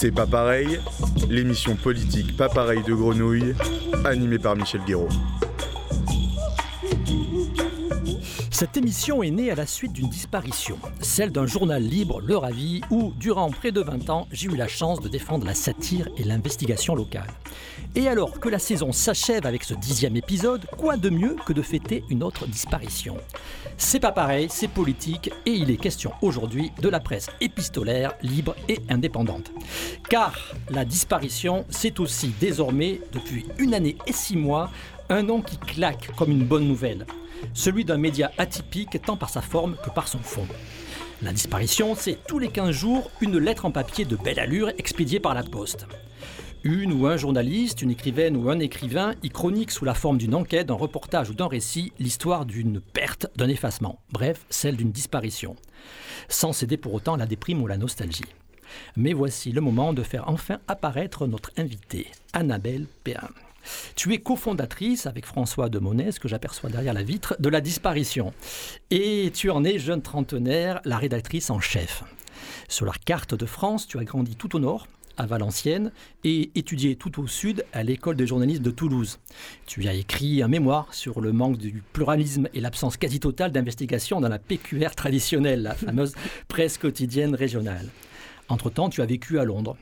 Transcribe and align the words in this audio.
C'est 0.00 0.12
pas 0.12 0.26
pareil, 0.26 0.80
l'émission 1.28 1.76
politique 1.76 2.34
pas 2.34 2.48
pareil 2.48 2.82
de 2.82 2.94
Grenouille, 2.94 3.54
animée 4.06 4.38
par 4.38 4.56
Michel 4.56 4.80
Guéraud. 4.86 5.10
Cette 8.60 8.76
émission 8.76 9.22
est 9.22 9.30
née 9.30 9.50
à 9.50 9.54
la 9.54 9.64
suite 9.64 9.94
d'une 9.94 10.10
disparition, 10.10 10.78
celle 11.00 11.32
d'un 11.32 11.46
journal 11.46 11.82
libre, 11.82 12.20
Le 12.20 12.36
Ravi, 12.36 12.82
où, 12.90 13.14
durant 13.16 13.48
près 13.48 13.72
de 13.72 13.80
20 13.80 14.10
ans, 14.10 14.28
j'ai 14.32 14.48
eu 14.48 14.54
la 14.54 14.68
chance 14.68 15.00
de 15.00 15.08
défendre 15.08 15.46
la 15.46 15.54
satire 15.54 16.10
et 16.18 16.24
l'investigation 16.24 16.94
locale. 16.94 17.30
Et 17.94 18.06
alors 18.06 18.38
que 18.38 18.50
la 18.50 18.58
saison 18.58 18.92
s'achève 18.92 19.46
avec 19.46 19.64
ce 19.64 19.72
dixième 19.72 20.14
épisode, 20.14 20.66
quoi 20.76 20.98
de 20.98 21.08
mieux 21.08 21.36
que 21.46 21.54
de 21.54 21.62
fêter 21.62 22.04
une 22.10 22.22
autre 22.22 22.46
disparition? 22.46 23.16
C'est 23.78 23.98
pas 23.98 24.12
pareil, 24.12 24.48
c'est 24.50 24.68
politique, 24.68 25.30
et 25.46 25.52
il 25.52 25.70
est 25.70 25.78
question 25.78 26.12
aujourd'hui 26.20 26.70
de 26.82 26.90
la 26.90 27.00
presse 27.00 27.28
épistolaire, 27.40 28.12
libre 28.20 28.54
et 28.68 28.80
indépendante. 28.90 29.52
Car 30.10 30.38
la 30.68 30.84
disparition, 30.84 31.64
c'est 31.70 31.98
aussi 31.98 32.34
désormais, 32.38 33.00
depuis 33.12 33.46
une 33.56 33.72
année 33.72 33.96
et 34.06 34.12
six 34.12 34.36
mois, 34.36 34.68
un 35.10 35.22
nom 35.22 35.42
qui 35.42 35.58
claque 35.58 36.10
comme 36.16 36.30
une 36.30 36.44
bonne 36.44 36.66
nouvelle 36.66 37.06
celui 37.54 37.84
d'un 37.84 37.96
média 37.96 38.30
atypique 38.38 39.00
tant 39.02 39.16
par 39.16 39.30
sa 39.30 39.40
forme 39.40 39.76
que 39.82 39.90
par 39.90 40.08
son 40.08 40.18
fond. 40.18 40.46
La 41.22 41.32
disparition, 41.32 41.94
c'est 41.94 42.18
tous 42.26 42.38
les 42.38 42.48
15 42.48 42.70
jours 42.70 43.10
une 43.20 43.38
lettre 43.38 43.66
en 43.66 43.70
papier 43.70 44.04
de 44.04 44.16
belle 44.16 44.40
allure 44.40 44.70
expédiée 44.78 45.20
par 45.20 45.34
la 45.34 45.42
poste. 45.42 45.86
Une 46.62 46.92
ou 46.92 47.06
un 47.06 47.16
journaliste, 47.16 47.80
une 47.80 47.90
écrivaine 47.90 48.36
ou 48.36 48.50
un 48.50 48.58
écrivain 48.58 49.14
y 49.22 49.30
chronique 49.30 49.70
sous 49.70 49.86
la 49.86 49.94
forme 49.94 50.18
d'une 50.18 50.34
enquête, 50.34 50.66
d'un 50.66 50.74
reportage 50.74 51.30
ou 51.30 51.34
d'un 51.34 51.48
récit 51.48 51.92
l'histoire 51.98 52.44
d'une 52.44 52.80
perte, 52.80 53.26
d'un 53.36 53.48
effacement, 53.48 53.98
bref, 54.12 54.44
celle 54.50 54.76
d'une 54.76 54.92
disparition, 54.92 55.56
sans 56.28 56.52
céder 56.52 56.76
pour 56.76 56.92
autant 56.92 57.16
la 57.16 57.26
déprime 57.26 57.62
ou 57.62 57.66
la 57.66 57.78
nostalgie. 57.78 58.24
Mais 58.94 59.14
voici 59.14 59.52
le 59.52 59.62
moment 59.62 59.94
de 59.94 60.02
faire 60.02 60.28
enfin 60.28 60.58
apparaître 60.68 61.26
notre 61.26 61.50
invitée, 61.56 62.06
Annabelle 62.34 62.86
Péin. 63.04 63.30
Tu 63.96 64.12
es 64.12 64.18
cofondatrice 64.18 65.06
avec 65.06 65.26
François 65.26 65.68
de 65.68 65.78
Monès, 65.78 66.18
que 66.18 66.28
j'aperçois 66.28 66.70
derrière 66.70 66.94
la 66.94 67.02
vitre, 67.02 67.36
de 67.38 67.48
La 67.48 67.60
Disparition. 67.60 68.32
Et 68.90 69.30
tu 69.34 69.50
en 69.50 69.64
es, 69.64 69.78
jeune 69.78 70.02
trentenaire, 70.02 70.80
la 70.84 70.98
rédactrice 70.98 71.50
en 71.50 71.60
chef. 71.60 72.04
Sur 72.68 72.86
la 72.86 72.92
carte 73.04 73.34
de 73.34 73.46
France, 73.46 73.86
tu 73.86 73.98
as 73.98 74.04
grandi 74.04 74.36
tout 74.36 74.56
au 74.56 74.58
nord, 74.58 74.86
à 75.16 75.26
Valenciennes, 75.26 75.92
et 76.24 76.50
étudié 76.54 76.96
tout 76.96 77.20
au 77.20 77.26
sud 77.26 77.64
à 77.72 77.82
l'école 77.82 78.16
des 78.16 78.26
journalistes 78.26 78.62
de 78.62 78.70
Toulouse. 78.70 79.18
Tu 79.66 79.86
as 79.86 79.94
écrit 79.94 80.42
un 80.42 80.48
mémoire 80.48 80.94
sur 80.94 81.20
le 81.20 81.32
manque 81.32 81.58
du 81.58 81.82
pluralisme 81.92 82.48
et 82.54 82.60
l'absence 82.60 82.96
quasi 82.96 83.20
totale 83.20 83.52
d'investigation 83.52 84.20
dans 84.20 84.28
la 84.28 84.38
PQR 84.38 84.94
traditionnelle, 84.96 85.62
la 85.62 85.74
fameuse 85.74 86.14
presse 86.48 86.78
quotidienne 86.78 87.34
régionale. 87.34 87.88
Entre-temps, 88.48 88.88
tu 88.88 89.02
as 89.02 89.06
vécu 89.06 89.38
à 89.38 89.44
Londres 89.44 89.76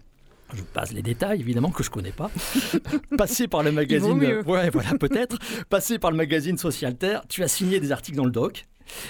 je 0.54 0.62
passe 0.62 0.92
les 0.92 1.02
détails 1.02 1.40
évidemment 1.40 1.70
que 1.70 1.82
je 1.82 1.90
connais 1.90 2.12
pas. 2.12 2.30
Passé 3.18 3.48
par 3.48 3.62
le 3.62 3.72
magazine, 3.72 4.42
ouais, 4.46 4.70
voilà 4.70 4.92
peut-être. 4.98 5.38
Passé 5.68 5.98
par 5.98 6.10
le 6.10 6.16
magazine 6.16 6.56
Social 6.56 6.96
Terre, 6.96 7.22
tu 7.28 7.42
as 7.42 7.48
signé 7.48 7.80
des 7.80 7.92
articles 7.92 8.16
dans 8.16 8.24
le 8.24 8.30
Doc. 8.30 8.66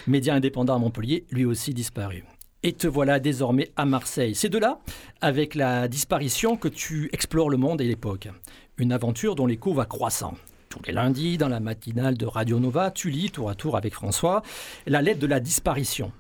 Média 0.07 0.35
indépendant 0.35 0.75
à 0.75 0.79
Montpellier, 0.79 1.25
lui 1.31 1.45
aussi 1.45 1.73
disparu. 1.73 2.25
Et 2.65 2.73
te 2.73 2.89
voilà 2.89 3.21
désormais 3.21 3.71
à 3.77 3.85
Marseille. 3.85 4.35
C'est 4.35 4.49
de 4.49 4.59
là, 4.59 4.81
avec 5.21 5.55
la 5.55 5.87
disparition, 5.87 6.57
que 6.57 6.67
tu 6.67 7.09
explores 7.13 7.51
le 7.51 7.57
monde 7.57 7.81
et 7.81 7.87
l'époque. 7.87 8.29
Une 8.79 8.93
aventure 8.93 9.37
dont 9.37 9.47
l'écho 9.47 9.73
va 9.73 9.85
croissant. 9.85 10.35
Tous 10.69 10.81
les 10.87 10.93
lundis, 10.93 11.39
dans 11.39 11.49
la 11.49 11.61
matinale 11.61 12.17
de 12.17 12.27
Radio 12.27 12.59
Nova, 12.59 12.91
tu 12.91 13.11
lis 13.11 13.31
tour 13.31 13.49
à 13.49 13.55
tour 13.55 13.77
avec 13.77 13.95
François 13.95 14.43
la 14.87 15.03
lettre 15.03 15.21
de 15.21 15.27
la 15.27 15.41
disparition. 15.41 16.13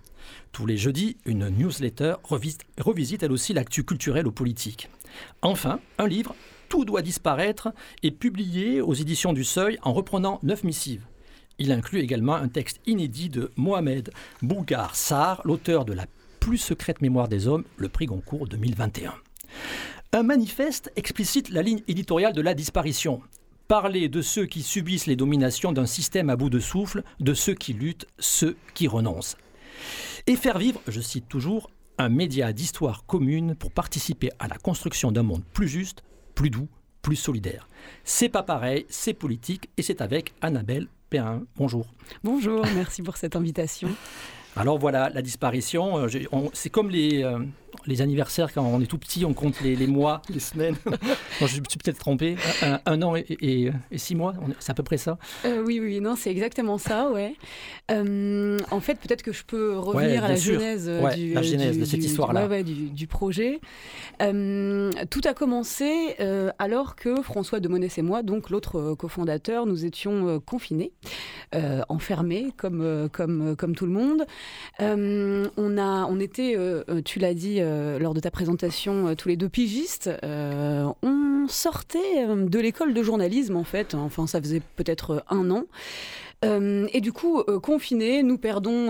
Tous 0.52 0.66
les 0.66 0.76
jeudis, 0.76 1.16
une 1.24 1.48
newsletter 1.48 2.14
revisite, 2.24 3.22
elle 3.22 3.32
aussi 3.32 3.52
l'actu 3.52 3.84
culturelle 3.84 4.26
ou 4.26 4.32
politique. 4.32 4.88
Enfin, 5.42 5.80
un 5.98 6.06
livre, 6.06 6.34
Tout 6.68 6.84
doit 6.84 7.02
disparaître, 7.02 7.72
est 8.02 8.10
publié 8.10 8.82
aux 8.82 8.92
éditions 8.92 9.32
du 9.32 9.44
Seuil 9.44 9.78
en 9.82 9.94
reprenant 9.94 10.38
neuf 10.42 10.64
missives. 10.64 11.06
Il 11.58 11.72
inclut 11.72 12.00
également 12.00 12.34
un 12.34 12.48
texte 12.48 12.80
inédit 12.86 13.30
de 13.30 13.50
Mohamed 13.56 14.10
Bougar 14.42 14.94
Sar, 14.94 15.40
l'auteur 15.44 15.84
de 15.84 15.92
La 15.92 16.06
plus 16.40 16.58
secrète 16.58 17.00
mémoire 17.00 17.28
des 17.28 17.48
hommes, 17.48 17.64
le 17.78 17.88
prix 17.88 18.06
Goncourt 18.06 18.46
2021. 18.46 19.14
Un 20.12 20.22
manifeste 20.22 20.92
explicite 20.96 21.50
la 21.50 21.62
ligne 21.62 21.82
éditoriale 21.88 22.32
de 22.32 22.40
la 22.40 22.54
disparition. 22.54 23.20
Parler 23.66 24.08
de 24.08 24.22
ceux 24.22 24.46
qui 24.46 24.62
subissent 24.62 25.06
les 25.06 25.16
dominations 25.16 25.72
d'un 25.72 25.84
système 25.84 26.30
à 26.30 26.36
bout 26.36 26.48
de 26.48 26.60
souffle, 26.60 27.02
de 27.20 27.34
ceux 27.34 27.54
qui 27.54 27.72
luttent, 27.72 28.06
ceux 28.18 28.56
qui 28.74 28.88
renoncent. 28.88 29.36
Et 30.28 30.36
faire 30.36 30.58
vivre, 30.58 30.78
je 30.86 31.00
cite 31.00 31.26
toujours, 31.26 31.70
un 31.96 32.10
média 32.10 32.52
d'histoire 32.52 33.06
commune 33.06 33.54
pour 33.54 33.72
participer 33.72 34.28
à 34.38 34.46
la 34.46 34.56
construction 34.56 35.10
d'un 35.10 35.22
monde 35.22 35.42
plus 35.54 35.68
juste, 35.68 36.02
plus 36.34 36.50
doux, 36.50 36.68
plus 37.00 37.16
solidaire. 37.16 37.66
C'est 38.04 38.28
pas 38.28 38.42
pareil, 38.42 38.84
c'est 38.90 39.14
politique 39.14 39.70
et 39.78 39.82
c'est 39.82 40.02
avec 40.02 40.34
Annabelle 40.42 40.88
Perrin. 41.08 41.44
Bonjour. 41.56 41.86
Bonjour, 42.24 42.62
merci 42.74 43.00
pour 43.00 43.16
cette 43.16 43.36
invitation. 43.36 43.88
Alors 44.54 44.78
voilà, 44.78 45.08
la 45.08 45.22
disparition, 45.22 45.96
euh, 45.96 46.08
c'est 46.52 46.68
comme 46.68 46.90
les, 46.90 47.24
euh, 47.24 47.38
les 47.86 48.02
anniversaires, 48.02 48.52
quand 48.52 48.62
on 48.62 48.80
est 48.80 48.86
tout 48.86 48.98
petit, 48.98 49.24
on 49.24 49.34
compte 49.34 49.60
les, 49.60 49.86
mois, 49.86 50.22
les 50.28 50.40
semaines. 50.40 50.76
je 51.40 51.44
me 51.44 51.48
suis 51.48 51.78
peut-être 51.82 51.98
trompé. 51.98 52.36
Un, 52.86 53.02
an 53.02 53.14
et, 53.16 53.72
six 53.96 54.14
mois, 54.14 54.34
c'est 54.58 54.70
à 54.70 54.74
peu 54.74 54.82
près 54.82 54.98
ça 54.98 55.18
euh, 55.44 55.62
Oui, 55.64 55.80
oui, 55.80 56.00
non, 56.00 56.14
c'est 56.16 56.30
exactement 56.30 56.78
ça, 56.78 57.10
ouais. 57.10 57.34
Euh, 57.90 58.58
en 58.70 58.80
fait, 58.80 58.96
peut-être 58.96 59.22
que 59.22 59.32
je 59.32 59.44
peux 59.44 59.76
revenir 59.78 60.24
à 60.24 60.28
la 60.28 60.36
genèse, 60.36 60.90
du, 61.14 61.34
la 61.34 61.42
genèse 61.42 61.78
de 61.78 61.84
cette 61.84 62.04
histoire-là. 62.04 62.48
Du, 62.62 63.06
projet. 63.06 63.60
Euh, 64.20 64.90
tout 65.10 65.20
a 65.24 65.32
commencé 65.32 66.16
alors 66.58 66.96
que 66.96 67.22
François 67.22 67.60
de 67.60 67.68
Monès 67.68 67.96
et 67.98 68.02
moi, 68.02 68.22
donc 68.22 68.50
l'autre 68.50 68.94
cofondateur, 68.94 69.66
nous 69.66 69.84
étions 69.84 70.40
confinés, 70.40 70.92
enfermés 71.88 72.52
comme, 72.56 73.08
comme, 73.12 73.56
comme 73.56 73.74
tout 73.74 73.86
le 73.86 73.92
monde. 73.92 74.26
on, 74.80 75.78
a, 75.78 76.06
on 76.06 76.20
était, 76.20 76.56
tu 77.04 77.18
l'as 77.18 77.34
dit, 77.34 77.57
euh, 77.60 77.98
lors 77.98 78.14
de 78.14 78.20
ta 78.20 78.30
présentation, 78.30 79.08
euh, 79.08 79.14
tous 79.14 79.28
les 79.28 79.36
deux 79.36 79.48
pigistes, 79.48 80.10
euh, 80.24 80.86
on 81.02 81.46
sortait 81.48 82.26
de 82.26 82.58
l'école 82.58 82.94
de 82.94 83.02
journalisme 83.02 83.56
en 83.56 83.64
fait. 83.64 83.94
Enfin, 83.94 84.26
ça 84.26 84.40
faisait 84.40 84.62
peut-être 84.76 85.24
un 85.30 85.50
an. 85.50 85.64
et 86.42 87.00
du 87.00 87.12
coup, 87.12 87.42
confinés, 87.62 88.22
nous 88.22 88.38
perdons 88.38 88.88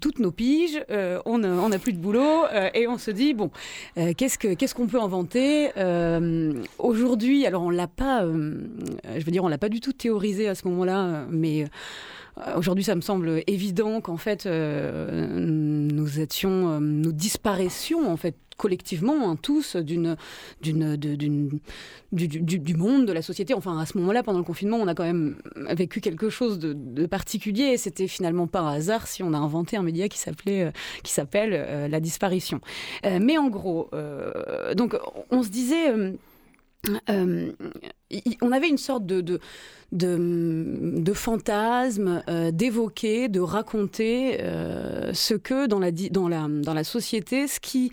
toutes 0.00 0.18
nos 0.18 0.30
piges, 0.30 0.82
on 0.88 1.38
n'a 1.38 1.78
plus 1.78 1.92
de 1.92 1.98
boulot 1.98 2.44
et 2.74 2.86
on 2.86 2.96
se 2.96 3.10
dit 3.10 3.34
bon, 3.34 3.50
qu'est-ce 3.96 4.74
qu'on 4.74 4.86
peut 4.86 5.00
inventer 5.00 5.70
aujourd'hui? 6.78 7.44
Alors 7.44 7.64
on 7.64 7.70
l'a 7.70 7.88
pas, 7.88 8.24
je 8.24 9.24
veux 9.24 9.32
dire, 9.32 9.42
on 9.44 9.48
l'a 9.48 9.58
pas 9.58 9.68
du 9.68 9.80
tout 9.80 9.92
théorisé 9.92 10.48
à 10.48 10.54
ce 10.54 10.68
moment-là, 10.68 11.26
mais 11.28 11.66
aujourd'hui, 12.56 12.84
ça 12.84 12.94
me 12.94 13.00
semble 13.00 13.42
évident 13.46 14.00
qu'en 14.00 14.16
fait, 14.16 14.46
euh, 14.46 15.26
nous 15.28 16.20
étions, 16.20 16.70
euh, 16.70 16.78
nous 16.80 17.12
disparaissions 17.12 18.10
en 18.10 18.16
fait 18.16 18.36
collectivement, 18.56 19.30
hein, 19.30 19.36
tous, 19.36 19.74
d'une, 19.74 20.16
d'une, 20.60 20.96
d'une, 20.96 21.60
du, 22.12 22.74
monde, 22.76 23.04
de 23.04 23.12
la 23.12 23.20
société. 23.20 23.52
Enfin, 23.52 23.78
à 23.78 23.86
ce 23.86 23.98
moment-là, 23.98 24.22
pendant 24.22 24.38
le 24.38 24.44
confinement, 24.44 24.76
on 24.76 24.86
a 24.86 24.94
quand 24.94 25.04
même 25.04 25.36
vécu 25.70 26.00
quelque 26.00 26.30
chose 26.30 26.60
de, 26.60 27.06
particulier. 27.06 27.76
C'était 27.76 28.06
finalement 28.06 28.46
pas 28.46 28.60
un 28.60 28.74
hasard 28.74 29.08
si 29.08 29.24
on 29.24 29.34
a 29.34 29.38
inventé 29.38 29.76
un 29.76 29.82
média 29.82 30.08
qui 30.08 30.18
s'appelait, 30.18 30.72
qui 31.02 31.12
s'appelle 31.12 31.90
la 31.90 31.98
disparition. 31.98 32.60
mais 33.02 33.38
en 33.38 33.48
gros, 33.48 33.90
donc, 34.76 34.96
on 35.30 35.42
se 35.42 35.48
disait. 35.48 35.92
on 37.08 38.52
avait 38.52 38.68
une 38.68 38.78
sorte 38.78 39.04
de 39.04 39.40
de, 39.94 41.12
fantasmes, 41.14 42.22
euh, 42.28 42.50
d'évoquer, 42.50 43.28
de 43.28 43.40
raconter 43.40 44.38
euh, 44.40 45.12
ce 45.14 45.34
que 45.34 45.66
dans 45.66 45.78
la, 45.78 46.84
société, 46.84 47.46
ce 47.46 47.60
qui 47.60 47.92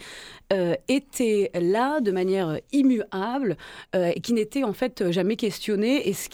euh, 0.51 0.73
était 0.87 1.51
là 1.53 2.01
de 2.01 2.11
manière 2.11 2.59
immuable 2.73 3.55
et 3.93 4.19
qui 4.19 4.33
n'était 4.33 4.63
en 4.63 4.73
fait 4.73 5.11
jamais 5.11 5.35
questionné 5.35 6.09
et 6.09 6.13
ce 6.13 6.29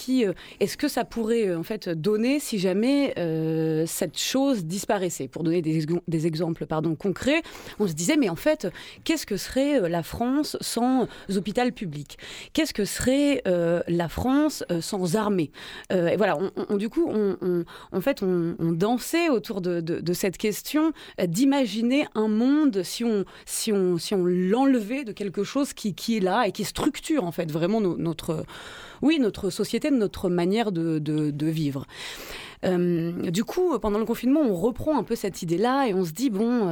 est-ce 0.60 0.78
que 0.78 0.88
ça 0.88 1.04
pourrait 1.04 1.54
en 1.54 1.64
fait 1.64 1.90
donner 1.90 2.40
si 2.40 2.58
jamais 2.60 3.14
cette 3.86 4.18
chose 4.18 4.66
disparaissait? 4.66 5.28
Pour 5.28 5.44
donner 5.44 5.62
des, 5.62 5.86
des 6.08 6.28
exemples 6.28 6.66
pardon 6.66 6.96
concrets 6.96 7.42
on 7.80 7.88
se 7.88 7.94
disait 7.94 8.16
mais 8.16 8.30
en 8.30 8.36
fait 8.36 8.68
qu'est-ce 9.04 9.26
que 9.26 9.38
serait 9.38 9.90
la 9.90 10.04
France 10.04 10.58
sans 10.62 11.08
hôpital 11.36 11.74
public? 11.74 12.18
Qu'est-ce 12.54 12.74
que 12.74 12.86
serait 12.86 13.44
la 13.46 14.10
France 14.10 14.64
sans 14.80 15.16
armée? 15.16 15.52
Euh, 15.92 16.08
et 16.08 16.18
voilà, 16.18 16.38
on, 16.70 16.78
du 16.78 16.90
coup, 16.90 17.10
on, 17.10 17.66
en 17.92 18.02
fait, 18.02 18.22
on, 18.24 18.56
dansait 18.72 19.30
autour 19.30 19.62
de, 19.62 20.14
cette 20.14 20.38
question 20.38 20.92
euh, 21.20 21.28
d'imaginer 21.28 22.08
un 22.16 22.28
monde 22.28 22.84
si 22.84 23.04
on, 23.04 23.26
si 23.46 23.72
on, 23.72 23.98
si 23.98 24.14
on 24.14 24.26
l'enlevait 24.26 25.04
de 25.04 25.12
quelque 25.12 25.44
chose 25.44 25.74
qui, 25.74 25.94
qui, 25.94 26.18
est 26.18 26.22
là 26.22 26.48
et 26.48 26.52
qui 26.52 26.64
structure 26.64 27.24
en 27.24 27.32
fait 27.32 27.52
vraiment 27.52 27.82
notre, 27.82 28.46
oui, 29.02 29.20
notre 29.20 29.50
société, 29.50 29.92
notre 29.92 30.30
manière 30.30 30.72
de, 30.72 31.00
de 31.00 31.48
vivre. 31.48 31.86
Du 32.64 33.44
coup, 33.44 33.78
pendant 33.80 34.00
le 34.00 34.06
confinement, 34.06 34.42
on 34.42 34.54
reprend 34.54 34.98
un 34.98 35.04
peu 35.04 35.16
cette 35.16 35.42
idée-là 35.42 35.88
et 35.88 35.94
on 35.94 36.04
se 36.06 36.12
dit, 36.12 36.30
bon, 36.30 36.70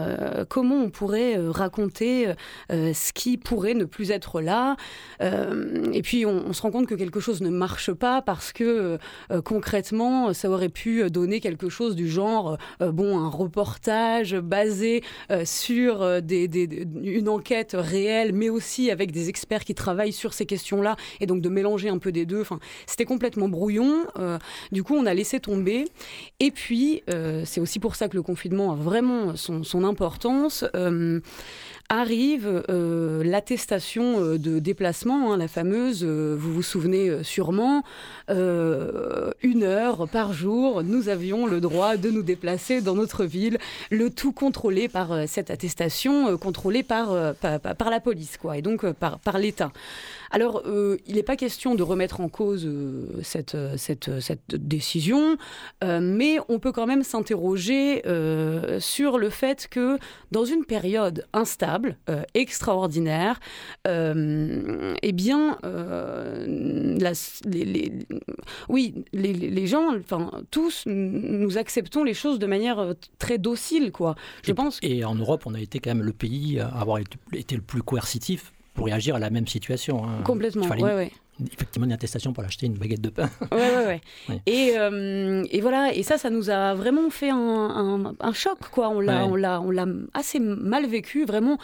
comment 0.49 0.75
on 0.75 0.89
pourrait 0.89 1.37
raconter 1.37 2.33
ce 2.69 3.13
qui 3.13 3.37
pourrait 3.37 3.73
ne 3.73 3.85
plus 3.85 4.11
être 4.11 4.41
là 4.41 4.75
Et 5.21 6.01
puis, 6.01 6.25
on, 6.25 6.53
se 6.53 6.61
rend 6.61 6.71
compte 6.71 6.87
que 6.87 6.95
quelque 6.95 7.19
chose 7.19 7.41
ne 7.41 7.49
marche 7.49 7.91
pas 7.91 8.21
parce 8.21 8.51
que 8.51 8.97
concrètement, 9.43 10.33
ça 10.33 10.49
aurait 10.49 10.69
pu 10.69 11.09
donner 11.09 11.39
quelque 11.39 11.69
chose 11.69 11.95
du 11.95 12.09
genre, 12.09 12.57
bon, 12.79 13.19
un 13.19 13.29
reportage 13.29 14.35
basé 14.35 15.03
sur 15.43 16.03
une 16.03 17.29
enquête 17.29 17.75
réelle, 17.77 18.33
mais 18.33 18.49
aussi 18.49 18.91
avec 18.91 19.11
des 19.11 19.29
experts 19.29 19.63
qui 19.63 19.75
travaillent 19.75 20.13
sur 20.13 20.33
ces 20.33 20.45
questions-là, 20.45 20.95
et 21.19 21.25
donc 21.25 21.41
de 21.41 21.49
mélanger 21.49 21.89
un 21.89 21.97
peu 21.97 22.11
des 22.11 22.25
deux. 22.25 22.41
Enfin, 22.41 22.59
c'était 22.85 23.05
complètement 23.05 23.49
brouillon. 23.49 24.05
Euh, 24.17 24.37
du 24.71 24.83
coup, 24.83 24.95
on 24.95 25.05
a 25.05 25.13
laissé 25.13 25.39
tomber. 25.39 25.74
Et 26.39 26.51
puis, 26.51 27.03
euh, 27.09 27.43
c'est 27.45 27.59
aussi 27.59 27.79
pour 27.79 27.95
ça 27.95 28.07
que 28.07 28.15
le 28.15 28.23
confinement 28.23 28.71
a 28.71 28.75
vraiment 28.75 29.35
son, 29.35 29.63
son 29.63 29.83
importance. 29.83 30.63
Arrive 31.89 32.63
euh, 32.67 33.23
l'attestation 33.23 34.19
euh, 34.19 34.39
de 34.39 34.57
déplacement, 34.57 35.31
hein, 35.31 35.37
la 35.37 35.47
fameuse, 35.47 36.03
euh, 36.03 36.35
vous 36.35 36.51
vous 36.51 36.63
souvenez 36.63 37.23
sûrement, 37.23 37.83
une 38.27 39.61
heure 39.61 40.07
par 40.07 40.33
jour, 40.33 40.81
nous 40.81 41.09
avions 41.09 41.45
le 41.45 41.61
droit 41.61 41.95
de 41.95 42.09
nous 42.09 42.23
déplacer 42.23 42.81
dans 42.81 42.95
notre 42.95 43.23
ville, 43.23 43.59
le 43.91 44.09
tout 44.09 44.31
contrôlé 44.31 44.87
par 44.87 45.27
cette 45.27 45.51
attestation, 45.51 46.35
contrôlé 46.37 46.81
par, 46.81 47.35
par, 47.35 47.89
la 47.91 47.99
police, 47.99 48.37
quoi, 48.37 48.57
et 48.57 48.63
donc 48.63 48.91
par, 48.93 49.37
l'État. 49.37 49.71
Alors, 50.31 50.63
il 51.05 51.15
n'est 51.15 51.23
pas 51.23 51.35
question 51.35 51.75
de 51.75 51.83
remettre 51.83 52.19
en 52.19 52.29
cause 52.29 52.67
cette, 53.21 53.55
cette, 53.77 54.09
décision, 54.49 55.37
mais 55.83 56.37
on 56.49 56.57
peut 56.57 56.71
quand 56.71 56.87
même 56.87 57.03
s'interroger 57.03 58.01
sur 58.79 59.19
le 59.19 59.29
fait 59.29 59.67
que 59.69 59.99
dans 60.31 60.45
une 60.45 60.65
période 60.65 61.27
instable, 61.31 61.74
extraordinaire, 62.33 63.39
eh 63.85 65.11
bien, 65.13 65.57
la, 65.63 67.11
les, 67.45 67.91
oui, 68.69 69.05
les, 69.13 69.33
les, 69.33 69.67
gens, 69.67 69.95
enfin, 69.97 70.31
tous, 70.51 70.83
nous 70.85 71.57
acceptons 71.57 72.03
les 72.03 72.13
choses 72.13 72.39
de 72.39 72.47
manière 72.47 72.93
très 73.19 73.37
docile, 73.37 73.91
quoi. 73.91 74.15
Je 74.43 74.51
et, 74.51 74.53
pense. 74.53 74.79
Et 74.81 75.05
en 75.05 75.15
Europe, 75.15 75.43
on 75.45 75.53
a 75.53 75.59
été 75.59 75.79
quand 75.79 75.91
même 75.91 76.05
le 76.05 76.13
pays 76.13 76.59
à 76.59 76.67
avoir 76.67 76.99
été 77.33 77.55
le 77.55 77.61
plus 77.61 77.81
coercitif 77.81 78.53
pour 78.73 78.85
réagir 78.87 79.15
à 79.15 79.19
la 79.19 79.29
même 79.29 79.47
situation. 79.47 80.05
Hein. 80.05 80.21
Complètement, 80.23 80.67
oui, 80.69 80.83
oui 80.95 81.11
effectivement 81.39 81.85
une 81.85 81.93
attestation 81.93 82.33
pour 82.33 82.43
acheter 82.43 82.65
une 82.65 82.75
baguette 82.75 83.01
de 83.01 83.09
pain. 83.09 83.29
Ouais, 83.51 83.75
ouais, 83.75 84.01
ouais. 84.29 84.41
Et, 84.45 84.73
euh, 84.77 85.43
et, 85.49 85.61
voilà, 85.61 85.93
et 85.93 86.03
ça, 86.03 86.17
ça 86.17 86.29
nous 86.29 86.49
a 86.49 86.73
vraiment 86.73 87.09
fait 87.09 87.29
un, 87.29 88.15
un, 88.19 88.33
choc, 88.33 88.57
quoi. 88.71 88.89
On 88.89 88.99
l'a, 88.99 89.25
on 89.25 89.35
l'a, 89.35 89.61
on 89.61 89.71
l'a 89.71 89.85
assez 90.13 90.39
mal 90.39 90.85
vécu, 90.87 91.25
vraiment 91.25 91.57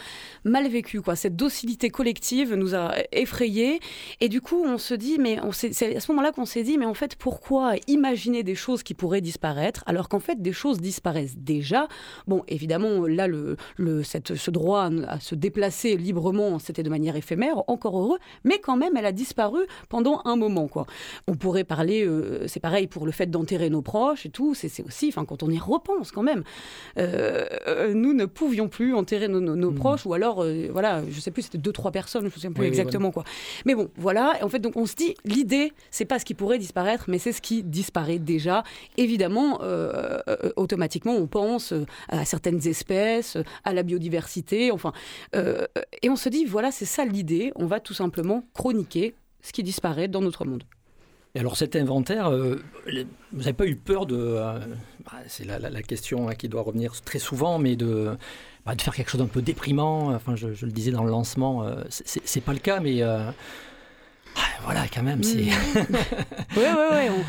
mal 0.44 0.68
vécu, 0.68 1.02
quoi. 1.02 1.16
Cette 1.16 1.36
docilité 1.36 1.90
collective 1.90 2.54
nous 2.54 2.74
a 2.74 2.94
effrayés. 3.12 3.80
Et 4.20 4.28
du 4.28 4.40
coup, 4.40 4.62
on 4.64 4.78
se 4.78 4.94
dit, 4.94 5.18
mais 5.18 5.38
on 5.42 5.52
c'est 5.52 5.96
à 5.96 6.00
ce 6.00 6.10
moment-là 6.12 6.32
qu'on 6.32 6.46
s'est 6.46 6.62
dit, 6.62 6.78
mais 6.78 6.86
en 6.86 6.94
fait, 6.94 7.16
pourquoi 7.16 7.74
imaginer 7.88 8.42
des 8.42 8.54
choses 8.54 8.82
qui 8.82 8.94
pourraient 8.94 9.20
disparaître 9.20 9.82
alors 9.86 10.08
qu'en 10.08 10.20
fait, 10.20 10.40
des 10.40 10.52
choses 10.52 10.80
disparaissent 10.80 11.36
déjà? 11.36 11.88
Bon, 12.26 12.42
évidemment, 12.48 13.06
là, 13.06 13.26
le, 13.26 13.56
le 13.76 14.02
cette, 14.02 14.34
ce 14.34 14.50
droit 14.50 14.90
à 15.08 15.20
se 15.20 15.34
déplacer 15.34 15.96
librement, 15.96 16.58
c'était 16.58 16.82
de 16.82 16.90
manière 16.90 17.16
éphémère, 17.16 17.62
encore 17.68 17.98
heureux, 17.98 18.18
mais 18.44 18.58
quand 18.58 18.76
même, 18.76 18.96
elle 18.96 19.06
a 19.06 19.12
disparu 19.12 19.61
pendant 19.88 20.22
un 20.24 20.36
moment. 20.36 20.68
Quoi. 20.68 20.86
On 21.26 21.34
pourrait 21.34 21.64
parler, 21.64 22.04
euh, 22.04 22.46
c'est 22.46 22.60
pareil 22.60 22.86
pour 22.86 23.06
le 23.06 23.12
fait 23.12 23.30
d'enterrer 23.30 23.70
nos 23.70 23.82
proches 23.82 24.26
et 24.26 24.30
tout, 24.30 24.54
c'est 24.54 24.70
aussi, 24.84 25.08
enfin, 25.08 25.24
quand 25.24 25.42
on 25.42 25.50
y 25.50 25.58
repense 25.58 26.12
quand 26.12 26.22
même, 26.22 26.42
euh, 26.98 27.46
euh, 27.66 27.94
nous 27.94 28.12
ne 28.12 28.24
pouvions 28.24 28.68
plus 28.68 28.94
enterrer 28.94 29.28
nos, 29.28 29.40
hmm. 29.40 29.74
proches, 29.74 30.06
ou 30.06 30.14
alors, 30.14 30.44
voilà, 30.70 31.02
je 31.08 31.20
sais 31.20 31.30
plus, 31.30 31.42
c'était 31.42 31.58
deux, 31.58 31.72
trois 31.72 31.90
personnes, 31.90 32.28
je 32.28 32.36
ne 32.36 32.40
sais 32.40 32.50
plus 32.50 32.66
exactement 32.66 33.10
quoi. 33.10 33.24
Mais 33.64 33.74
bon, 33.74 33.88
voilà, 33.96 34.38
en 34.42 34.48
fait, 34.48 34.58
donc 34.58 34.76
on 34.76 34.86
se 34.86 34.94
dit, 34.94 35.14
l'idée, 35.24 35.72
c'est 35.90 36.04
pas 36.04 36.18
ce 36.18 36.24
qui 36.24 36.34
pourrait 36.34 36.58
disparaître, 36.58 37.04
mais 37.08 37.18
c'est 37.18 37.32
ce 37.32 37.40
qui 37.40 37.62
disparaît 37.62 38.18
déjà. 38.18 38.64
Évidemment, 38.96 39.60
automatiquement, 40.56 41.14
on 41.14 41.26
pense 41.26 41.72
à 42.08 42.24
certaines 42.24 42.66
espèces, 42.66 43.36
à 43.64 43.72
la 43.72 43.82
biodiversité, 43.82 44.70
enfin, 44.70 44.92
et 45.34 46.08
on 46.08 46.16
se 46.16 46.28
dit, 46.28 46.44
voilà, 46.44 46.70
c'est 46.70 46.84
ça 46.84 47.04
l'idée, 47.04 47.52
on 47.56 47.66
va 47.66 47.80
tout 47.80 47.94
simplement 47.94 48.44
chroniquer 48.54 49.14
ce 49.42 49.52
qui 49.52 49.62
disparaît 49.62 50.08
dans 50.08 50.20
notre 50.20 50.44
monde. 50.44 50.64
Et 51.34 51.40
alors 51.40 51.56
cet 51.56 51.76
inventaire, 51.76 52.28
euh, 52.28 52.62
vous 53.32 53.38
n'avez 53.38 53.52
pas 53.52 53.66
eu 53.66 53.76
peur 53.76 54.06
de... 54.06 54.16
Euh, 54.16 54.58
bah, 55.04 55.12
c'est 55.28 55.44
la, 55.44 55.82
question 55.82 56.28
hein, 56.28 56.34
qui 56.34 56.48
doit 56.48 56.62
revenir 56.62 57.00
très 57.00 57.18
souvent, 57.18 57.58
mais 57.58 57.74
de, 57.74 58.16
bah, 58.66 58.74
de 58.74 58.82
faire 58.82 58.94
quelque 58.94 59.10
chose 59.10 59.20
d'un 59.20 59.26
peu 59.26 59.40
déprimant. 59.40 60.14
Enfin, 60.14 60.36
je, 60.36 60.48
le 60.48 60.72
disais 60.72 60.90
dans 60.90 61.04
le 61.04 61.10
lancement, 61.10 61.64
euh, 61.64 61.82
c'est 61.88 62.40
pas 62.42 62.52
le 62.52 62.58
cas, 62.58 62.80
mais... 62.80 63.02
Ah, 63.02 63.32
voilà, 64.64 64.86
quand 64.88 65.02
même, 65.02 65.22
c'est... 65.22 65.44
oui, 65.44 65.50
oui, 66.56 66.86
oui. 66.92 67.24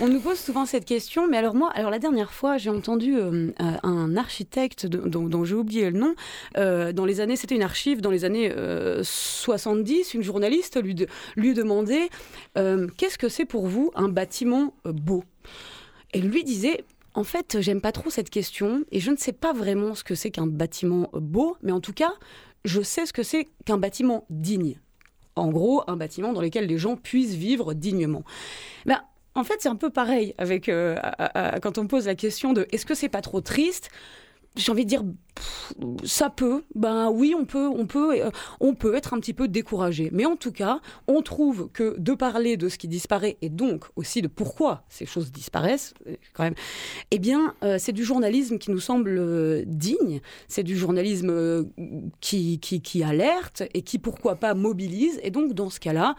On 0.00 0.08
nous 0.08 0.20
pose 0.20 0.38
souvent 0.38 0.66
cette 0.66 0.84
question, 0.84 1.26
mais 1.28 1.38
alors 1.38 1.54
moi, 1.54 1.70
alors 1.74 1.90
la 1.90 1.98
dernière 1.98 2.32
fois, 2.32 2.58
j'ai 2.58 2.70
entendu 2.70 3.16
euh, 3.16 3.50
euh, 3.60 3.76
un 3.82 4.16
architecte 4.16 4.86
dont, 4.86 5.44
j'ai 5.44 5.54
oublié 5.54 5.90
le 5.90 5.98
nom, 5.98 6.14
euh, 6.56 6.92
dans 6.92 7.04
les 7.04 7.20
années, 7.20 7.36
c'était 7.36 7.54
une 7.54 7.62
archive, 7.62 8.00
dans 8.00 8.10
les 8.10 8.24
années 8.24 8.52
70, 9.02 10.14
une 10.14 10.22
journaliste 10.22 10.80
lui, 10.80 10.94
lui 11.36 11.54
demandait 11.54 12.08
Qu'est-ce 12.54 13.18
que 13.18 13.28
c'est 13.28 13.44
pour 13.44 13.66
vous 13.66 13.90
un 13.94 14.08
bâtiment 14.08 14.74
beau? 14.84 15.24
Et 16.12 16.20
lui 16.20 16.44
disait 16.44 16.84
en 17.14 17.24
fait, 17.24 17.58
j'aime 17.60 17.80
pas 17.80 17.92
trop 17.92 18.10
cette 18.10 18.30
question 18.30 18.84
et 18.92 19.00
je 19.00 19.10
ne 19.10 19.16
sais 19.16 19.32
pas 19.32 19.52
vraiment 19.52 19.94
ce 19.94 20.04
que 20.04 20.14
c'est 20.14 20.30
qu'un 20.30 20.46
bâtiment 20.46 21.10
beau, 21.14 21.56
mais 21.62 21.72
en 21.72 21.80
tout 21.80 21.92
cas, 21.92 22.12
je 22.64 22.80
sais 22.80 23.06
ce 23.06 23.12
que 23.12 23.22
c'est 23.22 23.48
qu'un 23.64 23.78
bâtiment 23.78 24.24
digne. 24.30 24.78
En 25.34 25.48
gros, 25.48 25.82
un 25.86 25.96
bâtiment 25.96 26.32
dans 26.32 26.40
lequel 26.40 26.66
les 26.66 26.78
gens 26.78 26.96
puissent 26.96 27.34
vivre 27.34 27.74
dignement. 27.74 28.24
Ben, 28.86 29.00
en 29.38 29.44
fait, 29.44 29.56
c'est 29.60 29.68
un 29.68 29.76
peu 29.76 29.90
pareil 29.90 30.34
avec 30.36 30.68
euh, 30.68 30.96
quand 31.62 31.78
on 31.78 31.86
pose 31.86 32.06
la 32.06 32.16
question 32.16 32.52
de 32.52 32.66
est-ce 32.72 32.84
que 32.84 32.94
c'est 32.94 33.08
pas 33.08 33.22
trop 33.22 33.40
triste? 33.40 33.88
J'ai 34.56 34.72
envie 34.72 34.84
de 34.84 34.88
dire 34.88 35.04
ça 36.02 36.30
peut. 36.30 36.64
Ben 36.74 37.10
oui 37.10 37.32
on 37.38 37.44
peut 37.44 37.68
on 37.68 37.86
peut 37.86 38.20
euh, 38.20 38.30
on 38.58 38.74
peut 38.74 38.96
être 38.96 39.14
un 39.14 39.20
petit 39.20 39.34
peu 39.34 39.46
découragé. 39.46 40.08
Mais 40.12 40.24
en 40.24 40.34
tout 40.34 40.50
cas 40.50 40.80
on 41.06 41.22
trouve 41.22 41.70
que 41.72 41.94
de 41.98 42.14
parler 42.14 42.56
de 42.56 42.68
ce 42.68 42.78
qui 42.78 42.88
disparaît 42.88 43.36
et 43.42 43.50
donc 43.50 43.84
aussi 43.94 44.20
de 44.22 44.26
pourquoi 44.26 44.82
ces 44.88 45.06
choses 45.06 45.30
disparaissent 45.30 45.94
euh, 46.08 46.16
quand 46.32 46.42
même 46.42 46.56
eh 47.12 47.20
bien 47.20 47.54
c'est 47.78 47.92
du 47.92 48.02
journalisme 48.02 48.58
qui 48.58 48.72
nous 48.72 48.80
semble 48.80 49.64
digne. 49.66 50.20
C'est 50.48 50.64
du 50.64 50.76
journalisme 50.76 51.68
qui 52.20 53.04
alerte 53.04 53.62
et 53.74 53.82
qui 53.82 54.00
pourquoi 54.00 54.34
pas 54.34 54.54
mobilise. 54.54 55.20
Et 55.22 55.30
donc 55.30 55.52
dans 55.52 55.70
ce 55.70 55.78
cas-là 55.78 56.16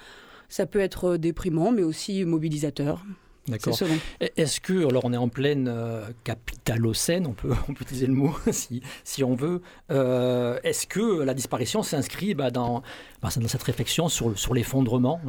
ça 0.49 0.65
peut 0.65 0.79
être 0.79 1.11
euh, 1.11 1.17
déprimant, 1.17 1.71
mais 1.71 1.83
aussi 1.83 2.25
mobilisateur. 2.25 3.03
D'accord. 3.47 3.79
Est-ce 4.19 4.59
que, 4.59 4.85
alors 4.87 5.05
on 5.05 5.13
est 5.13 5.17
en 5.17 5.29
pleine 5.29 5.67
euh, 5.67 6.05
capitalocène, 6.23 7.25
on 7.25 7.33
peut, 7.33 7.53
on 7.69 7.73
peut 7.73 7.83
utiliser 7.83 8.07
le 8.07 8.13
mot 8.13 8.35
si, 8.51 8.81
si 9.03 9.23
on 9.23 9.35
veut, 9.35 9.61
euh, 9.91 10.59
est-ce 10.63 10.85
que 10.85 11.21
la 11.23 11.33
disparition 11.33 11.81
s'inscrit 11.81 12.33
bah, 12.33 12.51
dans, 12.51 12.83
bah, 13.21 13.29
dans 13.35 13.47
cette 13.47 13.63
réflexion 13.63 14.09
sur, 14.09 14.37
sur 14.37 14.53
l'effondrement 14.53 15.21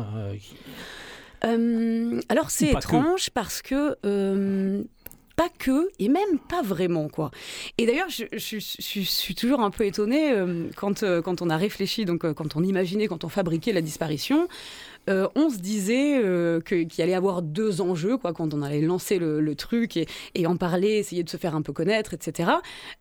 Alors 1.42 2.50
c'est 2.50 2.70
étrange 2.70 3.30
parce 3.30 3.62
que 3.62 3.96
pas 5.36 5.48
que, 5.58 5.88
et 5.98 6.10
même 6.10 6.38
pas 6.50 6.60
vraiment, 6.60 7.08
quoi. 7.08 7.30
Et 7.78 7.86
d'ailleurs, 7.86 8.10
je, 8.10 8.58
suis 8.58 9.34
toujours 9.34 9.60
un 9.60 9.70
peu 9.70 9.86
étonnée 9.86 10.34
quand, 10.76 11.02
quand 11.22 11.40
on 11.40 11.48
a 11.48 11.56
réfléchi, 11.56 12.04
donc 12.04 12.30
quand 12.34 12.56
on 12.56 12.62
imaginait, 12.62 13.06
quand 13.06 13.24
on 13.24 13.30
fabriquait 13.30 13.72
la 13.72 13.80
disparition, 13.80 14.48
euh, 15.10 15.28
on 15.34 15.50
se 15.50 15.58
disait 15.58 16.20
euh, 16.22 16.60
qu'il 16.60 16.88
allait 16.98 17.14
avoir 17.14 17.42
deux 17.42 17.80
enjeux 17.80 18.16
quoi, 18.16 18.32
quand 18.32 18.54
on 18.54 18.62
allait 18.62 18.80
lancer 18.80 19.18
le, 19.18 19.54
truc 19.54 19.96
et, 19.96 20.46
en 20.46 20.56
parler, 20.56 20.92
essayer 20.92 21.24
de 21.24 21.28
se 21.28 21.36
faire 21.36 21.54
un 21.54 21.62
peu 21.62 21.72
connaître, 21.72 22.14
etc. 22.14 22.50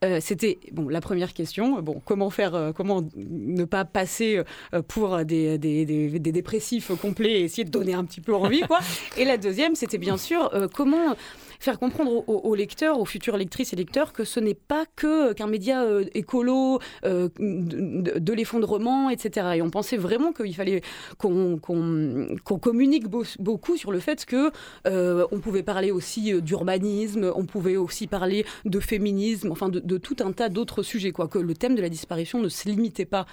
Euh, 0.04 0.18
c'était 0.20 0.60
bon 0.72 0.90
la 0.90 1.00
première 1.00 1.34
question. 1.34 1.82
Bon, 1.82 2.02
comment 2.04 2.30
faire, 2.30 2.74
comment 2.76 3.08
ne 3.16 3.64
pas 3.66 3.86
passer 3.86 4.42
pour 4.88 5.24
des, 5.24 5.58
des, 5.58 6.20
dépressifs 6.20 6.92
complets 7.00 7.42
et 7.42 7.44
essayer 7.44 7.64
de 7.64 7.70
donner 7.70 7.94
un 7.94 8.04
petit 8.04 8.22
peu 8.22 8.34
envie, 8.34 8.62
quoi. 8.62 8.80
Et 9.18 9.26
la 9.26 9.38
deuxième, 9.38 9.76
c'était 9.76 9.98
bien 9.98 10.18
sûr 10.18 10.52
comment 10.74 11.16
faire 11.60 11.78
comprendre 11.78 12.24
aux, 12.28 12.56
lecteurs, 12.56 13.00
aux 13.00 13.06
futures 13.06 13.36
lectrices 13.36 13.74
et 13.74 13.76
lecteurs, 13.76 14.14
que 14.14 14.24
ce 14.24 14.40
n'est 14.40 14.54
pas 14.54 14.86
que 14.96 15.34
qu'un 15.34 15.48
média 15.48 15.84
euh, 15.84 16.06
écolo, 16.14 16.80
euh, 17.06 17.28
de, 17.38 18.34
l'effondrement, 18.34 19.10
etc. 19.10 19.48
Et 19.56 19.62
on 19.62 19.70
pensait 19.70 19.98
vraiment 19.98 20.32
qu'il 20.32 20.56
fallait 20.56 20.82
qu'on 21.18 21.60
communique 21.60 23.08
beaucoup 23.40 23.76
sur 23.76 23.92
le 23.92 24.00
fait 24.00 24.26
que 24.26 24.52
euh, 24.88 25.28
on 25.32 25.40
pouvait 25.40 25.64
parler 25.64 25.92
aussi 25.92 26.42
d'urbanisme, 26.42 27.32
on 27.36 27.46
pouvait 27.46 27.76
aussi 27.76 28.08
parler 28.08 28.46
de 28.64 28.80
féminisme, 28.80 29.52
enfin 29.52 29.68
de, 29.68 29.98
tout 29.98 30.16
un 30.22 30.32
tas 30.32 30.48
d'autres 30.48 30.82
sujets, 30.82 31.12
quoi. 31.12 31.28
Que 31.28 31.40
le 31.40 31.54
thème 31.54 31.76
de 31.76 31.82
la 31.82 31.90
disparition 31.90 32.40
ne 32.40 32.48
se 32.48 32.70
limitait 32.70 33.06
pas 33.06 33.26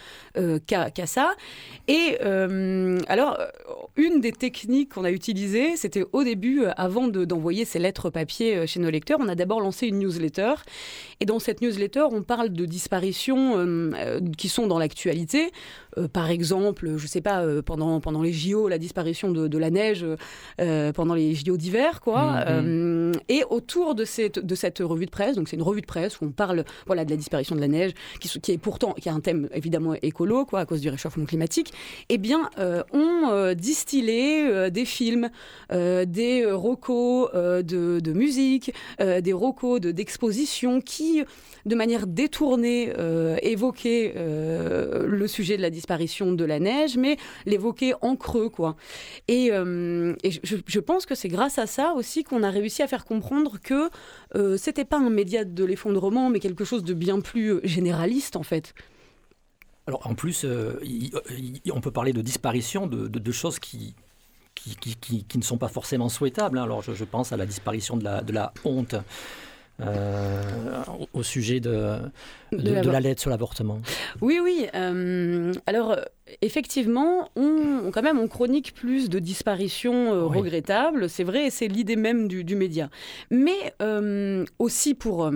qu'à 0.66 1.06
ça. 1.06 1.34
Et 1.86 2.18
alors, 3.06 3.38
une 3.96 4.20
des 4.20 4.32
techniques 4.32 4.94
qu'on 4.94 5.04
a 5.04 5.12
utilisées, 5.12 5.76
c'était 5.76 6.04
au 6.12 6.24
début, 6.24 6.64
avant 6.76 7.06
d'envoyer 7.06 7.64
ces 7.64 7.78
lettres 7.78 8.10
papier 8.16 8.66
chez 8.66 8.80
nos 8.80 8.88
lecteurs, 8.88 9.18
on 9.20 9.28
a 9.28 9.34
d'abord 9.34 9.60
lancé 9.60 9.88
une 9.88 9.98
newsletter. 9.98 10.54
Et 11.20 11.24
dans 11.24 11.38
cette 11.38 11.62
newsletter, 11.62 12.04
on 12.10 12.22
parle 12.22 12.50
de 12.50 12.66
disparitions 12.66 13.90
qui 14.36 14.48
sont 14.48 14.66
dans 14.66 14.78
l'actualité. 14.78 15.50
par 16.12 16.30
exemple, 16.30 16.86
je 16.96 17.02
ne 17.02 17.08
sais 17.08 17.20
pas, 17.20 17.44
pendant, 17.62 18.00
pendant 18.00 18.22
les 18.22 18.32
JO, 18.32 18.68
la 18.68 18.78
disparition 18.78 19.30
de, 19.30 19.58
la 19.58 19.70
neige 19.70 20.04
pendant 20.94 21.14
les 21.14 21.34
JO 21.34 21.56
d'hiver, 21.56 22.00
quoi. 22.00 22.44
Mm-hmm. 22.46 23.20
et 23.28 23.44
autour 23.48 23.94
de 23.94 24.04
cette, 24.04 24.38
de 24.38 24.54
cette 24.54 24.80
revue 24.80 25.06
de 25.06 25.10
presse, 25.10 25.36
donc 25.36 25.48
c'est 25.48 25.56
une 25.56 25.62
revue 25.62 25.80
de 25.80 25.86
presse 25.86 26.20
où 26.20 26.26
on 26.26 26.30
parle 26.30 26.64
voilà, 26.86 27.04
de 27.04 27.10
la 27.10 27.16
disparition 27.16 27.54
de 27.54 27.60
la 27.60 27.68
neige, 27.68 27.92
qui, 28.20 28.28
qui 28.40 28.52
est 28.52 28.58
pourtant 28.58 28.92
qui 28.92 29.08
a 29.08 29.14
un 29.14 29.20
thème 29.20 29.48
évidemment 29.52 29.94
écolo, 30.02 30.44
quoi, 30.44 30.60
à 30.60 30.66
cause 30.66 30.80
du 30.80 30.88
réchauffement 30.88 31.24
climatique, 31.24 31.72
eh 32.08 32.18
bien, 32.18 32.50
euh, 32.58 32.82
ont 32.92 33.30
euh, 33.30 33.54
distillé 33.54 34.46
euh, 34.46 34.70
des 34.70 34.84
films, 34.84 35.30
des 35.70 36.44
rocos 36.50 37.28
de, 37.32 38.12
musique, 38.12 38.72
des 38.98 39.32
rocos 39.32 39.78
d'exposition 39.78 40.80
qui, 40.80 41.05
de 41.64 41.74
manière 41.74 42.06
détournée, 42.06 42.92
évoquaient 43.42 44.14
le 44.16 45.26
sujet 45.26 45.56
de 45.56 45.62
la 45.62 45.70
disparition 45.70 46.32
de 46.32 46.44
la 46.44 46.60
neige, 46.60 46.96
mais 46.96 47.16
l'évoquaient 47.44 47.94
en 48.02 48.16
creux, 48.16 48.48
quoi. 48.48 48.76
Et, 49.28 49.50
je, 49.50 50.56
je, 50.66 50.80
pense 50.80 51.06
que 51.06 51.14
c'est 51.14 51.28
grâce 51.28 51.58
à 51.58 51.66
ça 51.66 51.94
aussi 51.94 52.24
qu'on 52.24 52.42
a 52.42 52.50
réussi 52.50 52.82
à 52.82 52.86
faire 52.86 53.04
comprendre 53.04 53.58
que 53.62 53.90
c'était 54.56 54.84
pas 54.84 54.98
un 54.98 55.10
média 55.10 55.44
de 55.44 55.64
l'effondrement, 55.64 56.30
mais 56.30 56.40
quelque 56.40 56.64
chose 56.64 56.84
de 56.84 56.94
bien 56.94 57.20
plus 57.20 57.60
généraliste, 57.64 58.36
en 58.36 58.42
fait. 58.42 58.74
Alors 59.88 60.04
en 60.06 60.14
plus, 60.14 60.44
euh, 60.44 60.80
on 61.72 61.80
peut 61.80 61.92
parler 61.92 62.12
de 62.12 62.20
disparition 62.20 62.86
de, 62.88 63.32
choses 63.32 63.60
qui, 63.60 63.94
qui, 64.54 65.38
ne 65.38 65.42
sont 65.42 65.58
pas 65.58 65.68
forcément 65.68 66.08
souhaitables. 66.08 66.58
Hein. 66.58 66.64
Alors 66.64 66.82
je, 66.82 67.04
pense 67.04 67.32
à 67.32 67.36
la 67.36 67.46
disparition 67.46 67.96
de 67.96 68.32
la 68.32 68.52
honte. 68.64 68.96
Euh, 69.82 70.42
au 71.12 71.22
sujet 71.22 71.60
de, 71.60 71.98
de, 72.50 72.90
la 72.90 73.00
lettre 73.00 73.20
sur 73.20 73.28
l'avortement. 73.28 73.80
Oui, 74.22 74.38
oui. 74.42 74.66
Euh, 74.74 75.52
alors, 75.66 75.96
effectivement, 76.40 77.28
on, 77.36 77.90
quand 77.92 78.02
même, 78.02 78.18
on 78.18 78.26
chronique 78.26 78.72
plus 78.74 79.10
de 79.10 79.18
disparitions 79.18 80.28
regrettables, 80.28 81.10
c'est 81.10 81.24
vrai, 81.24 81.48
et 81.48 81.50
c'est 81.50 81.68
l'idée 81.68 81.96
même 81.96 82.26
du, 82.26 82.42
du, 82.42 82.56
média. 82.56 82.88
Mais 83.30 83.74
aussi 84.58 84.94
pour 84.94 85.30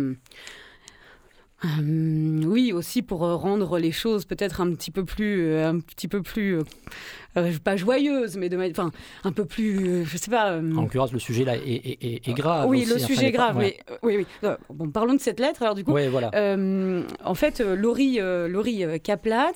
euh, 1.65 2.43
oui, 2.47 2.73
aussi 2.73 3.03
pour 3.03 3.25
euh, 3.25 3.37
rendre 3.37 3.79
les 3.79 3.93
choses 3.93 4.25
peut-être 4.25 4.63
un 4.63 4.73
petit 4.73 4.91
peu 4.91 5.05
plus, 5.05 5.45
euh, 5.45 5.69
un 5.69 5.81
petit 5.81 6.09
peu 6.09 6.23
plus 6.23 6.59
euh, 7.37 7.53
pas 7.63 7.77
joyeuse, 7.77 8.37
mais 8.37 8.49
de 8.49 8.59
enfin 8.71 8.91
un 9.23 9.33
peu 9.33 9.45
plus, 9.45 9.89
euh, 9.89 10.05
je 10.05 10.17
sais 10.17 10.31
pas. 10.31 10.53
Euh, 10.53 10.77
en 10.77 10.83
l'occurrence, 10.83 11.13
le 11.13 11.21
sujet 11.21 11.45
là 11.45 11.55
est, 11.57 12.35
grave. 12.35 12.69
Oui, 12.69 12.85
le 12.85 12.99
sujet 12.99 13.29
est 13.29 13.33
grave. 13.33 13.57
oui, 13.57 13.77
oui. 14.03 14.27
Bon, 14.71 14.91
parlons 14.91 15.15
de 15.15 15.21
cette 15.21 15.39
lettre. 15.39 15.63
Alors 15.63 15.75
du 15.75 15.85
coup, 15.85 15.97
voilà. 16.11 16.31
en 17.25 17.35
fait, 17.35 17.61
Laurie, 17.61 18.19
Laurie 18.21 18.85
Kaplat, 19.01 19.53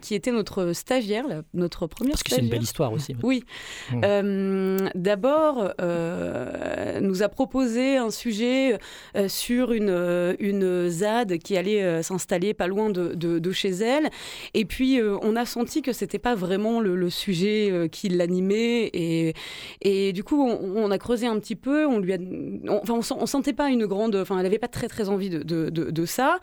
qui 0.00 0.14
était 0.14 0.32
notre 0.32 0.72
stagiaire, 0.72 1.24
notre 1.54 1.86
première. 1.86 2.12
Parce 2.12 2.22
que 2.22 2.34
c'est 2.34 2.40
une 2.40 2.48
belle 2.48 2.62
histoire 2.62 2.92
aussi. 2.92 3.16
Oui. 3.22 3.44
Mmh. 3.92 4.90
D'abord, 4.94 5.72
nous 7.00 7.22
a 7.22 7.28
proposé 7.28 7.96
un 7.96 8.10
sujet 8.10 8.78
sur 9.28 9.72
une 9.72 9.90
une 10.38 10.88
ZAD 10.88 11.38
qui 11.38 11.56
allait 11.56 12.02
s'installer 12.02 12.54
pas 12.54 12.66
loin 12.66 12.90
de, 12.90 13.14
de, 13.14 13.38
de, 13.38 13.52
chez 13.52 13.70
elle, 13.70 14.10
et 14.54 14.64
puis 14.64 15.00
on 15.22 15.36
a 15.36 15.44
senti 15.44 15.82
que 15.82 15.92
c'était 15.92 16.18
pas 16.18 16.34
vraiment 16.34 16.59
le, 16.80 17.10
sujet 17.10 17.70
euh, 17.70 17.88
qui 17.88 18.08
l'animait. 18.08 18.90
Et, 18.92 19.34
et 19.80 20.12
du 20.12 20.22
coup, 20.22 20.40
on, 20.42 20.90
a 20.90 20.98
creusé 20.98 21.26
un 21.26 21.38
petit 21.38 21.56
peu. 21.56 21.86
On 21.86 21.98
lui 21.98 22.12
a, 22.12 22.18
enfin, 22.68 22.94
on, 23.18 23.26
sentait 23.26 23.52
pas 23.52 23.68
une 23.68 23.86
grande. 23.86 24.16
Enfin, 24.16 24.38
elle 24.38 24.46
avait 24.46 24.58
pas 24.58 24.68
très 24.68 24.88
très 24.88 25.08
envie 25.08 25.30
de, 25.30 25.42
de, 25.42 25.70
de, 25.70 26.04
ça. 26.04 26.38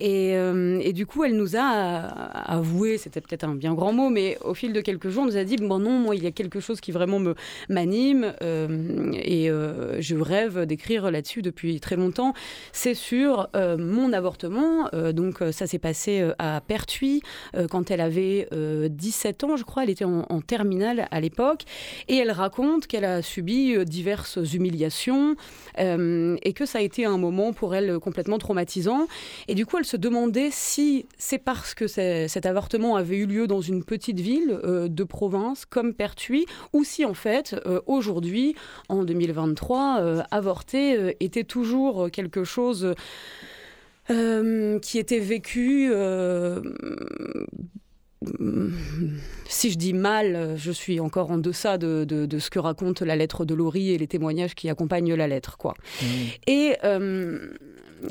Et, 0.00 0.36
euh, 0.36 0.78
et, 0.82 0.92
du 0.92 1.06
coup, 1.06 1.24
elle 1.24 1.36
nous 1.36 1.56
a 1.56 1.60
avoué, 1.62 2.98
c'était 2.98 3.20
peut-être 3.20 3.44
un 3.44 3.54
bien 3.54 3.74
grand 3.74 3.92
mot, 3.92 4.10
mais 4.10 4.38
au 4.44 4.54
fil 4.54 4.72
de 4.72 4.80
quelques 4.80 5.08
jours, 5.08 5.22
on 5.24 5.26
nous 5.26 5.36
a 5.36 5.44
dit 5.44 5.56
bon 5.56 5.78
non, 5.78 5.98
moi, 5.98 6.14
il 6.14 6.22
y 6.22 6.26
a 6.26 6.32
quelque 6.32 6.60
chose 6.60 6.80
qui 6.80 6.92
vraiment 6.92 7.18
me 7.18 7.34
m'anime 7.68 8.34
euh, 8.42 9.10
et 9.14 9.48
je 10.00 10.16
rêve 10.16 10.66
d'écrire 10.66 11.10
là-dessus 11.10 11.42
depuis 11.42 11.80
très 11.80 11.96
longtemps. 11.96 12.34
C'est 12.72 12.94
sur 12.94 13.48
mon 13.54 14.12
avortement. 14.12 14.88
donc 15.12 15.38
ça 15.52 15.66
s'est 15.66 15.78
passé 15.78 16.30
à 16.38 16.60
Pertuis 16.60 17.22
quand 17.70 17.90
elle 17.90 18.00
avait 18.00 18.48
17 18.52 19.44
ans, 19.44 19.56
je 19.62 19.64
crois, 19.64 19.84
elle 19.84 19.90
était 19.90 20.04
en, 20.04 20.40
terminale 20.40 21.06
à 21.12 21.20
l'époque, 21.20 21.62
et 22.08 22.16
elle 22.16 22.32
raconte 22.32 22.88
qu'elle 22.88 23.04
a 23.04 23.22
subi 23.22 23.76
euh, 23.76 23.84
diverses 23.84 24.40
humiliations 24.52 25.36
euh, 25.78 26.36
et 26.42 26.52
que 26.52 26.66
ça 26.66 26.78
a 26.78 26.80
été 26.80 27.04
un 27.04 27.16
moment 27.16 27.52
pour 27.52 27.76
elle 27.76 28.00
complètement 28.00 28.38
traumatisant. 28.38 29.06
Et 29.46 29.54
du 29.54 29.64
coup, 29.64 29.78
elle 29.78 29.84
se 29.84 29.96
demandait 29.96 30.48
si 30.50 31.06
c'est 31.16 31.38
parce 31.38 31.74
que 31.74 31.86
cet 31.86 32.44
avortement 32.44 32.96
avait 32.96 33.18
eu 33.18 33.26
lieu 33.26 33.46
dans 33.46 33.60
une 33.60 33.84
petite 33.84 34.18
ville 34.18 34.58
euh, 34.64 34.88
de 34.88 35.04
province 35.04 35.64
comme 35.64 35.94
Pertuis, 35.94 36.46
ou 36.72 36.82
si 36.82 37.04
en 37.04 37.14
fait, 37.14 37.54
aujourd'hui, 37.86 38.56
en 38.88 39.04
2023, 39.04 40.24
avorter 40.32 41.16
était 41.20 41.44
toujours 41.44 42.10
quelque 42.10 42.42
chose... 42.42 42.94
qui 44.08 44.98
était 44.98 45.20
vécu 45.20 45.92
si 49.46 49.70
je 49.70 49.78
dis 49.78 49.92
mal, 49.92 50.54
je 50.56 50.72
suis 50.72 51.00
encore 51.00 51.30
en 51.30 51.38
deçà 51.38 51.78
de, 51.78 52.38
ce 52.38 52.50
que 52.50 52.58
raconte 52.58 53.02
la 53.02 53.16
lettre 53.16 53.44
de 53.44 53.54
Laurie 53.54 53.90
et 53.90 53.98
les 53.98 54.06
témoignages 54.06 54.54
qui 54.54 54.68
accompagnent 54.68 55.14
la 55.14 55.28
lettre. 55.28 55.56
Quoi. 55.56 55.74
Mmh. 56.00 56.06
Et 56.46 56.76
euh, 56.84 57.52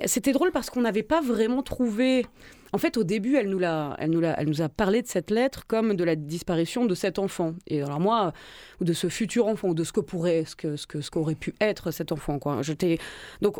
c'était 0.05 0.31
drôle 0.31 0.51
parce 0.51 0.69
qu'on 0.69 0.81
n'avait 0.81 1.03
pas 1.03 1.21
vraiment 1.21 1.63
trouvé... 1.63 2.25
En 2.73 2.77
fait, 2.77 2.95
au 2.95 3.03
début, 3.03 3.35
elle 3.35 3.49
nous, 3.49 3.61
a, 3.65 3.97
elle, 3.99 4.11
nous 4.11 4.23
elle 4.23 4.47
nous 4.47 4.61
a 4.61 4.69
parlé 4.69 5.01
de 5.01 5.07
cette 5.07 5.29
lettre 5.29 5.67
comme 5.67 5.93
de 5.93 6.05
la 6.05 6.15
disparition 6.15 6.85
de 6.85 6.95
cet 6.95 7.19
enfant. 7.19 7.53
Et 7.67 7.81
alors 7.81 7.99
moi, 7.99 8.31
ou 8.79 8.85
de 8.85 8.93
ce 8.93 9.09
futur 9.09 9.47
enfant, 9.47 9.67
ou 9.69 9.73
de 9.73 9.83
ce 9.83 9.91
que 9.91 9.99
pourrait, 9.99 10.45
ce 10.45 10.55
que, 10.55 10.77
ce 10.77 10.87
que, 10.87 11.01
ce 11.01 11.11
qu'aurait 11.11 11.35
pu 11.35 11.53
être 11.59 11.91
cet 11.91 12.13
enfant. 12.13 12.39
Quoi. 12.39 12.61
J'étais... 12.61 12.97
Donc, 13.41 13.57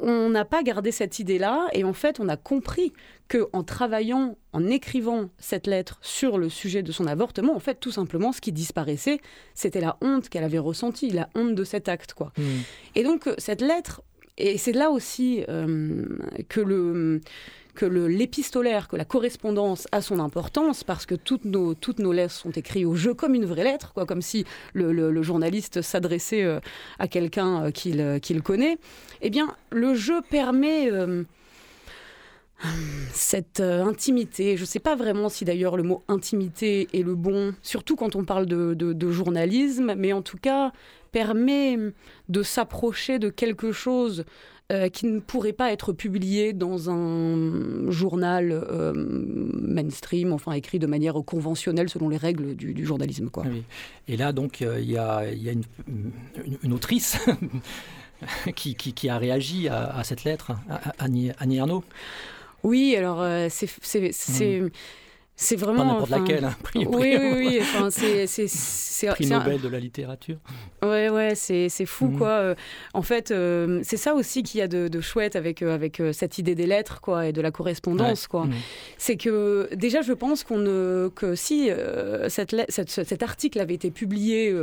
on 0.00 0.30
n'a 0.30 0.44
pas 0.44 0.62
gardé 0.62 0.90
cette 0.90 1.18
idée-là 1.18 1.68
et 1.72 1.84
en 1.84 1.92
fait, 1.92 2.20
on 2.20 2.28
a 2.28 2.36
compris 2.36 2.92
que 3.28 3.48
en 3.52 3.62
travaillant, 3.62 4.36
en 4.52 4.66
écrivant 4.66 5.30
cette 5.38 5.66
lettre 5.66 5.98
sur 6.02 6.38
le 6.38 6.48
sujet 6.48 6.82
de 6.82 6.92
son 6.92 7.06
avortement, 7.06 7.54
en 7.54 7.60
fait, 7.60 7.80
tout 7.80 7.90
simplement, 7.90 8.32
ce 8.32 8.40
qui 8.40 8.52
disparaissait, 8.52 9.20
c'était 9.54 9.80
la 9.80 9.96
honte 10.00 10.28
qu'elle 10.28 10.44
avait 10.44 10.58
ressentie, 10.58 11.10
la 11.10 11.28
honte 11.34 11.54
de 11.54 11.64
cet 11.64 11.88
acte, 11.88 12.12
quoi. 12.12 12.32
Mmh. 12.36 12.42
Et 12.96 13.04
donc, 13.04 13.30
cette 13.38 13.60
lettre, 13.60 14.02
et 14.36 14.58
c'est 14.58 14.72
là 14.72 14.90
aussi 14.90 15.44
euh, 15.48 16.04
que 16.48 16.60
le 16.60 17.20
que 17.74 17.86
l'épistolaire, 17.86 18.88
que 18.88 18.96
la 18.96 19.04
correspondance 19.04 19.86
a 19.92 20.00
son 20.00 20.20
importance 20.20 20.84
parce 20.84 21.06
que 21.06 21.14
toutes 21.14 21.44
nos, 21.44 21.74
toutes 21.74 21.98
nos 21.98 22.12
lettres 22.12 22.34
sont 22.34 22.50
écrites 22.50 22.86
au 22.86 22.94
jeu 22.94 23.14
comme 23.14 23.34
une 23.34 23.44
vraie 23.44 23.64
lettre, 23.64 23.92
quoi, 23.92 24.06
comme 24.06 24.22
si 24.22 24.44
le, 24.72 25.22
journaliste 25.22 25.82
s'adressait 25.82 26.44
euh, 26.44 26.60
à 26.98 27.08
quelqu'un 27.08 27.64
euh, 27.64 27.70
euh, 27.86 28.18
qu'il 28.18 28.42
connaît. 28.42 28.78
Eh 29.20 29.30
bien, 29.30 29.54
le 29.70 29.94
jeu 29.94 30.20
permet 30.28 30.90
cette 33.12 33.60
intimité. 33.60 34.56
Je 34.56 34.62
ne 34.62 34.66
sais 34.66 34.78
pas 34.78 34.96
vraiment 34.96 35.28
si 35.28 35.44
d'ailleurs 35.44 35.76
le 35.76 35.82
mot 35.82 36.02
intimité 36.08 36.88
est 36.92 37.02
le 37.02 37.14
bon, 37.14 37.54
surtout 37.62 37.96
quand 37.96 38.16
on 38.16 38.24
parle 38.24 38.46
de 38.46 39.10
journalisme, 39.10 39.94
mais 39.96 40.12
en 40.12 40.22
tout 40.22 40.38
cas 40.38 40.72
permet 41.14 41.78
de 42.28 42.42
s'approcher 42.42 43.20
de 43.20 43.28
quelque 43.28 43.70
chose 43.70 44.24
euh, 44.72 44.88
qui 44.88 45.04
ne 45.04 45.20
pourrait 45.20 45.52
pas 45.52 45.72
être 45.72 45.92
publié 45.92 46.54
dans 46.54 46.88
un 46.88 47.90
journal 47.90 48.50
euh, 48.50 48.94
mainstream, 48.96 50.32
enfin 50.32 50.52
écrit 50.52 50.78
de 50.78 50.86
manière 50.86 51.14
conventionnelle 51.22 51.90
selon 51.90 52.08
les 52.08 52.16
règles 52.16 52.56
du, 52.56 52.86
journalisme. 52.86 53.28
Quoi. 53.28 53.44
Et 54.08 54.16
là, 54.16 54.32
donc, 54.32 54.62
euh, 54.62 54.80
il 54.80 54.90
y, 54.90 54.96
a, 54.96 55.30
y 55.30 55.50
a 55.50 55.52
une, 55.52 55.64
une, 56.62 56.72
autrice 56.72 57.18
qui, 58.56 58.74
qui, 58.74 59.08
a 59.10 59.18
réagi 59.18 59.68
à, 59.68 60.02
cette 60.02 60.24
lettre, 60.24 60.52
Annie, 60.98 61.30
Annie 61.38 61.60
Arnaud. 61.60 61.84
Oui, 62.62 62.96
alors 62.96 63.22
c'est... 63.50 63.68
C'est 65.36 65.56
vraiment. 65.56 65.82
Pas 65.82 65.92
n'importe 65.92 66.10
laquelle, 66.10 66.44
hein, 66.44 66.54
prix, 66.62 66.86
Oui, 66.86 67.16
oui, 67.18 67.32
oui. 67.36 67.58
Enfin, 67.60 67.90
c'est, 67.90 68.26
prix 69.08 69.26
Nobel 69.26 69.60
de 69.60 69.68
la 69.68 69.80
littérature. 69.80 70.36
Ouais, 70.82 71.08
ouais, 71.08 71.34
c'est, 71.34 71.68
fou, 71.86 72.06
mhm. 72.06 72.18
quoi. 72.18 72.28
Euh, 72.28 72.54
en 72.92 73.02
fait, 73.02 73.30
euh, 73.30 73.80
c'est 73.82 73.96
ça 73.96 74.14
aussi 74.14 74.44
qu'il 74.44 74.60
y 74.60 74.62
a 74.62 74.68
de, 74.68 75.00
chouette 75.00 75.34
avec, 75.34 75.62
euh, 75.62 75.74
avec 75.74 76.00
cette 76.12 76.38
idée 76.38 76.54
des 76.54 76.66
lettres, 76.66 77.00
quoi, 77.00 77.26
et 77.26 77.32
de 77.32 77.40
la 77.40 77.50
correspondance, 77.50 78.28
quoi. 78.28 78.44
Mhm. 78.44 78.52
C'est 78.96 79.16
que, 79.16 79.68
déjà, 79.74 80.02
je 80.02 80.12
pense 80.12 80.44
qu'on 80.44 80.64
que 81.14 81.34
si 81.34 81.68
cette, 82.28 82.54
cet 82.70 83.22
article 83.22 83.58
avait 83.60 83.74
été 83.74 83.90
publié 83.90 84.54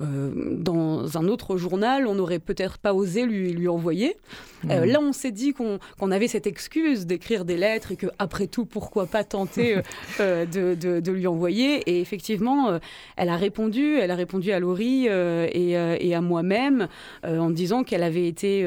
dans 0.00 1.18
un 1.18 1.28
autre 1.28 1.58
journal, 1.58 2.06
on 2.06 2.14
n'aurait 2.14 2.38
peut-être 2.38 2.78
pas 2.78 2.94
osé 2.94 3.26
lui, 3.26 3.52
lui 3.52 3.68
envoyer. 3.68 4.16
Mhm. 4.64 4.84
là, 4.84 5.00
on 5.00 5.12
s'est 5.12 5.32
dit 5.32 5.52
qu'on, 5.52 5.78
qu'on 5.98 6.10
avait 6.10 6.28
cette 6.28 6.46
excuse 6.46 7.04
d'écrire 7.04 7.44
des 7.44 7.58
lettres 7.58 7.92
et 7.92 7.96
que, 7.96 8.06
après 8.18 8.46
tout, 8.46 8.64
pourquoi 8.64 9.06
pas 9.06 9.22
tenter 9.22 9.76
de, 10.18 11.10
lui 11.10 11.26
envoyer. 11.26 11.80
Et 11.90 12.00
effectivement, 12.00 12.78
elle 13.16 13.28
a 13.28 13.36
répondu, 13.36 13.96
elle 13.96 14.10
a 14.10 14.16
répondu 14.16 14.52
à 14.52 14.60
Laurie 14.60 15.06
et, 15.06 15.70
et, 15.70 16.14
à 16.14 16.20
moi-même 16.20 16.88
en 17.24 17.50
disant 17.50 17.84
qu'elle 17.84 18.02
avait 18.02 18.26
été 18.26 18.66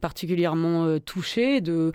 particulièrement 0.00 0.98
touchée 1.00 1.60
de 1.60 1.92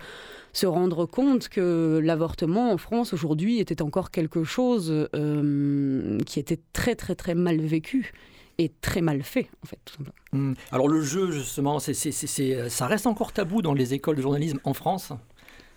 se 0.52 0.66
rendre 0.66 1.06
compte 1.06 1.48
que 1.48 2.00
l'avortement 2.02 2.72
en 2.72 2.76
France 2.76 3.12
aujourd'hui 3.12 3.60
était 3.60 3.82
encore 3.82 4.10
quelque 4.10 4.44
chose 4.44 5.08
euh, 5.14 6.18
qui 6.26 6.38
était 6.38 6.60
très 6.72 6.94
très 6.94 7.14
très 7.14 7.34
mal 7.34 7.60
vécu 7.60 8.12
et 8.58 8.70
très 8.82 9.00
mal 9.00 9.22
fait, 9.22 9.48
en 9.64 9.66
fait. 9.66 9.96
Mmh. 10.32 10.52
Alors 10.70 10.86
le 10.86 11.00
jeu, 11.00 11.30
justement, 11.30 11.78
c'est, 11.78 11.94
ça 11.94 12.86
reste 12.86 13.06
encore 13.06 13.32
tabou 13.32 13.62
dans 13.62 13.72
les 13.72 13.94
écoles 13.94 14.16
de 14.16 14.22
journalisme 14.22 14.60
en 14.64 14.74
France? 14.74 15.12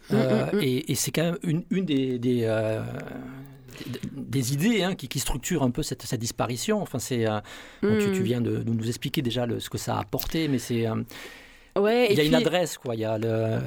Mmh, 0.10 0.16
euh, 0.16 0.52
mmh, 0.54 0.60
et, 0.62 0.96
c'est 0.96 1.12
quand 1.12 1.24
même 1.24 1.38
une, 1.44 1.64
une 1.70 1.86
des, 1.86 2.20
des, 2.20 2.42
euh, 2.44 2.82
des 4.12 4.54
idées 4.54 4.84
hein, 4.84 4.96
qui, 4.96 5.08
qui, 5.08 5.20
structurent 5.20 5.64
un 5.64 5.72
peu 5.72 5.84
cette, 5.84 6.04
cette 6.04 6.20
disparition. 6.20 6.82
Enfin, 6.82 7.00
c'est, 7.00 7.26
tu, 7.82 8.12
tu, 8.14 8.24
viens 8.24 8.42
de, 8.42 8.64
nous 8.64 8.88
expliquer 8.88 9.22
déjà 9.22 9.46
le, 9.46 9.60
ce 9.60 9.70
que 9.70 9.78
ça 9.78 9.96
a 9.96 10.02
apporté, 10.02 10.48
mais 10.48 10.60
c'est 10.60 10.86
Ouais, 11.78 12.08
il 12.12 12.18
y 12.18 12.22
a 12.22 12.24
une 12.24 12.36
adresse, 12.36 12.78
quoi. 12.78 12.96
Il 12.96 13.02
y 13.02 13.06
a 13.06 13.18
le... 13.18 13.58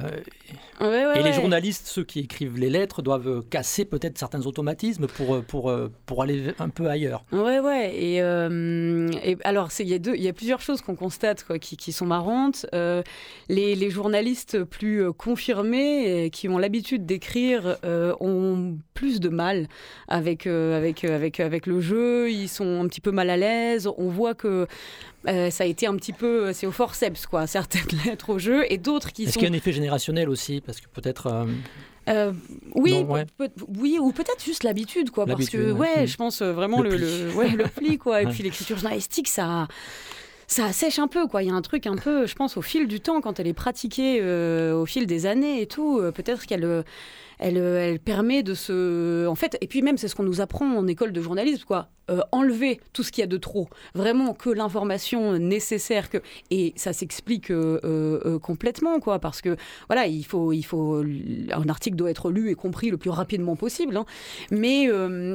et 0.81 1.23
les 1.23 1.33
journalistes, 1.33 1.87
ceux 1.87 2.03
qui 2.03 2.19
écrivent 2.19 2.57
les 2.57 2.69
lettres, 2.69 3.01
doivent 3.01 3.43
casser 3.49 3.83
peut-être 3.85 4.17
certains 4.17 4.45
automatismes 4.45 5.07
pour, 5.07 5.43
pour, 5.43 5.73
pour 6.05 6.23
aller 6.23 6.53
un 6.59 6.69
peu 6.69 6.87
ailleurs. 6.87 7.25
Ouais, 7.31 7.59
ouais. 7.59 7.93
Et, 7.95 8.21
euh, 8.21 9.09
et 9.23 9.37
alors, 9.43 9.69
il 9.79 9.87
y, 9.87 9.93
a 9.93 10.15
y 10.15 10.27
a 10.27 10.33
plusieurs 10.33 10.61
choses 10.61 10.81
qu'on 10.81 10.95
constate 10.95 11.43
quoi, 11.43 11.59
qui, 11.59 11.77
qui, 11.77 11.91
sont 11.91 12.05
marrantes. 12.05 12.65
Euh, 12.73 13.03
les, 13.49 13.75
les, 13.75 13.89
journalistes 13.89 14.63
plus 14.63 15.03
euh, 15.03 15.11
confirmés, 15.11 16.29
qui 16.31 16.47
ont 16.49 16.57
l'habitude 16.57 17.05
d'écrire, 17.05 17.77
ont 17.83 18.77
plus 18.93 19.19
de 19.19 19.29
mal 19.29 19.67
avec, 20.07 20.47
avec, 20.47 21.03
avec, 21.03 21.39
avec 21.39 21.65
le 21.65 21.81
jeu. 21.81 22.31
Ils 22.31 22.49
sont 22.49 22.81
un 22.81 22.87
petit 22.87 23.01
peu 23.01 23.11
mal 23.11 23.29
à 23.29 23.37
l'aise. 23.37 23.89
On 23.97 24.09
voit 24.09 24.33
que 24.33 24.67
euh, 25.27 25.49
ça 25.49 25.63
a 25.63 25.67
été 25.67 25.87
un 25.87 25.95
petit 25.95 26.13
peu, 26.13 26.53
c'est 26.53 26.67
au 26.67 26.71
forceps 26.71 27.25
quoi, 27.25 27.47
certaines 27.47 27.87
lettres 28.05 28.29
au 28.29 28.39
jeu 28.39 28.71
et 28.71 28.77
d'autres 28.77 29.11
qui 29.11 29.23
Est-ce 29.23 29.33
sont. 29.33 29.39
qu'il 29.39 29.49
y 29.49 29.51
a 29.51 29.53
un 29.53 29.57
effet 29.57 29.73
générationnel 29.73 30.29
aussi, 30.29 30.61
parce 30.61 30.79
que 30.79 30.87
peut-être. 30.87 31.27
Euh, 31.27 31.45
euh, 32.09 32.31
oui, 32.75 33.05
oui, 33.67 33.97
ou 33.99 34.11
peut-être 34.13 34.43
juste 34.43 34.63
l'habitude, 34.63 35.09
quoi, 35.09 35.25
parce 35.25 35.49
que 35.49 35.71
ouais, 35.71 36.07
je 36.07 36.15
pense 36.15 36.41
vraiment 36.41 36.81
le, 36.81 36.95
le, 36.95 37.33
ouais, 37.35 37.49
le 37.49 37.65
pli, 37.65 37.97
quoi, 37.97 38.21
et 38.21 38.25
puis 38.29 38.43
l'écriture 38.43 38.77
journalistique, 38.77 39.27
ça 39.27 39.67
ça 40.49 40.71
sèche 40.71 40.97
un 40.97 41.09
peu, 41.09 41.27
quoi. 41.27 41.43
Il 41.43 41.49
y 41.49 41.51
a 41.51 41.53
un 41.53 41.61
truc 41.61 41.87
un 41.87 41.97
peu, 41.97 42.25
je 42.25 42.33
pense, 42.33 42.55
au 42.55 42.61
fil 42.61 42.87
du 42.87 43.01
temps, 43.01 43.19
quand 43.19 43.37
elle 43.41 43.47
est 43.47 43.53
pratiquée 43.53 44.21
au 44.71 44.85
fil 44.85 45.05
des 45.05 45.25
années 45.25 45.61
et 45.61 45.67
tout, 45.67 45.99
peut-être 46.13 46.45
qu'elle 46.45 46.85
elle, 47.39 47.57
elle, 47.57 47.99
permet 47.99 48.43
de 48.43 48.53
se. 48.53 49.27
En 49.27 49.35
fait, 49.35 49.57
et 49.59 49.67
puis 49.67 49.81
même, 49.81 49.97
c'est 49.97 50.07
ce 50.07 50.15
qu'on 50.15 50.23
nous 50.23 50.39
apprend 50.39 50.65
en 50.77 50.87
école 50.87 51.11
de 51.11 51.21
journalisme, 51.21 51.65
quoi. 51.67 51.89
Euh, 52.09 52.21
enlever 52.31 52.79
tout 52.93 53.03
ce 53.03 53.11
qu'il 53.11 53.21
y 53.21 53.23
a 53.25 53.27
de 53.27 53.35
trop, 53.35 53.67
vraiment 53.93 54.33
que 54.33 54.49
l'information 54.49 55.37
nécessaire, 55.37 56.09
que 56.09 56.19
et 56.49 56.71
ça 56.77 56.93
s'explique 56.93 57.51
euh, 57.51 57.81
euh, 57.83 58.39
complètement 58.39 59.01
quoi, 59.01 59.19
parce 59.19 59.41
que 59.41 59.57
voilà, 59.89 60.07
il 60.07 60.23
faut, 60.23 60.53
il 60.53 60.63
faut 60.63 61.03
un 61.51 61.67
article 61.67 61.97
doit 61.97 62.09
être 62.09 62.31
lu 62.31 62.49
et 62.49 62.55
compris 62.55 62.91
le 62.91 62.97
plus 62.97 63.09
rapidement 63.09 63.57
possible, 63.57 63.97
hein. 63.97 64.05
mais 64.51 64.87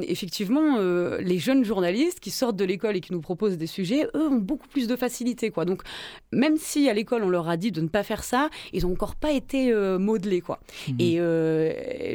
effectivement, 0.07 0.79
les 0.79 1.37
jeunes 1.37 1.63
journalistes 1.63 2.19
qui 2.19 2.31
sortent 2.31 2.55
de 2.55 2.65
l'école 2.65 2.95
et 2.95 3.01
qui 3.01 3.13
nous 3.13 3.21
proposent 3.21 3.57
des 3.57 3.67
sujets, 3.67 4.07
eux 4.15 4.27
ont 4.27 4.39
beaucoup 4.39 4.67
plus 4.67 4.87
de 4.87 4.95
facilité 4.95 5.51
quoi. 5.51 5.65
Donc 5.65 5.83
même 6.31 6.57
si 6.57 6.89
à 6.89 6.93
l'école 6.93 7.23
on 7.23 7.29
leur 7.29 7.49
a 7.49 7.57
dit 7.57 7.71
de 7.71 7.81
ne 7.81 7.87
pas 7.87 8.01
faire 8.01 8.23
ça, 8.23 8.49
ils 8.71 8.83
n'ont 8.83 8.93
encore 8.93 9.15
pas 9.15 9.31
été 9.31 9.71
modelés 9.99 10.41
quoi. 10.41 10.59
Mmh. 10.87 10.93
Et 10.99 11.17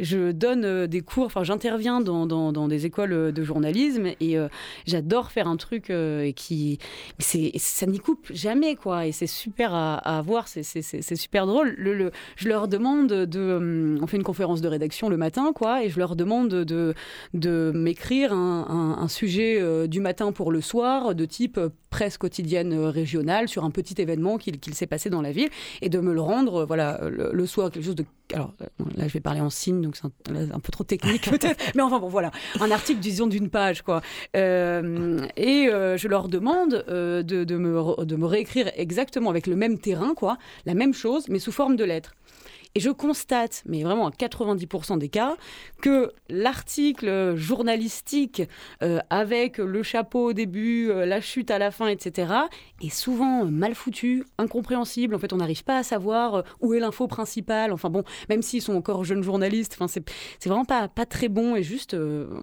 je 0.03 0.33
donne 0.33 0.87
des 0.87 1.01
cours, 1.01 1.27
enfin 1.27 1.45
j'interviens 1.45 2.01
dans, 2.01 2.27
dans, 2.27 2.53
dans, 2.53 2.67
des 2.67 2.87
écoles 2.87 3.33
de 3.33 3.43
journalisme 3.45 4.09
et 4.21 4.37
j'adore 4.87 5.31
faire 5.31 5.49
un 5.49 5.57
truc 5.57 5.91
euh, 5.91 6.33
qui, 6.33 6.79
ça 7.19 7.87
n'y 7.87 7.99
coupe 7.99 8.27
jamais, 8.33 8.77
quoi. 8.77 9.07
Et 9.07 9.13
c'est 9.13 9.27
super 9.27 9.75
à, 9.75 10.23
voir, 10.25 10.49
c'est, 10.49 10.63
super 11.17 11.47
drôle. 11.47 11.75
Le, 11.79 12.11
je 12.37 12.49
leur 12.49 12.69
demande 12.69 13.09
de, 13.09 13.39
euh, 13.39 13.99
on 14.01 14.07
fait 14.07 14.17
une 14.17 14.23
conférence 14.23 14.61
de 14.61 14.69
rédaction 14.69 15.09
le 15.09 15.17
matin, 15.17 15.53
quoi, 15.55 15.85
et 15.85 15.91
je 15.91 15.99
leur 15.99 16.17
demande 16.17 16.49
de, 16.49 16.95
de 17.35 17.73
m'écrire 17.75 18.33
un, 18.33 19.07
sujet 19.09 19.59
euh, 19.61 19.87
du 19.87 20.01
matin 20.01 20.33
pour 20.33 20.53
le 20.53 20.61
soir, 20.61 21.15
de 21.15 21.25
type 21.25 21.59
presse 21.91 22.19
quotidienne 22.19 22.75
régionale 22.75 23.49
sur 23.49 23.65
un 23.65 23.71
petit 23.71 24.01
événement 24.01 24.37
qu'il, 24.37 24.59
s'est 24.75 24.87
passé 24.87 25.09
dans 25.09 25.23
la 25.23 25.33
ville, 25.33 25.49
et 25.81 25.89
de 25.89 25.99
me 26.01 26.13
le 26.13 26.21
rendre, 26.21 26.65
voilà, 26.65 27.01
le, 27.09 27.47
soir, 27.47 27.71
quelque 27.71 27.85
chose 27.85 27.95
de 27.95 28.05
alors 28.35 28.53
là 28.97 29.09
je 29.09 29.13
vais 29.13 29.21
parler 29.21 29.41
en 29.41 29.51
signe 29.51 29.81
donc 29.81 29.97
c'est 29.97 30.07
un, 30.07 30.61
peu 30.61 30.71
trop 30.71 30.85
technique 30.85 31.23
peut-être 31.31 31.65
mais 31.75 31.83
enfin 31.83 31.99
bon 31.99 32.09
voilà 32.09 32.31
un 32.61 32.71
article 32.71 33.01
disons 33.01 33.27
d'une 33.27 33.49
page 33.49 33.83
quoi 33.83 34.03
euh, 34.39 35.27
et 35.37 35.69
euh, 35.69 35.97
je 35.97 36.09
leur 36.09 36.29
demande 36.29 36.85
euh, 36.89 37.23
de, 37.23 37.57
me, 37.57 38.05
de 38.05 38.17
me 38.17 38.27
réécrire 38.27 38.71
exactement 38.77 39.31
avec 39.31 39.47
le 39.47 39.57
même 39.57 39.79
terrain, 39.79 40.15
quoi, 40.15 40.39
la 40.67 40.75
même 40.75 40.95
chose, 40.95 41.29
mais 41.29 41.39
sous 41.39 41.53
forme 41.53 41.77
de 41.77 41.85
lettres. 41.85 42.15
Et 42.79 42.81
je 42.81 42.91
constate, 42.91 43.65
mais 43.67 43.83
vraiment 43.83 44.07
à 44.07 44.11
90% 44.13 44.99
des 44.99 45.09
cas, 45.09 45.35
que 45.83 46.13
l'article 46.29 47.35
journalistique 47.35 48.43
avec 49.11 49.59
le 49.59 49.83
chapeau 49.83 50.27
au 50.27 50.33
début, 50.33 50.87
la 50.87 51.21
chute 51.21 51.51
à 51.51 51.59
la 51.59 51.73
fin, 51.73 51.89
etc., 51.89 52.33
est 52.81 52.95
souvent 52.95 53.45
mal 53.47 53.75
foutu, 53.75 54.23
incompréhensible. 54.39 55.17
En 55.17 55.19
fait, 55.19 55.33
on 55.33 55.39
n'arrive 55.39 55.65
pas 55.65 55.79
à 55.79 55.83
savoir 55.83 56.45
où 56.61 56.73
est 56.73 56.79
l'info 56.79 57.09
principale. 57.09 57.73
Enfin 57.73 57.91
bon, 57.91 58.05
même 58.29 58.43
s'ils 58.43 58.63
sont 58.63 58.77
encore 58.77 59.03
jeunes 59.03 59.25
journalistes, 59.25 59.77
enfin, 59.77 59.89
c'est 59.89 60.49
vraiment 60.49 60.65
pas, 60.65 60.87
pas 60.87 61.05
très 61.05 61.27
bon 61.27 61.57
et 61.57 61.65
juste, 61.65 61.97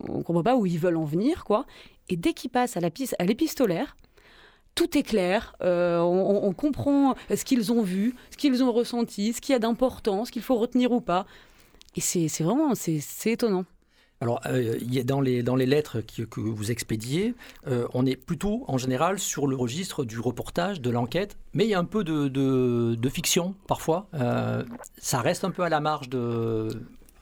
on 0.10 0.22
comprend 0.22 0.44
pas 0.44 0.58
où 0.58 0.66
ils 0.66 0.80
veulent 0.80 0.98
en 0.98 1.06
venir, 1.06 1.46
quoi. 1.46 1.66
Et 2.10 2.18
dès 2.18 2.34
qu'ils 2.34 2.52
passent 2.52 2.76
à 2.76 3.26
l'épistolaire, 3.26 3.96
tout 4.76 4.98
est 4.98 5.04
clair, 5.04 5.56
euh, 5.62 6.00
on, 6.00 6.54
comprend 6.54 7.16
ce 7.34 7.44
qu'ils 7.46 7.72
ont 7.72 7.82
vu, 7.82 8.14
ce 8.30 8.38
qu'ils 8.38 8.62
ont 8.62 8.74
ressenti, 8.74 9.34
ce 9.34 9.42
qu'il 9.42 9.54
y 9.54 9.56
a 9.56 9.60
d'important, 9.60 10.26
ce 10.26 10.32
qu'il 10.32 10.42
faut 10.42 10.56
retenir 10.56 10.92
ou 10.92 11.02
pas. 11.02 11.26
Et 11.96 12.02
c'est 12.02 12.44
vraiment, 12.44 12.76
c'est 12.76 13.32
étonnant. 13.32 13.66
Alors, 14.22 14.42
euh, 14.48 14.78
dans, 15.04 15.22
les, 15.22 15.44
dans 15.44 15.56
les 15.56 15.66
lettres 15.66 16.02
que 16.02 16.40
vous 16.40 16.72
expédiez, 16.72 17.36
euh, 17.68 17.88
on 17.94 18.06
est 18.06 18.16
plutôt 18.16 18.64
en 18.68 18.78
général 18.78 19.20
sur 19.20 19.48
le 19.48 19.56
registre 19.56 20.04
du 20.04 20.20
reportage, 20.20 20.82
de 20.82 20.90
l'enquête, 20.90 21.38
mais 21.54 21.66
il 21.66 21.70
y 21.70 21.74
a 21.74 21.80
un 21.80 21.86
peu 21.86 22.04
de, 22.04 22.28
de 22.28 23.10
fiction 23.10 23.56
parfois. 23.68 24.08
ça 24.98 25.22
reste 25.22 25.46
un 25.46 25.52
peu 25.52 25.64
à 25.64 25.70
la 25.70 25.80
marge 25.80 26.10
de, 26.10 26.70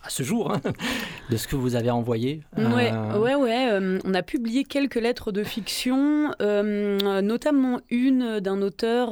à 0.03 0.09
ce 0.09 0.23
jour 0.23 0.51
hein, 0.51 0.61
de 1.29 1.37
ce 1.37 1.47
que 1.47 1.55
vous 1.55 1.75
avez 1.75 1.89
envoyé. 1.89 2.41
Ouais, 2.57 2.91
euh, 2.91 3.19
ouais, 3.19 3.35
ouais. 3.35 3.71
Euh, 3.71 3.99
on 4.03 4.13
a 4.13 4.21
publié 4.21 4.63
quelques 4.65 4.95
lettres 4.95 5.31
de 5.31 5.43
fiction, 5.43 6.33
euh, 6.41 7.21
notamment 7.21 7.79
une 7.89 8.39
d'un 8.39 8.61
auteur 8.61 9.11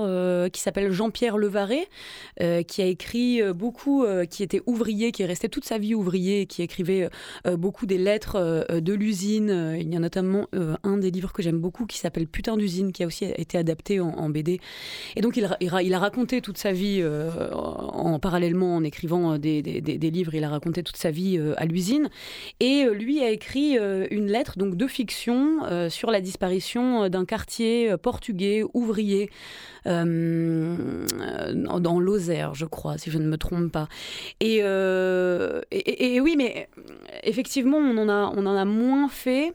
qui 0.51 0.61
s'appelle 0.61 0.91
Jean-Pierre 0.91 1.37
Levaret, 1.37 1.87
qui 2.67 2.81
a 2.81 2.85
écrit 2.85 3.41
beaucoup, 3.53 4.05
qui 4.29 4.43
était 4.43 4.61
ouvrier, 4.65 5.11
qui 5.11 5.23
est 5.23 5.25
resté 5.25 5.49
toute 5.49 5.65
sa 5.65 5.77
vie 5.77 5.95
ouvrier, 5.95 6.45
qui 6.45 6.61
écrivait 6.61 7.09
beaucoup 7.53 7.85
des 7.85 7.97
lettres 7.97 8.67
de 8.69 8.93
l'usine. 8.93 9.77
Il 9.79 9.91
y 9.91 9.95
a 9.95 9.99
notamment 9.99 10.47
un 10.83 10.97
des 10.97 11.11
livres 11.11 11.31
que 11.31 11.41
j'aime 11.41 11.59
beaucoup 11.59 11.85
qui 11.85 11.97
s'appelle 11.97 12.27
Putain 12.27 12.57
d'usine, 12.57 12.91
qui 12.91 13.03
a 13.03 13.07
aussi 13.07 13.25
été 13.25 13.57
adapté 13.57 13.99
en, 13.99 14.29
BD. 14.29 14.59
Et 15.15 15.21
donc 15.21 15.37
il, 15.37 15.93
a 15.93 15.99
raconté 15.99 16.41
toute 16.41 16.57
sa 16.57 16.71
vie 16.71 17.03
en, 17.53 18.19
parallèlement 18.19 18.75
en 18.75 18.83
écrivant 18.83 19.37
des, 19.37 19.61
des, 19.61 19.81
des 19.81 20.11
livres. 20.11 20.33
Il 20.35 20.43
a 20.43 20.49
raconté 20.49 20.80
toute 20.83 20.97
sa 20.97 21.11
vie 21.11 21.37
euh, 21.37 21.53
à 21.57 21.65
l'usine. 21.65 22.09
Et 22.59 22.85
euh, 22.85 22.93
lui 22.93 23.21
a 23.23 23.29
écrit 23.29 23.77
euh, 23.77 24.07
une 24.11 24.27
lettre 24.27 24.57
donc 24.57 24.75
de 24.75 24.87
fiction 24.87 25.59
sur 25.89 26.11
la 26.11 26.21
disparition 26.21 27.09
d'un 27.09 27.25
quartier 27.25 27.95
portugais 27.97 28.63
ouvrier 28.73 29.29
dans 29.85 29.99
Lozère, 31.99 32.55
je 32.55 32.65
crois, 32.65 32.97
si 32.97 33.11
je 33.11 33.17
ne 33.17 33.27
me 33.27 33.37
trompe 33.37 33.71
pas. 33.71 33.87
Et, 34.39 34.61
oui, 36.19 36.35
mais 36.37 36.69
effectivement, 37.23 37.77
on 37.77 37.97
en 37.97 38.09
a, 38.09 38.65
moins 38.65 39.09
fait. 39.09 39.53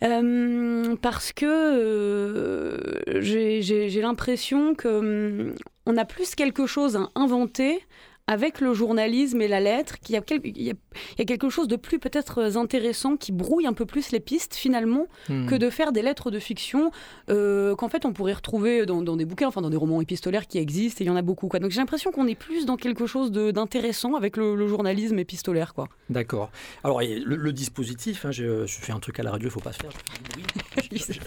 parce 0.00 1.32
que 1.32 3.02
j'ai 3.20 4.00
l'impression 4.00 4.74
que 4.74 5.54
on 5.86 5.96
a 5.96 6.04
plus 6.04 6.34
quelque 6.34 6.66
chose 6.66 6.96
à 6.96 7.08
inventer 7.14 7.80
avec 8.26 8.60
le 8.60 8.72
journalisme 8.72 9.40
et 9.42 9.48
la 9.48 9.60
lettre, 9.60 9.98
qu'il 9.98 10.14
y, 10.14 10.62
y, 10.62 10.70
a, 10.70 11.24
quelque 11.24 11.50
chose 11.50 11.66
de 11.66 11.76
plus 11.76 11.98
peut-être 11.98 12.56
intéressant 12.56 13.16
qui 13.16 13.32
brouille 13.32 13.66
un 13.66 13.72
peu 13.72 13.84
plus 13.84 14.12
les 14.12 14.20
pistes 14.20 14.54
finalement 14.54 15.06
hmm. 15.28 15.46
que 15.46 15.54
de 15.56 15.70
faire 15.70 15.92
des 15.92 16.02
lettres 16.02 16.30
de 16.30 16.38
fiction 16.38 16.92
euh, 17.30 17.74
qu'en 17.74 17.88
fait 17.88 18.04
on 18.04 18.12
pourrait 18.12 18.34
retrouver 18.34 18.86
dans, 18.86 19.02
des 19.16 19.24
bouquins, 19.24 19.48
enfin 19.48 19.60
dans 19.60 19.70
des 19.70 19.76
romans 19.76 20.00
épistolaires 20.00 20.46
qui 20.46 20.58
existent 20.58 21.02
et 21.02 21.04
il 21.04 21.08
y 21.08 21.10
en 21.10 21.16
a 21.16 21.22
beaucoup. 21.22 21.48
Quoi. 21.48 21.58
Donc 21.58 21.72
j'ai 21.72 21.80
l'impression 21.80 22.12
qu'on 22.12 22.26
est 22.26 22.36
plus 22.36 22.64
dans 22.64 22.76
quelque 22.76 23.06
chose 23.06 23.32
d'intéressant 23.32 24.14
avec 24.14 24.36
le, 24.36 24.68
journalisme 24.68 25.18
épistolaire. 25.18 25.74
quoi. 25.74 25.88
D'accord. 26.08 26.50
Alors 26.84 27.00
le, 27.00 27.52
dispositif, 27.52 28.24
hein, 28.24 28.30
je, 28.30 28.64
fais 28.66 28.92
un 28.92 29.00
truc 29.00 29.18
à 29.18 29.22
la 29.22 29.32
radio, 29.32 29.48
il 29.48 29.52
faut 29.52 29.60
pas 29.60 29.72
se 29.72 29.80
faire. 29.80 29.92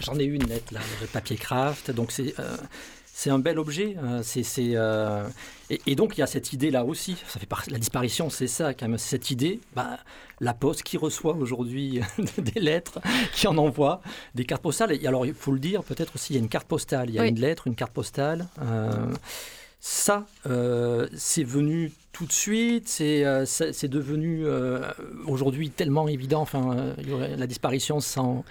J'en 0.00 0.18
ai 0.18 0.24
une 0.24 0.44
lettre 0.44 0.72
là, 0.72 0.80
papier 1.12 1.36
craft, 1.36 1.90
donc 1.90 2.10
c'est... 2.10 2.38
Euh, 2.40 2.56
c'est 3.18 3.30
un 3.30 3.38
bel 3.38 3.58
objet. 3.58 3.96
c'est, 4.22 4.42
et, 5.70 5.94
donc 5.94 6.18
il 6.18 6.20
y 6.20 6.22
a 6.22 6.26
cette 6.26 6.52
idée 6.52 6.70
là 6.70 6.84
aussi. 6.84 7.16
Ça 7.26 7.40
fait 7.40 7.48
la 7.70 7.78
disparition, 7.78 8.28
c'est 8.28 8.46
ça 8.46 8.74
quand 8.74 8.86
même. 8.86 8.98
Cette 8.98 9.30
idée, 9.30 9.58
bah, 9.74 9.96
la 10.40 10.52
Poste 10.52 10.82
qui 10.82 10.98
reçoit 10.98 11.34
aujourd'hui 11.34 12.00
des 12.38 12.60
lettres, 12.60 13.00
qui 13.32 13.46
en 13.46 13.56
envoie 13.56 14.02
des 14.34 14.44
cartes 14.44 14.60
postales. 14.60 14.92
Et 14.92 15.06
alors 15.06 15.24
il 15.24 15.32
faut 15.32 15.52
le 15.52 15.58
dire, 15.58 15.82
peut-être 15.82 16.14
aussi 16.14 16.34
il 16.34 16.36
y 16.36 16.38
a 16.38 16.42
une 16.42 16.50
carte 16.50 16.68
postale. 16.68 17.08
Il 17.08 17.14
y 17.14 17.18
a 17.18 17.26
une 17.26 17.40
lettre, 17.40 17.66
une 17.66 17.74
carte 17.74 17.94
postale. 17.94 18.48
ça, 19.80 20.26
c'est 21.14 21.44
venu 21.44 21.92
tout 22.16 22.24
de 22.24 22.32
suite. 22.32 22.88
C'est 22.88 23.24
euh, 23.24 23.44
c'est 23.44 23.88
devenu 23.88 24.42
euh, 24.44 24.80
aujourd'hui 25.26 25.70
tellement 25.70 26.08
évident. 26.08 26.40
Enfin, 26.40 26.74
euh, 26.74 26.94
il 26.98 27.10
y 27.10 27.12
aurait 27.12 27.36
la 27.36 27.46
disparition 27.46 28.00
sans, 28.00 28.44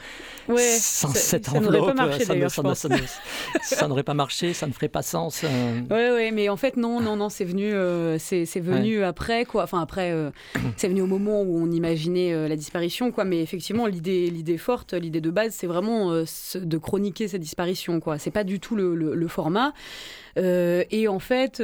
sans 0.48 1.14
cette 1.14 1.50
enveloppe. 1.50 1.96
Ça 3.62 3.88
n'aurait 3.88 4.04
pas 4.04 4.14
marché, 4.14 4.54
ça 4.54 4.68
ne 4.68 4.72
ferait 4.72 4.88
pas 4.88 5.02
sens. 5.02 5.44
Oui, 5.44 5.90
ouais, 5.90 6.32
mais 6.32 6.50
en 6.50 6.58
fait, 6.58 6.78
non, 6.78 7.00
non, 7.02 7.16
non, 7.16 7.30
c'est 7.30 7.46
venu, 7.46 7.74
c'est 8.20 8.60
venu 8.60 9.04
après, 9.04 9.46
quoi. 9.46 9.64
Enfin, 9.64 9.82
après, 9.82 10.14
c'est 10.78 10.88
venu 10.88 11.02
au 11.02 11.08
moment 11.08 11.42
où 11.42 11.58
on 11.58 11.72
imaginait 11.72 12.48
la 12.48 12.56
disparition, 12.56 13.12
quoi. 13.12 13.26
Mais 13.26 13.42
effectivement, 13.42 13.88
l'idée 13.88 14.30
l'idée 14.30 14.58
forte, 14.58 14.94
l'idée 14.94 15.22
de 15.22 15.32
base, 15.32 15.54
c'est 15.54 15.68
vraiment 15.68 16.12
de 16.12 16.78
chroniquer 16.78 17.28
cette 17.28 17.42
disparition, 17.42 18.00
quoi. 18.00 18.20
C'est 18.20 18.32
pas 18.32 18.44
du 18.44 18.60
tout 18.60 18.76
le, 18.76 18.96
le, 18.96 19.28
format. 19.28 19.74
Et 20.38 21.08
en 21.08 21.20
fait, 21.20 21.64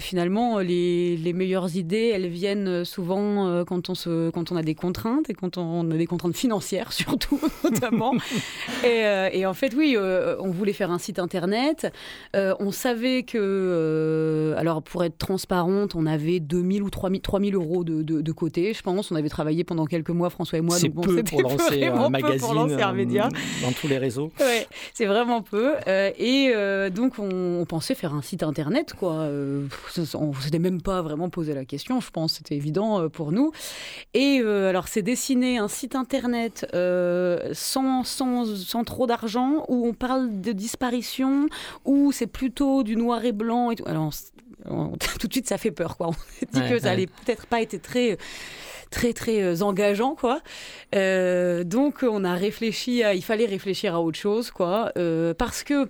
finalement, 0.00 0.58
les, 0.58 1.16
les 1.16 1.32
meilleures 1.32 1.76
idées, 1.76 2.12
elles 2.14 2.28
viennent 2.28 2.84
souvent 2.84 3.14
euh, 3.14 3.64
quand 3.64 3.88
on, 3.88 3.94
se, 3.94 4.30
quand 4.30 4.52
on 4.52 4.56
a 4.56 4.62
des 4.62 4.74
contraintes 4.74 5.30
et 5.30 5.34
quand 5.34 5.58
on 5.58 5.90
a 5.90 5.94
des 5.96 6.06
contraintes 6.06 6.36
financières 6.36 6.92
surtout, 7.04 7.40
notamment. 7.62 8.12
Euh, 8.84 9.30
et, 9.32 9.46
en 9.46 9.54
fait, 9.54 9.74
oui, 9.74 9.94
euh, 9.96 10.36
on 10.40 10.50
voulait 10.50 10.72
faire 10.72 10.90
un 10.90 10.98
site 10.98 11.18
internet. 11.18 11.90
on 12.34 12.70
savait 12.70 13.22
que, 13.22 14.54
alors 14.58 14.82
pour 14.82 15.04
être 15.04 15.16
transparente, 15.16 15.94
on 15.94 16.06
avait 16.06 16.38
2000 16.38 16.82
ou 16.82 16.90
3000, 16.90 17.20
3000 17.20 17.54
euros 17.54 17.84
de, 17.84 18.02
de, 18.02 18.32
côté, 18.32 18.74
je 18.74 18.82
pense. 18.82 19.10
On 19.10 19.14
avait 19.14 19.28
travaillé 19.28 19.64
pendant 19.64 19.86
quelques 19.86 20.10
mois, 20.10 20.28
François 20.28 20.58
et 20.58 20.60
moi. 20.60 20.76
C'est 20.76 20.88
peu 20.94 21.22
pour 21.22 21.42
lancer 21.42 21.84
un 21.84 22.10
magazine 22.10 22.40
pour 22.40 22.54
lancer 22.54 22.82
un 22.82 22.92
média. 22.92 23.28
dans 23.62 23.72
tous 23.72 23.88
les 23.88 23.98
réseaux. 23.98 24.30
Ouais, 24.38 24.66
c'est 24.92 25.06
vraiment 25.06 25.42
peu. 25.42 25.74
et 25.86 26.52
donc, 26.90 27.18
on, 27.18 27.64
pensait 27.66 27.94
faire 27.94 28.03
un 28.12 28.22
site 28.22 28.42
internet, 28.42 28.94
quoi. 28.94 29.28
on 30.14 30.34
s'était 30.34 30.58
même 30.58 30.82
pas 30.82 31.00
vraiment 31.02 31.30
poser 31.30 31.54
la 31.54 31.64
question, 31.64 32.00
je 32.00 32.10
pense, 32.10 32.34
c'était 32.34 32.56
évident 32.56 33.00
euh, 33.00 33.08
pour 33.08 33.32
nous. 33.32 33.52
Et 34.12 34.40
euh, 34.42 34.68
alors, 34.68 34.88
c'est 34.88 35.02
dessiner 35.02 35.58
un 35.58 35.68
site 35.68 35.94
internet 35.94 36.66
euh, 36.74 37.50
sans, 37.52 38.04
sans, 38.04 38.44
sans, 38.44 38.84
trop 38.84 39.06
d'argent, 39.06 39.64
où 39.68 39.86
on 39.86 39.92
parle 39.92 40.40
de 40.40 40.52
disparition, 40.52 41.48
où 41.84 42.12
c'est 42.12 42.26
plutôt 42.26 42.82
du 42.82 42.96
noir 42.96 43.24
et 43.24 43.32
blanc. 43.32 43.70
Et 43.70 43.76
tout. 43.76 43.84
Alors, 43.86 44.12
tout 45.20 45.26
de 45.26 45.32
suite, 45.32 45.48
ça 45.48 45.58
fait 45.58 45.70
peur, 45.70 45.96
quoi. 45.96 46.08
On 46.08 46.12
s'est 46.12 46.48
dit 46.52 46.68
que 46.68 46.78
ça 46.78 46.90
allait 46.90 47.06
peut-être 47.06 47.46
pas 47.46 47.62
être 47.62 47.80
très 47.82 48.18
très 48.90 49.12
très 49.12 49.60
engageant 49.62 50.14
quoi. 50.14 50.40
donc 50.92 52.04
on 52.04 52.22
a 52.22 52.34
réfléchi 52.34 53.02
à, 53.02 53.14
il 53.14 53.24
fallait 53.24 53.46
réfléchir 53.46 53.92
à 53.96 54.00
autre 54.00 54.18
chose 54.18 54.52
quoi, 54.52 54.92
parce 55.36 55.64
que 55.64 55.88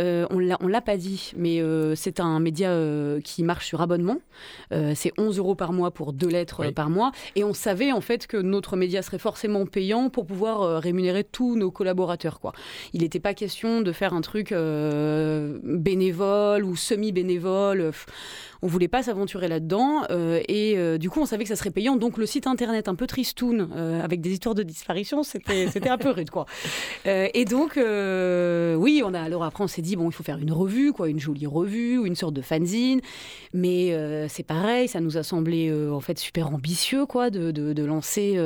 euh, 0.00 0.26
on 0.30 0.38
ne 0.40 0.68
l'a 0.68 0.80
pas 0.80 0.96
dit, 0.96 1.32
mais 1.36 1.60
euh, 1.60 1.94
c'est 1.94 2.18
un 2.18 2.40
média 2.40 2.70
euh, 2.70 3.20
qui 3.20 3.42
marche 3.42 3.66
sur 3.66 3.80
abonnement. 3.80 4.18
c'est 4.70 5.12
11 5.18 5.38
euros 5.38 5.54
par 5.54 5.72
mois 5.72 5.92
pour 5.92 6.12
deux 6.12 6.28
lettres 6.28 6.70
par 6.72 6.90
mois. 6.90 7.12
Et 7.36 7.44
on 7.44 7.54
savait 7.54 7.92
en 7.92 8.00
fait 8.00 8.26
que 8.26 8.36
notre 8.36 8.76
média 8.76 9.02
serait 9.02 9.18
forcément 9.18 9.66
payant 9.66 10.10
pour 10.10 10.26
pouvoir 10.26 10.82
rémunérer 10.82 11.22
tous 11.24 11.56
nos 11.56 11.70
collaborateurs. 11.70 12.40
Quoi. 12.40 12.52
Il 12.92 13.02
n'était 13.02 13.20
pas 13.20 13.34
question 13.34 13.80
de 13.80 13.92
faire 13.92 14.14
un 14.14 14.20
truc 14.20 14.52
bénévole 15.62 16.64
ou 16.64 16.76
semi-bénévole 16.76 17.92
on 18.64 18.66
voulait 18.66 18.88
pas 18.88 19.02
s'aventurer 19.02 19.46
là-dedans 19.46 20.04
euh, 20.10 20.40
et 20.48 20.78
euh, 20.78 20.96
du 20.96 21.10
coup 21.10 21.20
on 21.20 21.26
savait 21.26 21.44
que 21.44 21.50
ça 21.50 21.56
serait 21.56 21.70
payant. 21.70 21.96
Donc 21.96 22.16
le 22.16 22.24
site 22.24 22.46
internet 22.46 22.88
un 22.88 22.94
peu 22.94 23.06
tristoun 23.06 23.68
euh, 23.76 24.02
avec 24.02 24.22
des 24.22 24.32
histoires 24.32 24.54
de 24.54 24.62
disparition 24.62 25.22
c'était 25.22 25.68
un 25.90 25.98
peu 25.98 26.08
rude 26.08 26.30
quoi. 26.30 26.46
Et 27.04 27.44
donc 27.44 27.74
oui 27.76 29.02
on 29.04 29.12
a 29.12 29.20
alors 29.20 29.44
après 29.44 29.62
on 29.62 29.68
s'est 29.68 29.82
dit 29.82 29.96
bon 29.96 30.08
il 30.08 30.14
faut 30.14 30.22
faire 30.22 30.38
une 30.38 30.52
revue 30.52 30.92
quoi 30.92 31.10
une 31.10 31.20
jolie 31.20 31.46
revue 31.46 31.98
ou 31.98 32.06
une 32.06 32.16
sorte 32.16 32.32
de 32.32 32.40
fanzine. 32.40 33.02
Mais 33.52 33.94
c'est 34.28 34.46
pareil 34.46 34.88
ça 34.88 35.00
nous 35.00 35.18
a 35.18 35.22
semblé 35.22 35.70
en 35.90 36.00
fait 36.00 36.18
super 36.18 36.48
ambitieux 36.48 37.04
quoi 37.04 37.28
de, 37.28 37.50
de 37.50 37.84
lancer 37.84 38.38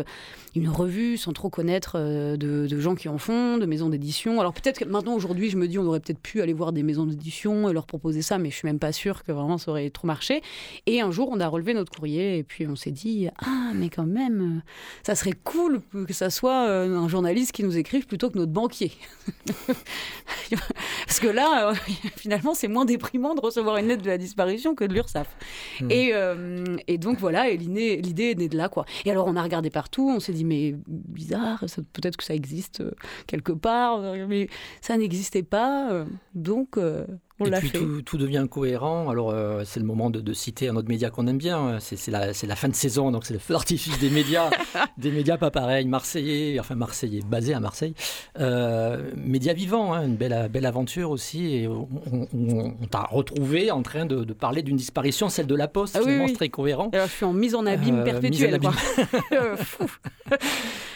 une 0.57 0.69
revue 0.69 1.17
sans 1.17 1.33
trop 1.33 1.51
connaître 1.51 1.99
de, 2.37 2.81
gens 2.81 2.95
qui 2.95 3.09
en 3.09 3.19
font, 3.19 3.59
de 3.59 3.67
maisons 3.67 3.89
d'édition. 3.89 4.41
Alors 4.41 4.53
peut-être 4.53 4.81
que 4.81 4.85
maintenant, 4.85 5.15
aujourd'hui, 5.15 5.51
je 5.51 5.57
me 5.57 5.69
dis, 5.69 5.79
on 5.79 5.85
aurait 5.85 6.01
peut-être 6.01 6.21
pu 6.21 6.43
aller 6.43 6.53
voir 6.53 6.73
des 6.73 6.83
maisons 6.83 7.07
d'édition 7.07 7.69
et 7.69 7.73
leur 7.73 7.87
proposer 7.87 8.23
ça, 8.23 8.39
mais 8.39 8.51
je 8.51 8.57
suis 8.57 8.67
même 8.67 8.79
pas 8.79 8.93
sûre 8.93 9.25
que 9.25 9.33
vraiment 9.33 9.59
ça 9.59 9.71
aurait 9.71 9.91
trop 9.91 10.08
marché. 10.09 10.43
Et 10.87 11.01
un 11.01 11.11
jour, 11.11 11.29
on 11.31 11.41
a 11.41 11.47
relevé 11.47 11.75
notre 11.75 11.93
courrier 11.93 12.39
et 12.39 12.43
puis 12.43 12.67
on 12.67 12.77
s'est 12.77 12.91
dit, 12.91 13.29
ah, 13.45 13.73
mais 13.75 13.89
quand 13.89 14.07
même, 14.07 14.63
ça 15.07 15.15
serait 15.15 15.35
cool 15.45 15.81
que 16.07 16.13
ça 16.13 16.31
soit 16.31 16.67
euh, 16.69 16.97
un 16.97 17.09
journaliste 17.09 17.53
qui 17.53 17.63
nous 17.63 17.77
écrive 17.77 18.07
plutôt 18.07 18.31
que 18.31 18.39
notre 18.39 18.53
banquier. 18.53 18.93
Parce 21.07 21.21
que 21.21 21.29
là, 21.29 21.71
euh, 21.71 21.75
finalement, 22.17 22.55
c'est 22.55 22.69
moins 22.69 22.85
déprimant 22.85 23.35
de 23.35 23.41
recevoir 23.41 23.77
une 23.77 23.87
lettre 23.87 24.03
de 24.03 24.09
la 24.09 24.19
disparition 24.19 24.75
que 24.75 24.85
de 24.85 24.95
l'URSSAF. 24.95 25.29
Hmm. 25.81 25.91
Et, 25.91 26.13
et, 26.89 26.99
donc 26.99 27.19
voilà, 27.19 27.49
et 27.51 27.57
l'idée 27.57 28.31
est 28.31 28.39
née 28.39 28.49
de 28.49 28.57
là, 28.57 28.69
quoi. 28.69 28.85
Et 29.05 29.11
alors, 29.11 29.27
on 29.27 29.37
a 29.37 29.43
regardé 29.43 29.71
partout, 29.71 30.11
on 30.11 30.21
s'est 30.21 30.33
dit, 30.33 30.45
mais 30.45 30.75
bizarre, 30.87 31.65
peut-être 31.93 32.17
que 32.17 32.25
ça 32.25 32.35
existe 32.35 32.81
euh, 32.81 32.93
quelque 33.27 33.53
part, 33.53 34.01
euh, 34.01 34.27
mais 34.29 34.49
ça 34.81 34.97
n'existait 34.97 35.43
pas. 35.43 35.93
Euh, 35.93 36.05
donc, 37.39 37.55
et 37.55 37.69
puis 37.69 38.03
Tout, 38.05 38.19
devient 38.19 38.47
cohérent. 38.51 39.11
Alors, 39.11 39.31
euh, 39.31 39.63
c'est 39.65 39.79
le 39.79 39.87
moment 39.87 40.11
de, 40.11 40.33
citer 40.33 40.69
un 40.69 40.77
autre 40.77 40.89
média 40.89 41.11
qu'on 41.11 41.27
aime 41.27 41.39
bien. 41.39 41.79
C'est 41.81 42.11
la, 42.11 42.27
la, 42.27 42.57
fin 42.57 42.69
de 42.69 42.75
saison, 42.75 43.11
donc 43.11 43.25
c'est 43.25 43.35
le 43.35 43.39
feu 43.39 43.55
d'artifice 43.55 43.99
des 43.99 44.11
médias. 44.11 44.51
des 44.99 45.11
médias 45.11 45.37
pas 45.37 45.51
pareils, 45.51 45.87
marseillais, 45.87 46.59
enfin 46.59 46.75
marseillais, 46.75 47.21
basés 47.25 47.55
à 47.55 47.61
Marseille. 47.61 47.95
Euh, 48.41 49.11
médias 49.17 49.53
vivants, 49.53 49.93
hein, 49.93 50.07
une 50.07 50.17
belle, 50.17 50.49
belle 50.51 50.67
aventure 50.67 51.11
aussi. 51.11 51.55
Et 51.55 51.69
on, 51.69 52.77
t'a 52.91 53.03
retrouvé 53.03 53.71
en 53.71 53.83
train 53.83 54.07
de, 54.07 54.25
parler 54.33 54.63
d'une 54.63 54.77
disparition, 54.77 55.29
celle 55.29 55.47
de 55.47 55.55
la 55.55 55.69
Poste, 55.69 55.97
ah, 55.97 56.03
finalement, 56.03 56.33
très 56.33 56.49
cohérent. 56.49 56.91
Alors, 56.93 57.07
je 57.07 57.13
suis 57.13 57.25
en 57.25 57.33
mise 57.33 57.55
en 57.55 57.67
abîme 57.67 58.01
euh, 58.01 58.05
perpétuelle. 58.05 58.59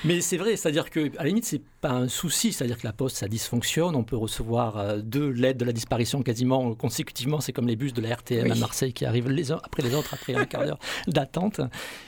Mais 0.04 0.20
c'est 0.20 0.36
vrai, 0.36 0.56
c'est-à-dire 0.56 0.90
que 0.90 1.16
à 1.16 1.22
la 1.22 1.28
limite, 1.28 1.44
c'est 1.44 1.62
pas 1.80 1.90
un 1.90 2.08
souci. 2.08 2.52
C'est-à-dire 2.52 2.78
que 2.78 2.86
la 2.86 2.92
Poste, 2.92 3.16
ça 3.16 3.28
dysfonctionne. 3.28 3.94
On 3.94 4.04
peut 4.04 4.16
recevoir 4.16 4.98
deux 4.98 5.28
lettres 5.28 5.58
de 5.58 5.64
la 5.64 5.72
disparition 5.72 6.22
quasiment 6.32 6.74
consécutivement. 6.74 7.40
C'est 7.40 7.52
comme 7.52 7.68
les 7.68 7.76
bus 7.76 7.92
de 7.92 8.00
la 8.00 8.14
RTM 8.14 8.50
à 8.50 8.54
Marseille 8.54 8.94
qui 8.94 9.04
arrivent 9.04 9.28
les 9.28 9.52
uns 9.52 9.60
après 9.62 9.82
les 9.82 9.94
autres, 9.94 10.14
après 10.14 10.34
un 10.34 10.46
quart 10.46 10.64
d'heure 10.64 10.78
d'attente. 11.06 11.60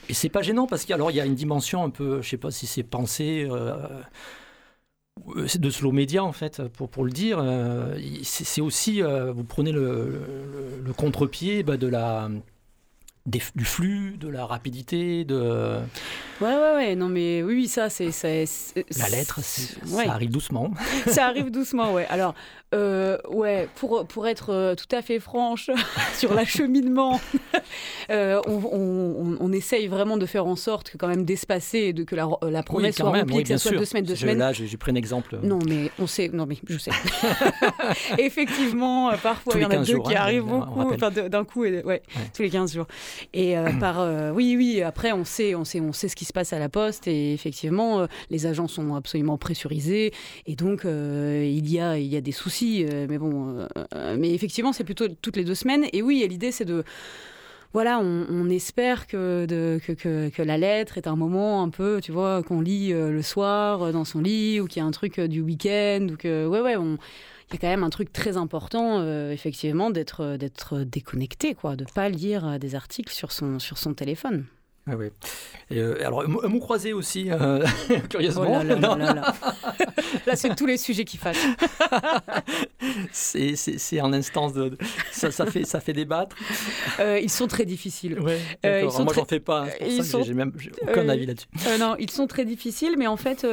Et 0.08 0.14
c'est 0.14 0.30
pas 0.30 0.40
gênant 0.40 0.66
parce 0.66 0.84
qu'il 0.84 0.96
y 0.96 1.20
a 1.20 1.26
une 1.26 1.34
dimension 1.34 1.84
un 1.84 1.90
peu, 1.90 2.22
je 2.22 2.28
sais 2.30 2.38
pas 2.38 2.50
si 2.50 2.66
c'est 2.66 2.82
pensé. 2.82 3.46
Euh, 3.50 3.76
c'est 5.46 5.60
de 5.60 5.70
slow 5.70 5.92
média 5.92 6.24
en 6.24 6.32
fait 6.32 6.60
pour, 6.68 6.88
pour 6.88 7.04
le 7.04 7.12
dire 7.12 7.38
euh, 7.40 7.96
c'est 8.24 8.60
aussi 8.60 9.00
euh, 9.00 9.30
vous 9.30 9.44
prenez 9.44 9.70
le, 9.70 10.20
le, 10.84 10.92
contre-pied 10.92 11.62
bah, 11.62 11.76
de 11.76 11.86
la 11.86 12.28
du 13.26 13.64
flux, 13.64 14.18
de 14.18 14.28
la 14.28 14.44
rapidité, 14.44 15.24
de... 15.24 15.78
Ouais, 16.42 16.54
ouais, 16.54 16.74
ouais, 16.74 16.94
non 16.94 17.08
mais 17.08 17.42
oui, 17.42 17.68
ça 17.68 17.88
c'est... 17.88 18.10
La 18.98 19.08
lettre, 19.08 19.40
ça 19.40 20.12
arrive 20.12 20.30
doucement. 20.30 20.70
ça 21.06 21.26
arrive 21.28 21.50
doucement, 21.50 21.94
ouais. 21.94 22.06
Alors, 22.08 22.34
euh, 22.74 23.18
ouais, 23.28 23.68
pour, 23.76 24.04
pour 24.06 24.26
être 24.26 24.50
euh, 24.50 24.74
tout 24.74 24.88
à 24.90 25.00
fait 25.00 25.20
franche 25.20 25.70
sur 26.14 26.34
l'acheminement, 26.34 27.20
euh, 28.10 28.40
on, 28.46 29.36
on, 29.38 29.52
essaye 29.52 29.86
vraiment 29.86 30.16
de 30.16 30.26
faire 30.26 30.46
en 30.46 30.56
sorte 30.56 30.90
que 30.90 30.96
quand 30.96 31.06
même 31.06 31.24
d'espacer 31.24 31.78
et 31.78 31.92
de 31.92 32.02
que 32.02 32.16
la, 32.16 32.28
la 32.42 32.64
promesse 32.64 32.96
soit 32.96 33.10
remplie, 33.10 33.44
que 33.44 33.50
ça 33.50 33.58
soit 33.58 33.76
deux 33.76 33.84
semaines, 33.84 34.04
deux 34.04 34.16
semaines. 34.16 34.38
Là, 34.38 34.52
j'ai 34.52 34.76
pris 34.76 34.90
un 34.90 34.96
exemple. 34.96 35.38
Non, 35.42 35.60
mais 35.68 35.90
on 36.00 36.08
sait, 36.08 36.28
non 36.32 36.46
mais 36.46 36.56
je 36.68 36.78
sais. 36.78 36.90
Effectivement, 38.18 39.12
parfois 39.22 39.52
il 39.54 39.62
y 39.62 39.64
en 39.64 39.70
a 39.70 39.76
deux 39.76 40.00
qui 40.00 40.16
hein, 40.16 40.20
arrivent 40.20 40.44
beaucoup, 40.44 40.96
d'un 40.96 41.44
coup, 41.44 41.64
et, 41.64 41.84
ouais, 41.84 42.02
tous 42.34 42.42
les 42.42 42.50
15 42.50 42.74
jours. 42.74 42.86
Et 43.32 43.54
par, 43.80 44.34
oui, 44.34 44.56
oui, 44.56 44.82
après 44.82 45.12
on 45.12 45.24
sait, 45.24 45.54
on 45.54 45.64
sait, 45.64 45.80
on 45.80 45.92
sait 45.92 46.08
ce 46.08 46.16
qui 46.16 46.24
se 46.24 46.32
passe 46.32 46.52
à 46.52 46.58
la 46.58 46.68
poste 46.68 47.06
et 47.06 47.32
effectivement, 47.32 48.08
les 48.30 48.46
agents 48.46 48.68
sont 48.68 48.96
absolument 48.96 49.38
pressurisés 49.38 50.12
et 50.46 50.56
donc 50.56 50.82
il 50.84 51.70
y 51.70 51.78
a, 51.78 51.98
il 51.98 52.06
y 52.06 52.16
a 52.16 52.20
des 52.20 52.32
soucis 52.32 52.53
euh, 52.62 53.06
mais 53.08 53.18
bon, 53.18 53.58
euh, 53.58 53.66
euh, 53.94 54.16
mais 54.18 54.32
effectivement, 54.32 54.72
c'est 54.72 54.84
plutôt 54.84 55.08
toutes 55.08 55.36
les 55.36 55.44
deux 55.44 55.54
semaines. 55.54 55.86
Et 55.92 56.02
oui, 56.02 56.24
l'idée, 56.28 56.52
c'est 56.52 56.64
de 56.64 56.84
voilà, 57.72 57.98
on, 57.98 58.48
espère 58.50 59.08
que, 59.08 59.48
la 60.38 60.58
lettre 60.58 60.96
est 60.96 61.08
un 61.08 61.16
moment 61.16 61.64
un 61.64 61.70
peu, 61.70 62.00
tu 62.00 62.12
vois, 62.12 62.44
qu'on 62.44 62.60
lit 62.60 62.92
le 62.92 63.20
soir 63.20 63.92
dans 63.92 64.04
son 64.04 64.20
lit 64.20 64.60
ou 64.60 64.68
qu'il 64.68 64.80
y 64.80 64.84
a 64.84 64.86
un 64.86 64.92
truc 64.92 65.18
du 65.18 65.40
week-end 65.40 66.06
ou 66.12 66.16
que, 66.16 66.46
ouais, 66.46 66.60
ouais, 66.60 66.74
il 66.74 67.52
y 67.52 67.56
a 67.56 67.58
quand 67.60 67.66
même 67.66 67.82
un 67.82 67.90
truc 67.90 68.12
très 68.12 68.36
important, 68.36 69.04
effectivement, 69.28 69.90
d'être 69.90 70.36
d'être 70.36 70.84
déconnecté, 70.84 71.54
quoi, 71.56 71.74
de 71.74 71.84
pas 71.84 72.08
lire 72.08 72.60
des 72.60 72.76
articles 72.76 73.12
sur 73.12 73.32
son 73.32 73.58
sur 73.58 73.76
son 73.76 73.92
téléphone. 73.92 74.44
Oui, 74.86 74.94
oui. 74.98 75.06
Et, 75.70 75.78
euh, 75.78 76.06
alors, 76.06 76.22
un 76.22 76.48
mot 76.48 76.60
croisé 76.60 76.92
aussi, 76.92 77.30
euh, 77.30 77.64
curieusement. 78.10 78.60
Oh 78.60 78.62
là, 78.62 78.74
là, 78.74 78.96
là, 78.96 79.34
là. 80.26 80.36
c'est 80.36 80.54
tous 80.54 80.66
les 80.66 80.76
sujets 80.76 81.06
qui 81.06 81.16
fâchent. 81.16 81.38
c'est 83.12 84.00
en 84.02 84.12
instance 84.12 84.52
de. 84.52 84.76
Ça, 85.10 85.30
ça, 85.30 85.46
fait, 85.46 85.64
ça 85.64 85.80
fait 85.80 85.94
débattre. 85.94 86.36
Euh, 87.00 87.18
ils 87.18 87.30
sont 87.30 87.46
très 87.46 87.64
difficiles. 87.64 88.20
Ouais, 88.20 88.38
euh, 88.66 88.82
ils 88.84 88.90
sont 88.90 89.04
Moi, 89.04 89.14
j'en 89.14 89.24
fais 89.24 89.40
pas. 89.40 89.62
Hein, 89.62 89.68
ils 89.80 90.04
sont... 90.04 90.22
J'ai 90.22 90.34
aucun 90.82 91.08
avis 91.08 91.24
là-dessus. 91.24 91.46
non, 91.80 91.96
ils 91.98 92.10
sont 92.10 92.26
très 92.26 92.44
difficiles, 92.44 92.96
mais 92.98 93.06
en 93.06 93.16
fait, 93.16 93.46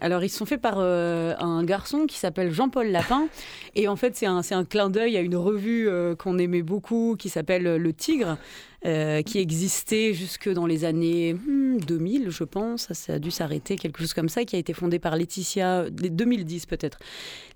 alors 0.00 0.24
ils 0.24 0.30
sont 0.30 0.46
faits 0.46 0.62
par 0.62 0.78
un 0.78 1.62
garçon 1.64 2.06
qui 2.06 2.16
s'appelle 2.16 2.52
Jean-Paul 2.52 2.86
Lapin. 2.86 3.28
Et 3.74 3.86
en 3.86 3.96
fait, 3.96 4.16
c'est 4.16 4.26
un, 4.26 4.40
un 4.50 4.64
clin 4.64 4.88
d'œil 4.88 5.18
à 5.18 5.20
une 5.20 5.36
revue 5.36 5.90
qu'on 6.18 6.38
aimait 6.38 6.62
beaucoup 6.62 7.16
qui 7.18 7.28
s'appelle 7.28 7.76
Le 7.76 7.92
Tigre. 7.92 8.38
Euh, 8.86 9.20
qui 9.20 9.38
existait 9.38 10.14
jusque 10.14 10.48
dans 10.48 10.64
les 10.64 10.86
années 10.86 11.34
2000, 11.34 12.28
hmm, 12.28 12.30
je 12.30 12.44
pense. 12.44 12.90
Ça, 12.92 13.12
a 13.14 13.18
dû 13.18 13.30
s'arrêter, 13.30 13.76
quelque 13.76 13.98
chose 13.98 14.14
comme 14.14 14.30
ça, 14.30 14.46
qui 14.46 14.56
a 14.56 14.58
été 14.58 14.72
fondé 14.72 14.98
par 14.98 15.16
Laetitia, 15.16 15.90
2010 15.90 16.64
peut-être, 16.64 16.98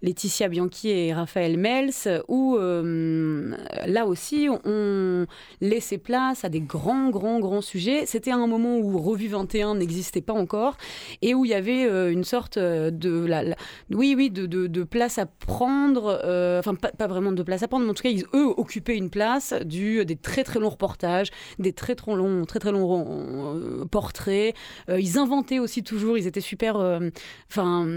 Laetitia 0.05 0.49
Bianchi 0.49 0.91
et 0.91 1.13
Raphaël 1.13 1.59
Mels, 1.59 2.23
où 2.29 2.57
euh, 2.57 3.57
là 3.87 4.07
aussi, 4.07 4.49
on 4.65 5.27
laissait 5.61 5.99
place 5.99 6.45
à 6.45 6.49
des 6.49 6.61
grands, 6.61 7.11
grands, 7.11 7.41
grands 7.41 7.61
sujets. 7.61 8.07
C'était 8.07 8.31
un 8.31 8.47
moment 8.47 8.77
où 8.77 8.99
Revue 8.99 9.29
21 9.29 9.75
n'existait 9.75 10.21
pas 10.21 10.35
encore 10.35 10.77
et 11.23 11.35
où 11.35 11.45
il 11.45 11.51
y 11.51 11.55
avait 11.55 11.87
euh, 11.87 12.13
une 12.13 12.25
sorte 12.25 12.59
de, 12.59 13.25
la, 13.27 13.57
oui, 13.91 14.15
oui, 14.17 14.31
de, 14.31 14.85
place 14.85 15.19
à 15.19 15.27
prendre, 15.27 16.21
enfin, 16.59 16.75
pas, 16.75 17.07
vraiment 17.07 17.33
de 17.33 17.43
place 17.43 17.63
à 17.63 17.69
prendre, 17.69 17.85
mais 17.85 17.91
en 17.91 17.95
tout 17.95 18.03
cas, 18.03 18.11
ils, 18.11 18.25
eux 18.35 18.53
occupaient 18.57 18.97
une 18.97 19.11
place 19.11 19.55
du, 19.65 20.05
des 20.05 20.17
très, 20.17 20.45
très 20.45 20.61
longs 20.61 20.69
reportages 20.69 21.31
des 21.59 21.73
très 21.73 21.95
très 21.95 22.15
longs, 22.15 22.45
très 22.45 22.59
très 22.59 22.73
longs 22.73 23.57
euh, 23.57 23.85
portraits. 23.85 24.55
Euh, 24.89 25.01
ils 25.01 25.19
inventaient 25.19 25.59
aussi 25.59 25.83
toujours. 25.83 26.19
Ils 26.19 26.27
étaient 26.27 26.41
super, 26.41 26.77
euh, 26.77 27.11
enfin, 27.51 27.89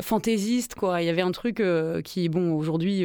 fantaisistes 0.00 0.74
quoi. 0.74 1.02
Il 1.02 1.06
y 1.06 1.10
avait 1.10 1.22
un 1.22 1.30
truc 1.34 1.62
qui, 2.04 2.28
bon, 2.28 2.54
aujourd'hui 2.54 3.04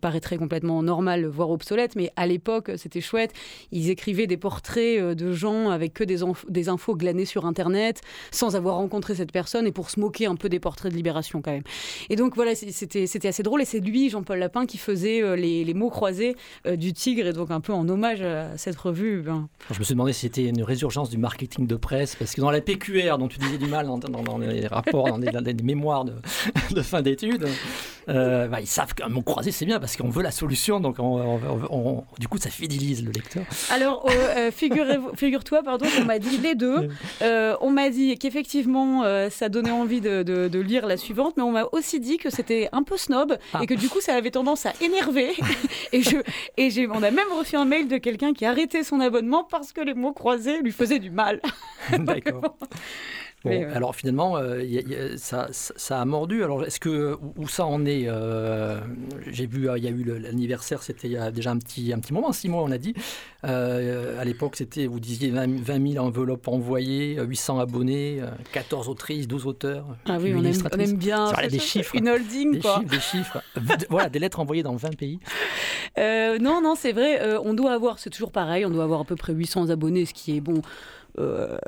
paraîtrait 0.00 0.38
complètement 0.38 0.82
normal, 0.82 1.26
voire 1.26 1.50
obsolète, 1.50 1.96
mais 1.96 2.10
à 2.16 2.26
l'époque 2.26 2.70
c'était 2.76 3.00
chouette. 3.00 3.32
Ils 3.72 3.90
écrivaient 3.90 4.26
des 4.26 4.36
portraits 4.36 5.00
de 5.16 5.32
gens 5.32 5.70
avec 5.70 5.92
que 5.94 6.04
des, 6.04 6.20
des 6.48 6.68
infos 6.68 6.94
glanées 6.94 7.24
sur 7.24 7.44
Internet, 7.44 8.00
sans 8.30 8.56
avoir 8.56 8.76
rencontré 8.76 9.14
cette 9.14 9.32
personne 9.32 9.66
et 9.66 9.72
pour 9.72 9.90
se 9.90 10.00
moquer 10.00 10.26
un 10.26 10.36
peu 10.36 10.48
des 10.48 10.60
portraits 10.60 10.90
de 10.90 10.96
libération 10.96 11.42
quand 11.42 11.52
même. 11.52 11.64
Et 12.08 12.16
donc 12.16 12.34
voilà, 12.34 12.54
c'était 12.54 13.28
assez 13.28 13.42
drôle 13.42 13.62
et 13.62 13.66
c'est 13.66 13.80
lui, 13.80 14.08
Jean-Paul 14.10 14.38
Lapin, 14.38 14.66
qui 14.66 14.78
faisait 14.78 15.36
les, 15.36 15.64
les 15.64 15.74
mots 15.74 15.90
croisés 15.90 16.36
du 16.66 16.92
tigre 16.92 17.26
et 17.26 17.32
donc 17.32 17.50
un 17.50 17.60
peu 17.60 17.72
en 17.72 17.88
hommage 17.88 18.22
à 18.22 18.56
cette 18.56 18.76
revue. 18.76 19.22
Ben. 19.22 19.48
Je 19.70 19.78
me 19.78 19.84
suis 19.84 19.94
demandé 19.94 20.12
si 20.12 20.20
c'était 20.20 20.44
une 20.44 20.62
résurgence 20.62 21.10
du 21.10 21.18
marketing 21.18 21.66
de 21.66 21.76
presse, 21.76 22.16
parce 22.16 22.34
que 22.34 22.40
dans 22.40 22.50
la 22.50 22.60
PQR, 22.60 23.18
dont 23.18 23.28
tu 23.28 23.38
disais 23.38 23.58
du 23.58 23.66
mal 23.66 23.86
dans, 23.86 24.38
les 24.38 24.66
rapports, 24.66 25.18
dans 25.18 25.18
des, 25.18 25.54
mémoires 25.62 26.04
de 26.70 26.82
fin 26.82 27.02
d'études, 27.02 27.39
euh, 28.08 28.48
bah, 28.48 28.60
ils 28.60 28.66
savent 28.66 28.94
qu'un 28.94 29.08
mot 29.08 29.22
croisé, 29.22 29.52
c'est 29.52 29.66
bien, 29.66 29.78
parce 29.78 29.96
qu'on 29.96 30.08
veut 30.08 30.22
la 30.22 30.30
solution, 30.30 30.80
donc 30.80 30.96
on, 30.98 32.04
du 32.18 32.28
coup, 32.28 32.38
ça 32.38 32.50
fidélise 32.50 33.04
le 33.04 33.12
lecteur. 33.12 33.44
Alors, 33.70 34.06
euh, 34.10 34.50
euh 34.50 34.50
figure-toi, 35.16 35.62
pardon, 35.62 35.86
on 36.00 36.04
m'a 36.04 36.18
dit 36.18 36.38
les 36.38 36.54
deux. 36.54 36.88
Euh, 37.22 37.56
on 37.60 37.70
m'a 37.70 37.90
dit 37.90 38.16
qu'effectivement, 38.18 39.04
ça 39.30 39.48
donnait 39.48 39.70
envie 39.70 40.00
de, 40.00 40.22
de, 40.22 40.60
lire 40.60 40.86
la 40.86 40.96
suivante, 40.96 41.34
mais 41.36 41.42
on 41.42 41.52
m'a 41.52 41.64
aussi 41.72 42.00
dit 42.00 42.18
que 42.18 42.30
c'était 42.30 42.68
un 42.72 42.82
peu 42.82 42.96
snob, 42.96 43.36
ah. 43.54 43.60
et 43.62 43.66
que 43.66 43.74
du 43.74 43.88
coup, 43.88 44.00
ça 44.00 44.14
avait 44.14 44.30
tendance 44.30 44.66
à 44.66 44.72
énerver. 44.80 45.32
et 45.92 46.02
je, 46.02 46.16
et 46.56 46.70
on 46.88 47.02
a 47.02 47.10
même 47.10 47.32
reçu 47.36 47.56
un 47.56 47.64
mail 47.64 47.88
de 47.88 47.98
quelqu'un 47.98 48.32
qui 48.32 48.44
arrêtait 48.44 48.84
son 48.84 49.00
abonnement 49.00 49.44
parce 49.44 49.72
que 49.72 49.80
les 49.80 49.94
mots 49.94 50.12
croisés 50.12 50.60
lui 50.62 50.72
faisaient 50.72 50.98
du 50.98 51.10
mal. 51.10 51.40
D'accord. 51.98 52.56
Alors 53.44 53.94
finalement, 53.94 54.36
euh, 54.36 55.16
ça, 55.16 55.48
ça, 55.50 56.00
a 56.00 56.04
mordu. 56.04 56.44
Alors 56.44 56.64
est-ce 56.64 56.78
que 56.78 57.16
où 57.36 57.48
ça 57.48 57.64
en 57.64 57.86
est 57.86 58.04
euh, 58.06 58.80
J'ai 59.30 59.46
vu, 59.46 59.68
il 59.76 59.82
y 59.82 59.86
a 59.86 59.90
eu 59.90 60.04
l'anniversaire, 60.04 60.82
c'était 60.82 61.08
il 61.08 61.12
y 61.12 61.16
a 61.16 61.30
déjà 61.30 61.50
un 61.50 61.58
petit, 61.58 61.92
un 61.92 62.00
petit 62.00 62.12
moment, 62.12 62.32
six 62.32 62.48
mois 62.48 62.62
on 62.62 62.70
a 62.70 62.78
dit. 62.78 62.94
Euh, 63.44 64.20
à 64.20 64.24
l'époque, 64.24 64.56
c'était, 64.56 64.86
vous 64.86 65.00
disiez 65.00 65.30
20, 65.30 65.92
000 65.92 66.04
enveloppes 66.04 66.48
envoyées, 66.48 67.18
800 67.18 67.60
abonnés, 67.60 68.20
14 68.52 68.88
autrices, 68.88 69.26
12 69.26 69.46
auteurs. 69.46 69.86
Ah 70.06 70.18
oui, 70.20 70.34
on 70.36 70.44
aime, 70.44 70.96
bien. 70.96 71.32
des 71.48 71.58
chiffres. 71.58 71.94
Une 71.94 72.08
holding, 72.08 72.52
des 72.52 72.60
Chiffres, 72.60 72.84
des 72.84 73.00
chiffres. 73.00 73.42
voilà, 73.88 74.10
des 74.10 74.18
lettres 74.18 74.40
envoyées 74.40 74.62
dans 74.62 74.76
20 74.76 74.96
pays. 74.96 75.18
non, 75.96 76.60
non, 76.62 76.74
c'est 76.76 76.92
vrai. 76.92 77.38
on 77.42 77.54
doit 77.54 77.72
avoir, 77.72 77.98
c'est 77.98 78.10
toujours 78.10 78.32
pareil, 78.32 78.66
on 78.66 78.70
doit 78.70 78.84
avoir 78.84 79.00
à 79.00 79.04
peu 79.04 79.16
près 79.16 79.32
800 79.32 79.70
abonnés, 79.70 80.04
ce 80.04 80.12
qui 80.12 80.36
est 80.36 80.40
bon. 80.42 80.60
Euh, 81.18 81.58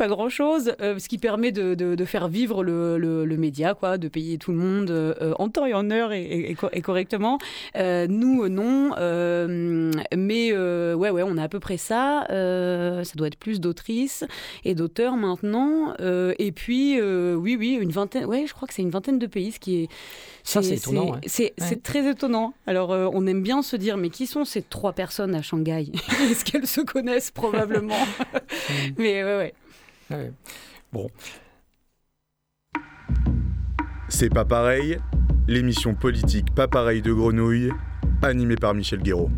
pas 0.00 0.08
grand-chose, 0.08 0.72
euh, 0.80 0.98
ce 0.98 1.10
qui 1.10 1.18
permet 1.18 1.52
de, 1.52 1.74
de, 1.74 2.04
faire 2.06 2.28
vivre 2.28 2.64
le, 2.64 2.96
le, 2.96 3.36
média, 3.36 3.74
quoi, 3.74 3.98
de 3.98 4.08
payer 4.08 4.38
tout 4.38 4.50
le 4.50 4.56
monde 4.56 4.90
euh, 4.90 5.34
en 5.38 5.50
temps 5.50 5.66
et 5.66 5.74
en 5.74 5.90
heure 5.90 6.14
et, 6.14 6.56
et, 6.72 6.80
correctement. 6.80 7.36
nous, 7.76 8.48
non. 8.48 8.92
mais 10.16 10.54
ouais, 10.54 11.10
ouais, 11.10 11.22
on 11.22 11.36
a 11.36 11.42
à 11.42 11.48
peu 11.48 11.60
près 11.60 11.76
ça. 11.76 12.24
ça 12.28 13.12
doit 13.14 13.26
être 13.26 13.38
plus 13.38 13.60
d'autrices 13.60 14.24
et 14.64 14.74
d'auteurs 14.74 15.16
maintenant. 15.16 15.94
et 15.98 16.52
puis, 16.52 16.98
oui, 17.02 17.56
oui, 17.58 17.78
une 17.78 17.90
vingtaine. 17.90 18.24
Ouais, 18.24 18.46
je 18.46 18.54
crois 18.54 18.66
que 18.66 18.72
c'est 18.72 18.82
une 18.82 18.90
vingtaine 18.90 19.18
de 19.18 19.26
pays, 19.26 19.52
ce 19.52 19.60
qui 19.60 19.82
est 19.82 19.88
ça, 20.42 20.62
c'est 20.62 20.76
étonnant. 20.76 21.16
C'est 21.26 21.82
très 21.82 22.08
étonnant. 22.08 22.54
Alors, 22.66 22.92
euh, 22.92 23.08
on 23.12 23.26
aime 23.26 23.42
bien 23.42 23.62
se 23.62 23.76
dire, 23.76 23.96
mais 23.96 24.10
qui 24.10 24.26
sont 24.26 24.44
ces 24.44 24.62
trois 24.62 24.92
personnes 24.92 25.34
à 25.34 25.42
Shanghai? 25.42 25.92
Est-ce 26.30 26.44
qu'elles 26.44 26.66
se 26.66 26.80
connaissent? 26.80 27.30
Probablement 27.30 27.98
Mais 28.98 29.22
ouais, 29.24 29.36
ouais. 29.36 29.54
Bon. 30.92 31.08
C'est 34.08 34.30
pas 34.30 34.44
pareil. 34.44 34.98
L'émission 35.48 35.94
politique 35.94 36.54
Pas 36.54 36.68
pareil 36.68 37.02
de 37.02 37.12
Grenouille, 37.12 37.70
animée 38.22 38.56
par 38.56 38.74
Michel 38.74 39.00
Guéraud. 39.00 39.30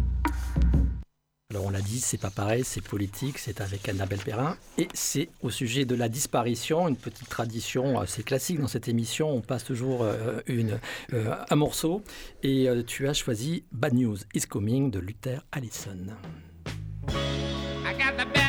Alors 1.50 1.66
on 1.66 1.70
l'a 1.70 1.82
dit, 1.82 2.00
c'est 2.00 2.18
pas 2.18 2.30
pareil, 2.30 2.64
c'est 2.64 2.80
politique, 2.80 3.36
c'est 3.36 3.60
avec 3.60 3.86
Annabelle 3.86 4.20
Perrin 4.20 4.56
et 4.78 4.88
c'est 4.94 5.28
au 5.42 5.50
sujet 5.50 5.84
de 5.84 5.94
la 5.94 6.08
disparition, 6.08 6.88
une 6.88 6.96
petite 6.96 7.28
tradition 7.28 8.00
assez 8.00 8.22
classique 8.22 8.58
dans 8.58 8.68
cette 8.68 8.88
émission. 8.88 9.28
On 9.28 9.42
passe 9.42 9.64
toujours 9.64 10.02
euh, 10.02 10.40
une, 10.46 10.78
euh, 11.12 11.34
un 11.50 11.56
morceau 11.56 12.02
et 12.42 12.70
euh, 12.70 12.82
tu 12.82 13.06
as 13.06 13.12
choisi 13.12 13.64
Bad 13.70 13.92
News 13.92 14.16
is 14.34 14.46
Coming 14.48 14.90
de 14.90 14.98
Luther 14.98 15.44
Allison. 15.52 16.06
I 17.84 17.92
got 17.98 18.16
the 18.16 18.41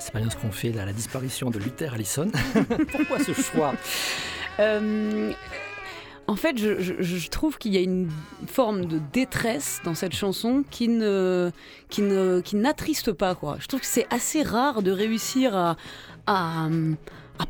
c'est 0.00 0.12
pas 0.12 0.20
bien 0.20 0.30
ce 0.30 0.36
qu'on 0.36 0.50
fait, 0.50 0.72
là, 0.72 0.84
la 0.84 0.92
disparition 0.92 1.50
de 1.50 1.58
Luther 1.58 1.94
Allison. 1.94 2.30
Pourquoi 2.92 3.18
ce 3.18 3.32
choix 3.32 3.74
euh, 4.58 5.32
En 6.26 6.36
fait, 6.36 6.56
je, 6.58 7.28
trouve 7.28 7.58
qu'il 7.58 7.74
y 7.74 7.76
a 7.76 7.80
une 7.80 8.10
forme 8.46 8.86
de 8.86 9.00
détresse 9.12 9.80
dans 9.84 9.94
cette 9.94 10.14
chanson 10.14 10.64
qui 10.70 10.88
ne, 10.88 11.50
qui 11.88 12.02
n'attriste 12.02 13.12
pas. 13.12 13.36
Je 13.58 13.66
trouve 13.66 13.80
que 13.80 13.86
c'est 13.86 14.06
assez 14.10 14.42
rare 14.42 14.82
de 14.82 14.90
réussir 14.90 15.56
à, 15.56 15.76
à, 16.26 16.68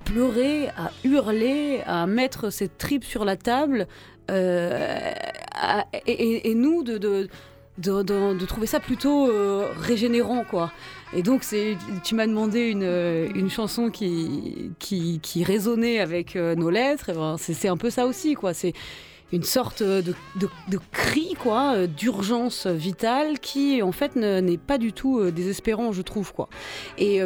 pleurer, 0.05 0.69
à 0.71 0.91
hurler, 1.05 1.81
à 1.87 2.07
mettre 2.07 2.51
ses 2.51 2.69
tripes 2.69 3.05
sur 3.05 3.25
la 3.25 3.37
table. 3.37 3.87
Euh, 4.31 5.13
et, 6.07 6.55
nous, 6.55 6.83
de, 6.83 6.99
de, 6.99 7.29
de, 7.79 8.47
trouver 8.47 8.67
ça 8.67 8.81
plutôt 8.81 9.29
euh, 9.29 9.69
régénérant, 9.77 10.45
quoi. 10.45 10.73
Et 11.13 11.23
donc, 11.23 11.45
tu 12.05 12.15
m'as 12.15 12.27
demandé 12.27 12.69
une, 12.69 12.85
une 13.35 13.51
chanson 13.51 13.91
qui, 13.91 14.71
qui, 14.79 15.19
qui, 15.21 15.43
résonnait 15.43 15.99
avec 15.99 16.37
euh, 16.37 16.55
nos 16.55 16.71
lettres. 16.71 17.13
Ben, 17.13 17.37
c'est 17.37 17.69
un 17.69 17.77
peu 17.77 17.91
ça 17.91 18.07
aussi, 18.07 18.35
quoi. 18.35 18.55
C'est 18.55 18.75
une 19.33 19.43
sorte 19.45 19.83
de, 19.83 20.15
de, 20.37 20.79
cri, 20.93 21.35
quoi, 21.39 21.75
euh, 21.75 21.87
d'urgence 21.87 22.67
vitale 22.67 23.39
qui, 23.39 23.81
en 23.83 23.93
fait, 23.93 24.15
n'est 24.17 24.57
pas 24.57 24.79
du 24.79 24.93
tout 24.93 25.19
euh, 25.19 25.31
désespérant, 25.33 25.91
je 25.93 26.03
trouve, 26.03 26.33
quoi. 26.33 26.49
Et, 26.97 27.21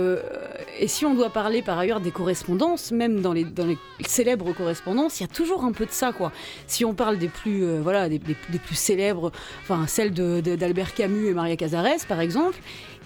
et, 0.81 0.89
si 0.89 1.05
on 1.05 1.15
doit 1.15 1.31
parler 1.31 1.61
par 1.61 1.79
ailleurs 1.79 2.01
des 2.01 2.11
correspondances, 2.11 2.91
même 2.91 3.21
dans 3.21 3.35
les, 3.35 3.45
dans 3.45 3.67
les 3.67 3.79
célèbres 4.07 4.55
correspondances, 4.55 5.21
il 5.21 5.25
y 5.25 5.27
a 5.27 5.33
toujours 5.33 5.63
un 5.65 5.73
peu 5.73 5.85
de 5.85 5.91
ça, 5.91 6.13
quoi. 6.13 6.33
Si 6.67 6.87
on 6.87 6.95
parle 6.95 7.19
des 7.19 7.29
plus, 7.29 7.67
voilà, 7.81 8.09
des, 8.09 8.19
des, 8.19 8.59
plus 8.59 8.77
célèbres, 8.77 9.31
enfin, 9.63 9.87
celles 9.87 10.13
d'Albert 10.13 10.95
Camus 10.95 11.29
et 11.29 11.35
Maria 11.35 11.57
Cazares, 11.57 12.07
par 12.09 12.21
exemple, 12.21 12.59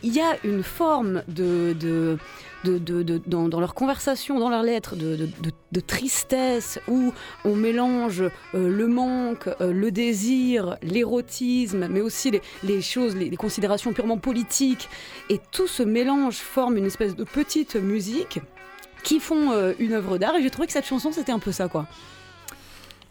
il 0.03 0.15
y 0.15 0.21
a 0.21 0.37
une 0.45 0.63
forme 0.63 1.23
de, 1.29 1.73
de, 1.73 2.19
de, 2.65 3.21
dans, 3.27 3.61
leur 3.61 3.75
conversation, 3.75 4.39
dans 4.39 4.49
leurs 4.49 4.63
lettres, 4.63 4.97
de, 4.97 5.81
tristesse 5.81 6.79
où 6.89 7.13
on 7.45 7.55
mélange 7.55 8.23
euh, 8.23 8.31
le 8.53 8.87
manque, 8.87 9.49
euh, 9.61 9.73
le 9.73 9.91
désir, 9.91 10.77
l'érotisme, 10.83 11.87
mais 11.89 12.01
aussi 12.01 12.33
les, 12.63 12.83
choses, 12.83 13.17
les, 13.17 13.37
considérations 13.37 13.93
purement 13.93 14.19
politiques. 14.19 14.89
Et 15.31 15.41
tout 15.53 15.67
ce 15.69 15.83
mélange 15.83 16.37
forme 16.37 16.77
une 16.77 16.87
espèce 16.87 17.15
de 17.15 17.25
petite 17.25 17.77
musique 17.77 18.41
qui 19.05 19.21
font 19.21 19.53
euh, 19.53 19.73
une 19.79 19.93
œuvre 19.93 20.19
d'art. 20.19 20.35
Et 20.37 20.43
j'ai 20.43 20.51
trouvé 20.51 20.67
que 20.67 20.73
cette 20.73 20.87
chanson, 20.87 21.13
c'était 21.13 21.33
un 21.33 21.39
peu 21.39 21.53
ça, 21.53 21.69
quoi. 21.69 21.87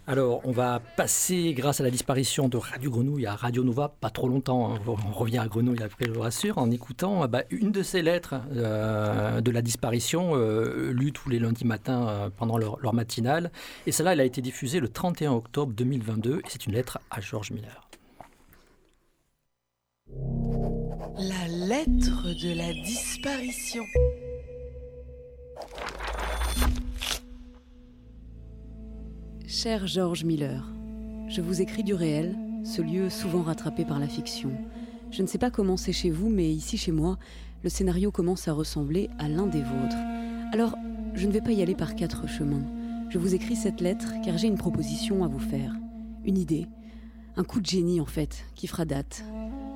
Alors, 0.10 0.40
on 0.46 0.52
va 0.52 0.80
passer, 0.96 1.54
grâce 1.54 1.82
à 1.82 1.84
la 1.84 1.92
disparition 1.92 2.48
de 2.48 2.56
Radio 2.56 2.90
Grenouille 2.90 3.26
à 3.26 3.36
Radio 3.36 3.66
Nova, 3.66 3.90
pas 3.90 4.10
trop 4.10 4.30
longtemps, 4.30 4.74
hein. 4.74 4.80
on 4.88 5.12
revient 5.12 5.40
à 5.40 5.48
Grenouille 5.48 5.84
après, 5.84 6.06
je 6.06 6.12
vous 6.12 6.22
rassure, 6.22 6.58
en 6.60 6.72
écoutant 6.72 7.24
euh, 7.24 7.28
bah, 7.28 7.44
une 7.50 7.74
de 7.74 7.84
ces 7.84 8.02
lettres 8.02 8.36
euh, 8.56 9.42
de 9.42 9.52
la 9.52 9.62
disparition, 9.62 10.32
euh, 10.36 10.94
lue 10.94 11.12
tous 11.12 11.28
les 11.28 11.40
lundis 11.40 11.66
matins 11.66 12.32
pendant 12.38 12.58
leur, 12.58 12.80
leur, 12.80 12.94
matinale. 12.94 13.52
Et 13.86 13.92
celle-là, 13.92 14.14
elle 14.14 14.22
a 14.22 14.26
été 14.26 14.42
diffusée 14.42 14.80
le 14.80 14.88
31 14.88 15.34
octobre 15.34 15.74
2022, 15.74 16.38
et 16.38 16.42
c'est 16.48 16.66
une 16.68 16.74
lettre 16.74 17.00
à 17.12 17.20
George 17.20 17.52
Miller. 17.52 17.90
La 21.18 21.48
lettre 21.50 22.34
de 22.42 22.56
la 22.56 22.72
disparition. 22.72 23.84
Cher 29.50 29.88
George 29.88 30.26
Miller, 30.26 30.74
je 31.30 31.40
vous 31.40 31.62
écris 31.62 31.86
du 31.86 31.94
réel, 31.94 32.36
ce 32.66 32.82
lieu 32.82 33.10
souvent 33.10 33.44
rattrapé 33.44 33.86
par 33.86 33.98
la 33.98 34.10
fiction. 34.10 34.52
Je 35.10 35.22
ne 35.22 35.28
sais 35.28 35.38
pas 35.38 35.50
comment 35.50 35.78
c'est 35.78 35.94
chez 35.94 36.10
vous, 36.10 36.28
mais 36.28 36.52
ici 36.52 36.78
chez 36.78 36.92
moi, 36.92 37.18
le 37.64 37.70
scénario 37.70 38.12
commence 38.12 38.50
à 38.50 38.54
ressembler 38.54 39.10
à 39.20 39.30
l'un 39.30 39.48
des 39.48 39.62
vôtres. 39.62 39.96
Alors, 40.52 40.76
je 41.14 41.26
ne 41.28 41.32
vais 41.32 41.40
pas 41.40 41.54
y 41.54 41.62
aller 41.62 41.76
par 41.76 41.96
quatre 41.96 42.28
chemins. 42.28 42.66
Je 43.08 43.20
vous 43.20 43.36
écris 43.36 43.56
cette 43.56 43.80
lettre 43.80 44.16
car 44.22 44.38
j'ai 44.38 44.50
une 44.50 44.58
proposition 44.58 45.24
à 45.24 45.30
vous 45.30 45.40
faire. 45.40 45.74
Une 46.26 46.38
idée, 46.38 46.68
un 47.38 47.46
coup 47.46 47.62
de 47.62 47.66
génie 47.66 48.02
en 48.02 48.06
fait, 48.06 48.44
qui 48.54 48.68
fera 48.68 48.84
date. 48.84 49.24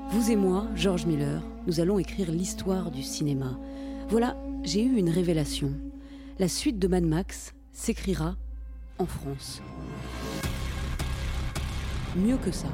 Vous 0.09 0.31
et 0.31 0.35
moi, 0.35 0.67
George 0.75 1.05
Miller, 1.05 1.41
nous 1.65 1.79
allons 1.79 1.97
écrire 1.97 2.29
l'histoire 2.29 2.91
du 2.91 3.03
cinéma. 3.03 3.57
Voilà, 4.09 4.35
j'ai 4.63 4.83
eu 4.83 4.97
une 4.97 5.09
révélation. 5.09 5.71
La 6.39 6.49
suite 6.49 6.77
de 6.77 6.89
Mad 6.89 7.05
Max 7.05 7.53
s'écrira 7.71 8.35
France. 9.05 9.61
Mieux 12.15 12.37
que 12.37 12.51
ça, 12.51 12.67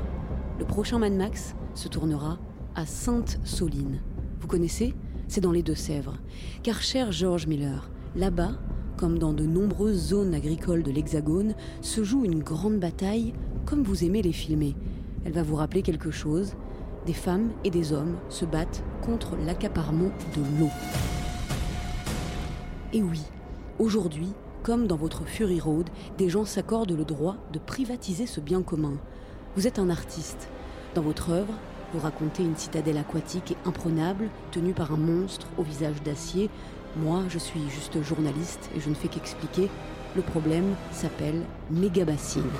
le 0.60 0.66
prochain 0.66 1.00
Mad 1.00 1.14
Max 1.14 1.56
se 1.76 1.88
tournera 1.88 2.40
à 2.76 2.86
Sainte-Soline. 2.86 4.02
Vous 4.40 4.48
connaissez? 4.48 4.96
C'est 5.28 5.42
dans 5.42 5.52
les 5.52 5.64
Deux-Sèvres. 5.64 6.18
Car 6.64 6.82
cher 6.82 7.12
George 7.12 7.48
Miller, 7.48 7.90
là-bas, 8.16 8.54
comme 8.98 9.20
dans 9.20 9.34
de 9.34 9.46
nombreuses 9.46 10.08
zones 10.08 10.34
agricoles 10.34 10.84
de 10.84 10.92
l'Hexagone, 10.92 11.54
se 11.82 12.04
joue 12.04 12.26
une 12.26 12.42
grande 12.42 12.80
bataille 12.80 13.34
comme 13.66 13.84
vous 13.84 14.04
aimez 14.04 14.22
les 14.22 14.32
filmer. 14.32 14.76
Elle 15.26 15.34
va 15.34 15.44
vous 15.44 15.56
rappeler 15.56 15.82
quelque 15.82 16.12
chose. 16.12 16.54
Des 17.06 17.14
femmes 17.14 17.52
et 17.64 17.70
des 17.70 17.94
hommes 17.94 18.18
se 18.30 18.46
battent 18.46 18.84
contre 19.02 19.36
l'accaparement 19.46 20.12
de 20.36 20.60
l'eau. 20.60 20.70
Et 22.94 23.04
oui, 23.04 23.22
aujourd'hui, 23.80 24.34
comme 24.68 24.86
dans 24.86 24.98
votre 24.98 25.24
Fury 25.26 25.62
Road, 25.62 25.90
des 26.18 26.28
gens 26.28 26.44
s'accordent 26.44 26.92
le 26.92 27.06
droit 27.06 27.38
de 27.54 27.58
privatiser 27.58 28.26
ce 28.26 28.42
bien 28.42 28.62
commun. 28.64 28.98
Vous 29.56 29.66
êtes 29.66 29.80
un 29.80 29.90
artiste. 29.90 30.50
Dans 30.94 31.02
votre 31.02 31.30
œuvre, 31.30 31.54
vous 31.94 32.02
racontez 32.02 32.44
une 32.44 32.58
citadelle 32.58 32.98
aquatique 32.98 33.54
et 33.54 33.58
imprenable, 33.66 34.28
tenue 34.52 34.74
par 34.74 34.92
un 34.92 34.98
monstre 34.98 35.48
au 35.58 35.64
visage 35.64 36.04
d'acier. 36.04 36.50
Moi, 36.98 37.24
je 37.30 37.38
suis 37.38 37.62
juste 37.70 38.04
journaliste 38.04 38.70
et 38.76 38.82
je 38.82 38.90
ne 38.90 38.94
fais 38.94 39.08
qu'expliquer. 39.08 39.70
Le 40.18 40.22
problème 40.22 40.76
s'appelle 40.92 41.44
mégabassine. 41.72 42.52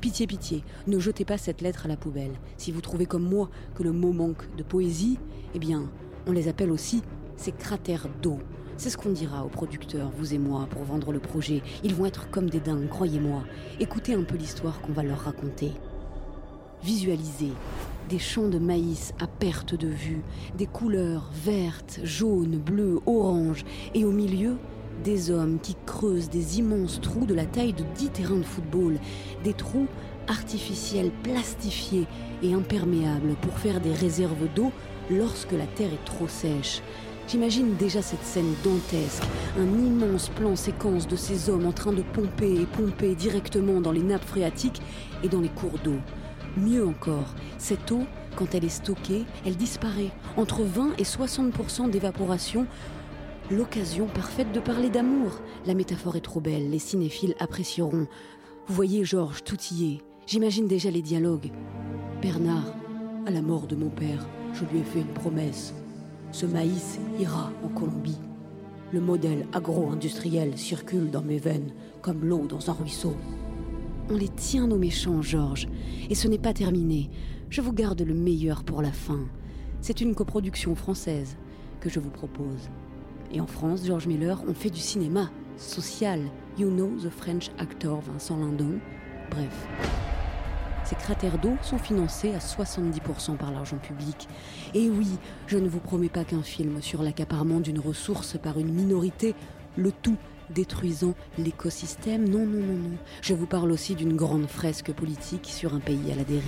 Pitié, 0.00 0.28
pitié, 0.28 0.62
ne 0.86 1.00
jetez 1.00 1.24
pas 1.24 1.36
cette 1.36 1.62
lettre 1.62 1.86
à 1.86 1.88
la 1.88 1.96
poubelle. 1.96 2.38
Si 2.58 2.70
vous 2.70 2.80
trouvez 2.80 3.06
comme 3.06 3.28
moi 3.28 3.50
que 3.74 3.82
le 3.82 3.90
mot 3.90 4.12
manque 4.12 4.54
de 4.54 4.62
poésie, 4.62 5.18
eh 5.52 5.58
bien, 5.58 5.90
on 6.28 6.30
les 6.30 6.46
appelle 6.46 6.70
aussi 6.70 7.02
ces 7.36 7.50
cratères 7.50 8.06
d'eau. 8.22 8.38
C'est 8.76 8.90
ce 8.90 8.96
qu'on 8.96 9.10
dira 9.10 9.44
aux 9.44 9.48
producteurs, 9.48 10.10
vous 10.18 10.34
et 10.34 10.38
moi, 10.38 10.66
pour 10.68 10.82
vendre 10.82 11.12
le 11.12 11.20
projet. 11.20 11.62
Ils 11.84 11.94
vont 11.94 12.06
être 12.06 12.28
comme 12.30 12.50
des 12.50 12.58
dingues, 12.58 12.88
croyez-moi. 12.88 13.44
Écoutez 13.78 14.14
un 14.14 14.24
peu 14.24 14.36
l'histoire 14.36 14.80
qu'on 14.80 14.92
va 14.92 15.04
leur 15.04 15.20
raconter. 15.20 15.72
Visualisez 16.82 17.52
des 18.08 18.18
champs 18.18 18.48
de 18.48 18.58
maïs 18.58 19.14
à 19.20 19.26
perte 19.26 19.74
de 19.74 19.86
vue, 19.86 20.22
des 20.58 20.66
couleurs 20.66 21.30
vertes, 21.32 22.00
jaunes, 22.02 22.58
bleues, 22.58 23.00
oranges, 23.06 23.64
et 23.94 24.04
au 24.04 24.10
milieu, 24.10 24.56
des 25.04 25.30
hommes 25.30 25.58
qui 25.62 25.76
creusent 25.86 26.28
des 26.28 26.58
immenses 26.58 27.00
trous 27.00 27.26
de 27.26 27.34
la 27.34 27.46
taille 27.46 27.72
de 27.72 27.84
dix 27.94 28.10
terrains 28.10 28.36
de 28.36 28.42
football, 28.42 28.98
des 29.44 29.54
trous 29.54 29.86
artificiels, 30.28 31.10
plastifiés 31.22 32.06
et 32.42 32.54
imperméables 32.54 33.34
pour 33.40 33.56
faire 33.58 33.80
des 33.80 33.92
réserves 33.92 34.48
d'eau 34.54 34.72
lorsque 35.10 35.52
la 35.52 35.66
terre 35.66 35.92
est 35.92 36.04
trop 36.04 36.28
sèche. 36.28 36.82
J'imagine 37.26 37.74
déjà 37.76 38.02
cette 38.02 38.22
scène 38.22 38.54
dantesque, 38.62 39.22
un 39.58 39.64
immense 39.64 40.28
plan 40.28 40.56
séquence 40.56 41.08
de 41.08 41.16
ces 41.16 41.48
hommes 41.48 41.66
en 41.66 41.72
train 41.72 41.92
de 41.92 42.02
pomper 42.02 42.60
et 42.60 42.66
pomper 42.66 43.14
directement 43.14 43.80
dans 43.80 43.92
les 43.92 44.02
nappes 44.02 44.24
phréatiques 44.24 44.82
et 45.22 45.28
dans 45.28 45.40
les 45.40 45.48
cours 45.48 45.78
d'eau. 45.82 45.96
Mieux 46.56 46.86
encore, 46.86 47.34
cette 47.58 47.90
eau, 47.90 48.02
quand 48.36 48.54
elle 48.54 48.64
est 48.64 48.68
stockée, 48.68 49.24
elle 49.46 49.56
disparaît. 49.56 50.10
Entre 50.36 50.62
20 50.62 50.92
et 50.98 51.02
60% 51.02 51.90
d'évaporation. 51.90 52.66
L'occasion 53.50 54.06
parfaite 54.06 54.52
de 54.52 54.60
parler 54.60 54.90
d'amour. 54.90 55.40
La 55.66 55.74
métaphore 55.74 56.16
est 56.16 56.20
trop 56.20 56.40
belle, 56.40 56.70
les 56.70 56.78
cinéphiles 56.78 57.34
apprécieront. 57.40 58.06
Vous 58.66 58.74
voyez 58.74 59.04
Georges 59.04 59.42
tout 59.44 59.58
y 59.72 59.94
est. 59.94 59.98
J'imagine 60.26 60.66
déjà 60.66 60.90
les 60.90 61.02
dialogues. 61.02 61.50
Bernard, 62.22 62.74
à 63.26 63.30
la 63.30 63.42
mort 63.42 63.66
de 63.66 63.76
mon 63.76 63.90
père, 63.90 64.26
je 64.52 64.64
lui 64.66 64.80
ai 64.80 64.84
fait 64.84 65.00
une 65.00 65.14
promesse. 65.14 65.74
Ce 66.34 66.46
maïs 66.46 66.98
ira 67.20 67.52
en 67.62 67.68
Colombie. 67.68 68.18
Le 68.92 69.00
modèle 69.00 69.46
agro-industriel 69.52 70.58
circule 70.58 71.08
dans 71.08 71.22
mes 71.22 71.38
veines 71.38 71.70
comme 72.02 72.24
l'eau 72.24 72.48
dans 72.48 72.70
un 72.70 72.72
ruisseau. 72.72 73.14
On 74.10 74.16
les 74.16 74.30
tient 74.30 74.66
nos 74.66 74.76
méchants, 74.76 75.22
Georges. 75.22 75.68
Et 76.10 76.16
ce 76.16 76.26
n'est 76.26 76.40
pas 76.40 76.52
terminé. 76.52 77.08
Je 77.50 77.60
vous 77.60 77.72
garde 77.72 78.02
le 78.02 78.14
meilleur 78.14 78.64
pour 78.64 78.82
la 78.82 78.90
fin. 78.90 79.20
C'est 79.80 80.00
une 80.00 80.16
coproduction 80.16 80.74
française 80.74 81.36
que 81.78 81.88
je 81.88 82.00
vous 82.00 82.10
propose. 82.10 82.68
Et 83.32 83.40
en 83.40 83.46
France, 83.46 83.86
George 83.86 84.08
Miller, 84.08 84.42
on 84.48 84.54
fait 84.54 84.70
du 84.70 84.80
cinéma 84.80 85.30
social. 85.56 86.18
You 86.58 86.68
know 86.68 86.90
the 87.00 87.10
French 87.10 87.52
actor 87.58 88.00
Vincent 88.00 88.38
Lindon. 88.38 88.80
Bref. 89.30 90.13
Ces 90.84 90.96
cratères 90.96 91.38
d'eau 91.38 91.54
sont 91.62 91.78
financés 91.78 92.34
à 92.34 92.38
70% 92.38 93.36
par 93.36 93.50
l'argent 93.50 93.78
public. 93.78 94.28
Et 94.74 94.90
oui, 94.90 95.08
je 95.46 95.56
ne 95.56 95.68
vous 95.68 95.80
promets 95.80 96.10
pas 96.10 96.24
qu'un 96.24 96.42
film 96.42 96.82
sur 96.82 97.02
l'accaparement 97.02 97.60
d'une 97.60 97.78
ressource 97.78 98.36
par 98.38 98.58
une 98.58 98.72
minorité, 98.72 99.34
le 99.76 99.92
tout 99.92 100.18
détruisant 100.50 101.14
l'écosystème. 101.38 102.28
Non, 102.28 102.46
non, 102.46 102.60
non, 102.60 102.76
non. 102.76 102.96
Je 103.22 103.32
vous 103.32 103.46
parle 103.46 103.72
aussi 103.72 103.94
d'une 103.94 104.14
grande 104.14 104.46
fresque 104.46 104.92
politique 104.92 105.46
sur 105.46 105.74
un 105.74 105.80
pays 105.80 106.12
à 106.12 106.16
la 106.16 106.24
dérive. 106.24 106.44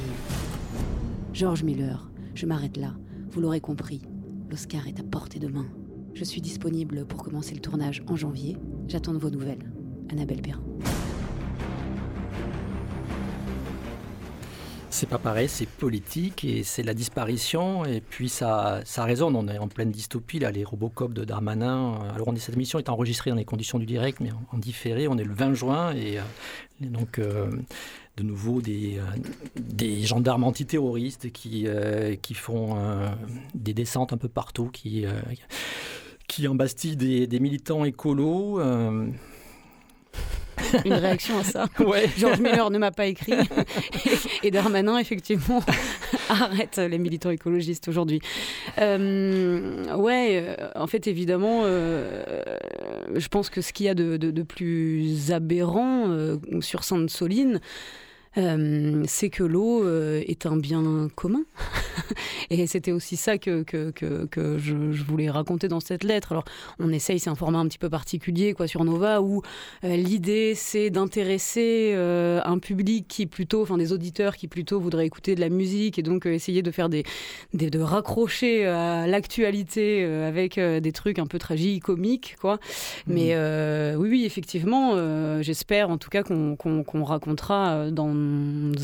George 1.33 1.63
Miller, 1.63 2.11
je 2.35 2.45
m'arrête 2.47 2.77
là. 2.77 2.93
Vous 3.31 3.41
l'aurez 3.41 3.61
compris, 3.61 4.03
l'Oscar 4.51 4.87
est 4.87 5.01
à 5.01 5.03
portée 5.03 5.39
de 5.39 5.49
main. 5.49 5.67
Je 6.15 6.25
suis 6.25 6.41
disponible 6.41 7.07
pour 7.07 7.23
commencer 7.23 7.55
le 7.55 7.61
tournage 7.61 8.03
en 8.07 8.17
janvier. 8.17 8.57
J'attends 8.89 9.13
vos 9.13 9.31
nouvelles. 9.31 9.71
Annabelle 10.11 10.41
Perrin. 10.41 10.63
C'est 14.99 15.11
pas 15.11 15.19
pareil, 15.19 15.47
c'est 15.47 15.69
politique 15.69 16.43
et 16.43 16.63
c'est 16.63 16.83
la 16.83 16.95
disparition. 16.95 17.85
Et 17.85 18.01
puis 18.01 18.31
ça, 18.31 18.81
ça 18.87 19.05
résonne. 19.05 19.37
On 19.37 19.47
est 19.47 19.59
en 19.59 19.69
pleine 19.69 19.91
dystopie, 19.91 20.39
là, 20.39 20.51
les 20.51 20.65
Robocop 20.65 21.13
de 21.13 21.23
Darmanin. 21.23 22.01
Alors, 22.15 22.29
on 22.29 22.33
dit, 22.33 22.41
cette 22.41 22.55
émission 22.55 22.79
est 22.79 22.89
enregistrée 22.89 23.29
dans 23.29 23.37
les 23.37 23.45
conditions 23.45 23.79
du 23.79 23.85
direct, 23.85 24.21
mais 24.21 24.31
en, 24.53 24.57
différé. 24.57 25.07
On 25.07 25.19
est 25.19 25.25
le 25.25 25.35
20 25.35 25.53
juin 25.53 25.95
et, 25.95 26.19
euh, 26.19 26.23
donc. 26.81 27.19
Euh, 27.19 27.51
de 28.17 28.23
nouveau 28.23 28.63
des, 28.63 28.97
euh, 28.97 29.03
des 29.61 30.01
gendarmes 30.01 30.45
antiterroristes 30.45 31.31
qui, 31.33 31.67
qui 32.23 32.33
font 32.33 32.79
des 33.55 33.75
descentes 33.75 34.15
un 34.15 34.17
peu 34.17 34.31
partout, 34.31 34.71
qui, 34.73 35.05
qui 36.27 36.49
embastillent 36.49 36.97
des, 36.97 37.27
des 37.27 37.41
militants 37.41 37.85
écolos 37.85 38.59
une 40.85 40.93
réaction 40.93 41.39
à 41.39 41.45
ça. 41.45 41.67
Georges 42.17 42.41
Miller 42.41 42.71
ne 42.71 42.79
m'a 42.79 42.91
pas 42.91 43.07
écrit. 43.07 43.35
et, 44.43 44.51
Darmanin, 44.51 44.99
effectivement, 44.99 45.63
arrête 46.29 46.79
les 46.79 46.99
militants 46.99 47.31
écologistes 47.31 47.89
aujourd'hui. 47.89 48.21
Euh, 48.79 49.95
ouais, 49.95 50.45
euh, 50.45 50.69
en 50.75 50.87
fait, 50.87 51.07
évidemment, 51.07 51.63
euh, 51.65 52.23
je 53.15 53.29
pense 53.29 53.51
que 53.51 53.61
ce 53.61 53.73
qu'il 53.73 53.87
y 53.87 53.89
a 53.89 53.95
de, 53.95 54.17
de, 54.17 54.43
plus 54.43 55.33
aberrant 55.33 56.39
sur 56.61 56.85
Sainte-Soline, 56.85 57.61
euh, 58.39 59.03
c'est 59.07 59.31
que 59.31 59.43
l'eau 59.43 59.85
euh, 59.85 60.23
est 60.27 60.47
un 60.47 60.57
bien 60.57 61.09
commun. 61.15 61.45
et 62.51 62.67
c'était 62.67 62.93
aussi 62.93 63.17
ça 63.17 63.39
que, 63.39 63.63
que, 63.63 63.91
que, 63.91 64.59
je, 64.59 64.75
voulais 65.05 65.31
raconter 65.31 65.69
dans 65.69 65.81
cette 65.81 66.05
lettre. 66.05 66.33
Alors, 66.33 66.45
on 66.79 66.93
essaye, 66.93 67.19
c'est 67.19 67.31
un 67.31 67.35
format 67.35 67.59
un 67.59 67.67
petit 67.67 67.79
peu 67.79 67.89
particulier 67.89 68.53
quoi, 68.53 68.67
sur 68.67 68.85
Nova, 68.85 69.23
où 69.23 69.43
euh, 69.85 69.97
l'idée, 69.97 70.55
c'est 70.55 70.91
d'intéresser 70.91 71.95
un 71.97 72.59
public 72.59 73.07
qui 73.09 73.27
plutôt, 73.27 73.63
enfin 73.63 73.79
des 73.79 73.93
auditeurs 73.93 74.37
qui 74.37 74.49
plutôt 74.49 74.81
voudraient 74.81 75.07
écouter 75.07 75.35
de 75.35 75.41
la 75.41 75.49
musique 75.49 75.99
et 75.99 76.03
donc 76.03 76.27
essayer 76.27 76.63
de 76.63 76.71
faire 76.71 76.89
des, 76.89 77.05
de 77.55 77.79
raccrocher 77.79 78.67
à 78.67 79.07
l'actualité 79.07 80.05
avec 80.05 80.59
des 80.59 80.93
trucs 80.93 81.19
un 81.19 81.27
peu 81.27 81.39
tragiques, 81.39 81.85
comiques, 81.85 82.37
quoi. 82.41 82.55
Mmh. 83.07 83.13
Mais 83.13 83.97
oui, 83.97 84.09
oui, 84.09 84.25
effectivement, 84.25 84.97
j'espère 85.43 85.91
en 85.91 85.99
tout 85.99 86.11
cas 86.11 86.23
qu'on 86.23 87.05
racontera 87.05 87.91
dans 87.91 88.26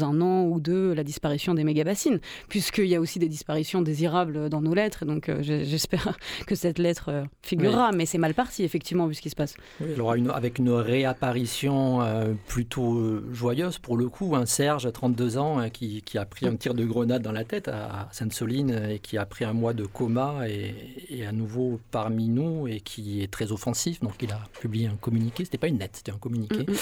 un 0.03 0.21
an 0.21 0.45
ou 0.45 0.61
deux 0.61 0.93
la 0.93 1.05
disparition 1.05 1.55
des 1.55 1.65
méga-bassines, 1.65 2.21
puisqu'il 2.49 2.87
y 2.87 2.95
a 2.95 3.01
aussi 3.01 3.19
des 3.19 3.29
disparitions 3.29 3.83
désirables 3.83 4.49
dans 4.49 4.61
nos 4.61 4.75
lettres. 4.75 5.05
Donc 5.05 5.29
euh, 5.29 5.39
j'espère 5.43 6.17
que 6.47 6.55
cette 6.55 6.79
lettre 6.79 7.09
euh, 7.09 7.25
figurera, 7.43 7.93
mais 7.93 8.07
c'est 8.07 8.19
mal 8.19 8.35
parti, 8.35 8.65
effectivement, 8.65 9.07
vu 9.07 9.15
ce 9.15 9.23
qui 9.23 9.31
se 9.31 9.37
passe. 9.37 9.55
Oui, 9.81 10.19
une, 10.19 10.31
avec 10.31 10.59
une 10.59 10.71
réapparition 10.71 12.03
euh, 12.03 12.35
plutôt 12.47 13.23
joyeuse, 13.33 13.79
pour 13.79 13.97
le 13.97 14.09
coup, 14.09 14.35
un 14.37 14.47
Serge, 14.47 14.91
32 14.93 15.39
ans, 15.39 15.69
qui, 15.71 16.03
qui, 16.03 16.19
a 16.19 16.25
pris 16.25 16.47
un 16.47 16.57
tir 16.57 16.75
de 16.75 16.85
grenade 16.85 17.23
dans 17.23 17.33
la 17.33 17.45
tête 17.45 17.69
à 17.69 18.09
Sainte-Soline 18.13 18.89
et 18.91 18.99
qui 18.99 19.19
a 19.19 19.27
pris 19.27 19.45
un 19.45 19.53
mois 19.53 19.73
de 19.73 19.85
coma 19.85 20.49
et, 20.49 20.75
et, 21.09 21.27
à 21.27 21.33
nouveau 21.33 21.81
parmi 21.91 22.29
nous 22.29 22.69
et 22.69 22.81
qui 22.81 23.23
est 23.23 23.31
très 23.31 23.53
offensif. 23.53 24.01
Donc 24.01 24.15
il 24.21 24.31
a 24.33 24.41
publié 24.61 24.87
un 24.87 24.97
communiqué, 24.97 25.45
c'était 25.45 25.59
pas 25.59 25.69
une 25.69 25.79
lettre, 25.79 25.97
c'était 25.97 26.13
un 26.13 26.19
communiqué. 26.19 26.59
Mm, 26.59 26.73
mm. 26.73 26.77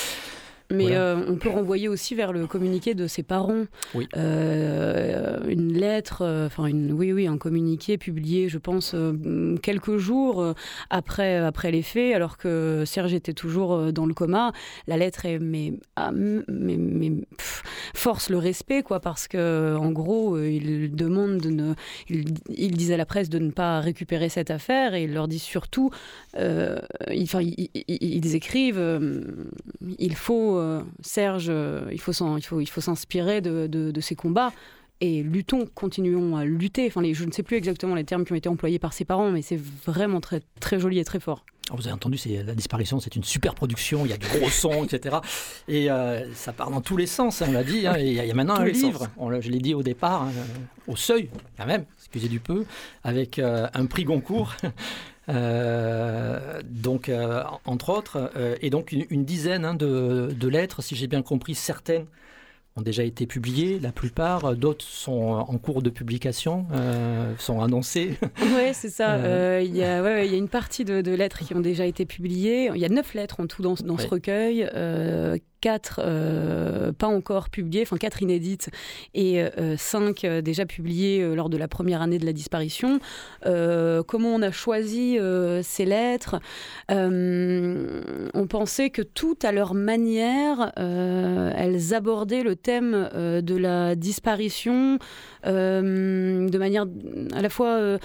Mais 0.70 0.96
euh, 0.96 1.16
on 1.26 1.36
peut 1.36 1.48
renvoyer 1.48 1.88
aussi 1.88 2.14
vers 2.14 2.32
le 2.32 2.46
communiqué 2.46 2.94
de 2.94 3.06
ses 3.06 3.22
parents. 3.22 3.64
Oui. 3.94 4.08
Euh, 4.16 5.40
une 5.48 5.72
lettre, 5.72 6.22
euh, 6.22 6.46
enfin, 6.46 6.66
une, 6.66 6.92
oui, 6.92 7.12
oui, 7.12 7.26
un 7.26 7.38
communiqué 7.38 7.98
publié, 7.98 8.48
je 8.48 8.58
pense, 8.58 8.94
quelques 9.62 9.96
jours 9.96 10.54
après, 10.90 11.36
après 11.36 11.70
les 11.70 11.82
faits, 11.82 12.14
alors 12.14 12.36
que 12.36 12.84
Serge 12.86 13.14
était 13.14 13.32
toujours 13.32 13.92
dans 13.92 14.06
le 14.06 14.14
coma. 14.14 14.52
La 14.86 14.96
lettre 14.96 15.26
est, 15.26 15.38
mais, 15.38 15.74
ah, 15.96 16.12
mais, 16.12 16.76
mais 16.76 17.12
force 17.94 18.30
le 18.30 18.38
respect, 18.38 18.82
quoi, 18.82 19.00
parce 19.00 19.28
que, 19.28 19.76
en 19.76 19.90
gros, 19.90 20.38
il 20.38 20.94
demande 20.94 21.38
de 21.38 21.50
ne. 21.50 21.74
Il, 22.08 22.34
il 22.48 22.76
disent 22.76 22.92
à 22.92 22.96
la 22.96 23.06
presse 23.06 23.28
de 23.28 23.38
ne 23.38 23.50
pas 23.50 23.80
récupérer 23.80 24.28
cette 24.28 24.50
affaire 24.50 24.94
et 24.94 25.04
il 25.04 25.14
leur 25.14 25.28
dit 25.28 25.38
surtout. 25.38 25.90
enfin, 26.34 27.40
ils, 27.42 28.34
écrivent 28.34 28.80
il 29.98 30.16
faut 30.16 30.56
euh, 30.58 30.82
Serge, 31.02 31.48
euh, 31.48 31.82
il 31.90 32.00
faut 32.00 32.80
s'inspirer 32.80 33.40
de, 33.40 33.66
de, 33.66 34.00
ces 34.00 34.14
combats 34.14 34.52
et 35.00 35.22
luttons, 35.22 35.66
continuons 35.74 36.36
à 36.36 36.44
lutter. 36.44 36.86
Enfin, 36.86 37.00
les, 37.02 37.14
je 37.14 37.24
ne 37.24 37.32
sais 37.32 37.42
plus 37.42 37.56
exactement 37.56 37.94
les 37.94 38.04
termes 38.04 38.24
qui 38.24 38.32
ont 38.32 38.36
été 38.36 38.48
employés 38.48 38.78
par 38.78 38.92
ses 38.92 39.04
parents, 39.04 39.30
mais 39.30 39.42
c'est 39.42 39.58
vraiment 39.58 40.20
très, 40.20 40.42
très 40.60 40.78
joli 40.78 40.98
et 40.98 41.04
très 41.04 41.20
fort. 41.20 41.44
vous 41.72 41.86
avez 41.86 41.94
entendu, 41.94 42.18
c'est 42.18 42.42
la 42.42 42.54
disparition, 42.54 43.00
c'est 43.00 43.16
une 43.16 43.24
super 43.24 43.54
production, 43.54 44.04
il 44.04 44.10
y 44.10 44.12
a 44.12 44.18
du 44.18 44.26
gros 44.26 44.48
son, 44.50 44.84
etc. 44.84 45.16
Et 45.68 45.90
euh, 45.90 46.32
ça 46.34 46.52
part 46.52 46.70
dans 46.70 46.82
tous 46.82 46.96
les 46.96 47.06
sens, 47.06 47.40
hein, 47.40 47.46
on 47.48 47.52
l'a 47.52 47.64
dit. 47.64 47.86
Hein, 47.86 47.96
il, 47.98 48.12
y 48.12 48.20
a, 48.20 48.34
maintenant 48.34 48.56
un 48.56 48.66
livre, 48.66 49.08
on, 49.16 49.40
je 49.40 49.50
l'ai 49.50 49.60
dit 49.60 49.74
au 49.74 49.82
départ, 49.82 50.24
hein, 50.24 50.32
au 50.86 50.96
seuil, 50.96 51.30
quand 51.56 51.66
même, 51.66 51.84
excusez 51.98 52.28
du 52.28 52.40
peu, 52.40 52.66
avec 53.02 53.38
euh, 53.38 53.68
un 53.72 53.86
prix 53.86 54.04
Goncourt. 54.04 54.54
donc, 55.28 57.08
entre 57.64 57.90
autres, 57.90 58.32
et 58.60 58.68
donc 58.68 58.90
une, 58.90 59.24
dizaine 59.24 59.76
de, 59.76 60.34
de, 60.34 60.48
lettres, 60.48 60.82
si 60.82 60.96
j'ai 60.96 61.06
bien 61.06 61.22
compris, 61.22 61.54
certaines 61.54 62.06
ont 62.76 62.82
déjà 62.82 63.02
été 63.02 63.26
publiés, 63.26 63.78
la 63.80 63.92
plupart. 63.92 64.56
D'autres 64.56 64.84
sont 64.84 65.22
en 65.22 65.58
cours 65.58 65.82
de 65.82 65.90
publication, 65.90 66.66
euh, 66.72 67.34
sont 67.38 67.60
annoncés. 67.60 68.16
Oui, 68.40 68.70
c'est 68.72 68.88
ça. 68.88 69.14
Euh. 69.14 69.58
Euh, 69.60 69.62
il 69.62 69.76
y, 69.76 69.82
a, 69.82 70.24
y 70.24 70.34
a 70.34 70.36
une 70.36 70.48
partie 70.48 70.84
de, 70.84 71.14
lettres 71.14 71.40
qui 71.44 71.54
ont 71.54 71.60
déjà 71.60 71.84
été 71.84 72.04
publiées. 72.06 72.70
Il 72.74 72.80
y 72.80 72.84
a 72.84 72.88
neuf 72.88 73.14
lettres 73.14 73.40
en 73.40 73.46
tout 73.46 73.62
dans, 73.62 73.74
dans 73.74 73.98
ce 73.98 74.06
recueil 74.06 74.68
quatre 75.60 76.00
euh, 76.02 76.92
pas 76.92 77.06
encore 77.06 77.50
publiées, 77.50 77.82
enfin 77.82 77.96
quatre 77.96 78.22
inédites 78.22 78.70
et 79.14 79.42
euh, 79.42 79.76
cinq 79.76 80.24
euh, 80.24 80.40
déjà 80.40 80.66
publiées 80.66 81.34
lors 81.34 81.48
de 81.48 81.56
la 81.56 81.68
première 81.68 82.02
année 82.02 82.18
de 82.18 82.26
la 82.26 82.32
disparition. 82.32 83.00
comment 83.44 84.34
on 84.34 84.42
a 84.42 84.50
choisi 84.50 85.18
ces 85.62 85.84
lettres? 85.84 86.36
On 86.88 88.46
pensait 88.48 88.90
que 88.90 89.02
tout 89.02 89.38
à 89.42 89.52
leur 89.52 89.74
manière, 89.74 90.72
elles 90.76 91.94
abordaient 91.94 92.42
le 92.42 92.56
thème 92.56 93.08
de 93.14 93.56
la 93.56 93.94
disparition 93.94 94.98
de 95.44 96.58
manière 96.58 96.86
à 97.34 97.42
la 97.42 97.48
fois 97.48 97.98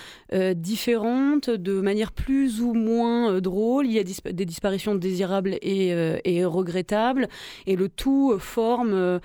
différente, 0.54 1.50
de 1.50 1.82
manière 1.82 2.12
plus 2.12 2.62
ou 2.62 2.74
moins 2.74 3.40
drôle. 3.40 3.86
Il 3.86 3.94
y 3.94 4.00
a 4.00 4.04
des 4.04 4.46
disparitions 4.46 4.96
désirables 4.96 5.58
et 5.62 6.46
regrettables. 6.46 7.28
Et 7.68 7.76
le 7.76 7.90
tout 7.90 8.38
forme 8.40 8.94
euh, 8.94 9.20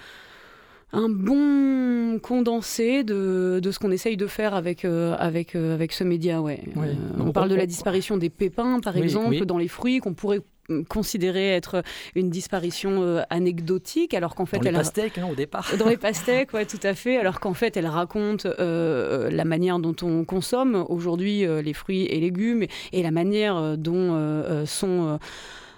un 0.93 1.09
bon 1.09 2.19
condensé 2.19 3.05
de, 3.05 3.61
de 3.63 3.71
ce 3.71 3.79
qu'on 3.79 3.93
essaye 3.93 4.17
de 4.17 4.27
faire 4.27 4.55
avec, 4.55 4.85
euh, 4.85 5.15
avec, 5.19 5.55
euh, 5.55 5.75
avec 5.75 5.93
ce 5.93 6.03
média. 6.03 6.41
Ouais. 6.41 6.61
on 7.19 7.31
parle 7.31 7.49
de 7.49 7.55
la 7.55 7.67
disparition 7.67 8.17
des 8.17 8.31
pépins, 8.31 8.81
par 8.81 8.97
exemple, 8.97 9.45
dans 9.47 9.59
les 9.59 9.69
fruits, 9.69 9.99
qu'on 9.99 10.15
pourrait 10.15 10.41
considérer 10.89 11.49
être 11.57 11.83
une 12.15 12.31
disparition 12.31 13.25
anecdotique, 13.29 14.15
alors 14.15 14.37
qu'en 14.37 14.47
fait 14.47 14.59
dans 14.59 14.67
elle 14.67 14.73
les 14.73 14.79
pastèques 14.79 15.19
hein, 15.19 15.27
au 15.29 15.35
départ. 15.35 15.69
Dans 15.77 15.89
les 15.89 15.97
pastèques, 15.97 16.53
ouais, 16.53 16.65
tout 16.65 16.79
à 16.85 16.95
fait. 16.95 17.17
Alors 17.19 17.41
qu'en 17.41 17.55
fait, 17.55 17.77
elle 17.77 17.89
raconte 17.89 18.45
la 18.45 19.45
manière 19.45 19.81
dont 19.81 19.97
on 20.03 20.25
consomme 20.25 20.85
aujourd'hui 20.89 21.45
les 21.63 21.73
fruits 21.73 22.07
et 22.07 22.21
légumes 22.21 22.67
et 22.93 23.03
la 23.03 23.11
manière 23.11 23.77
dont 23.77 24.65
sont 24.65 25.19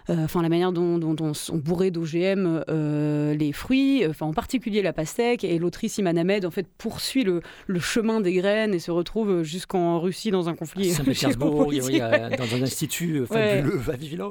enfin 0.08 0.42
la 0.42 0.48
manière 0.48 0.72
dont, 0.72 1.00
on, 1.02 1.32
on, 1.32 1.56
bourrait 1.56 1.90
d'OGM 1.90 2.64
euh, 2.68 3.34
les 3.34 3.52
fruits, 3.52 4.04
enfin 4.08 4.26
en 4.26 4.32
particulier 4.32 4.82
la 4.82 4.92
pastèque. 4.92 5.44
Et 5.44 5.58
l'autrice 5.58 5.98
Iman 5.98 6.16
Ahmed 6.18 6.44
en 6.44 6.50
fait 6.50 6.66
poursuit 6.78 7.24
le, 7.24 7.40
chemin 7.78 8.20
des 8.20 8.32
graines 8.34 8.74
et 8.74 8.78
se 8.78 8.90
retrouve 8.90 9.42
jusqu'en 9.42 10.00
Russie 10.00 10.30
dans 10.30 10.48
un 10.48 10.54
conflit. 10.54 10.90
Saint-Pétersbourg, 10.90 11.72
dans 11.72 12.56
un 12.56 12.62
institut 12.62 13.26
fabuleux, 13.26 13.80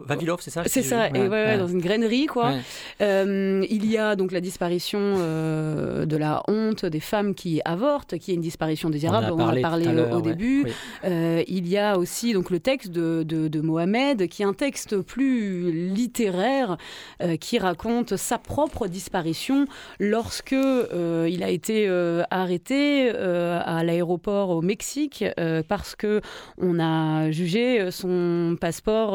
Vavilov, 0.06 0.40
c'est 0.42 0.52
ça 0.52 0.64
C'est 0.66 0.84
ça, 0.84 1.10
et 1.10 1.58
dans 1.58 1.68
une 1.68 1.82
grainerie 1.82 2.26
quoi. 2.26 2.54
Euh, 3.02 3.66
il 3.70 3.90
y 3.90 3.98
a 3.98 4.16
donc 4.16 4.32
la 4.32 4.42
disparition 4.42 5.00
de 5.18 6.18
la 6.18 6.44
honte 6.48 6.86
des 6.86 7.00
femmes 7.00 7.34
qui 7.34 7.62
avortent, 7.66 8.18
qui 8.18 8.32
est 8.32 8.36
une 8.36 8.42
disparition 8.42 8.90
désirable. 8.90 9.32
On, 9.32 9.40
a 9.40 9.56
parlé, 9.60 9.88
au, 10.12 10.22
début. 10.22 10.66
il 11.04 11.68
y 11.68 11.78
a 11.78 11.98
aussi 11.98 12.34
donc 12.34 12.50
le 12.50 12.60
texte 12.60 12.92
de, 12.92 13.24
de, 13.24 13.48
de 13.48 13.62
Mohamed, 13.62 14.28
qui 14.28 14.42
est 14.42 14.46
un 14.46 14.54
texte 14.54 14.98
plus 15.02 15.61
littéraire 15.70 16.78
euh, 17.22 17.38
qui 17.38 17.60
raconte 17.60 18.16
sa 18.16 18.38
propre 18.38 18.88
disparition 18.88 19.66
lorsque 20.00 20.54
euh, 20.54 21.28
il 21.30 21.44
a 21.44 21.50
été 21.50 21.88
euh, 21.88 22.24
arrêté 22.30 23.10
à 23.12 23.84
l'aéroport 23.84 24.50
au 24.50 24.62
Mexique 24.62 25.24
parce 25.68 25.96
que 25.96 26.22
on 26.58 26.80
a 26.80 27.32
jugé 27.32 27.90
son 27.92 28.58
passeport 28.60 29.14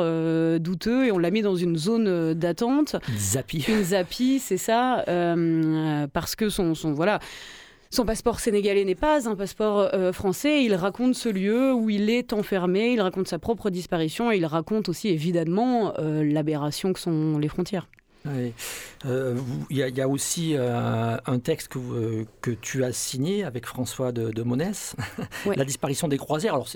douteux 0.60 1.06
et 1.06 1.12
on 1.12 1.18
l'a 1.18 1.30
mis 1.30 1.42
dans 1.42 1.56
une 1.56 1.76
zone 1.76 2.34
d'attente. 2.34 2.96
Zapi. 3.18 3.64
Une 3.68 3.82
zapi, 3.82 4.38
c'est 4.38 4.56
ça, 4.56 5.04
parce 6.12 6.36
que 6.36 6.48
son, 6.48 6.74
son 6.74 6.92
voilà. 6.92 7.20
Son 7.90 8.04
passeport 8.04 8.40
sénégalais 8.40 8.84
n'est 8.84 8.94
pas 8.94 9.28
un 9.28 9.36
passeport 9.36 9.90
euh, 9.92 10.12
français. 10.12 10.64
Il 10.64 10.74
raconte 10.74 11.14
ce 11.14 11.28
lieu 11.28 11.72
où 11.72 11.90
il 11.90 12.10
est 12.10 12.32
enfermé, 12.32 12.92
il 12.92 13.00
raconte 13.00 13.28
sa 13.28 13.38
propre 13.38 13.70
disparition 13.70 14.32
et 14.32 14.36
il 14.36 14.46
raconte 14.46 14.88
aussi 14.88 15.08
évidemment 15.08 15.94
euh, 15.98 16.24
l'aberration 16.24 16.92
que 16.92 17.00
sont 17.00 17.38
les 17.38 17.48
frontières. 17.48 17.88
Euh, 18.26 19.36
il 19.70 19.76
y, 19.76 20.00
a 20.00 20.08
aussi 20.08 20.56
un 20.56 21.38
texte 21.38 21.68
que, 21.68 22.26
que, 22.40 22.50
tu 22.50 22.82
as 22.82 22.90
signé 22.90 23.44
avec 23.44 23.66
François 23.66 24.10
de, 24.10 24.30
de 24.30 24.42
Monès, 24.42 24.96
La 25.56 25.64
disparition 25.64 26.08
des 26.08 26.18
croisières. 26.18 26.54
Alors, 26.54 26.66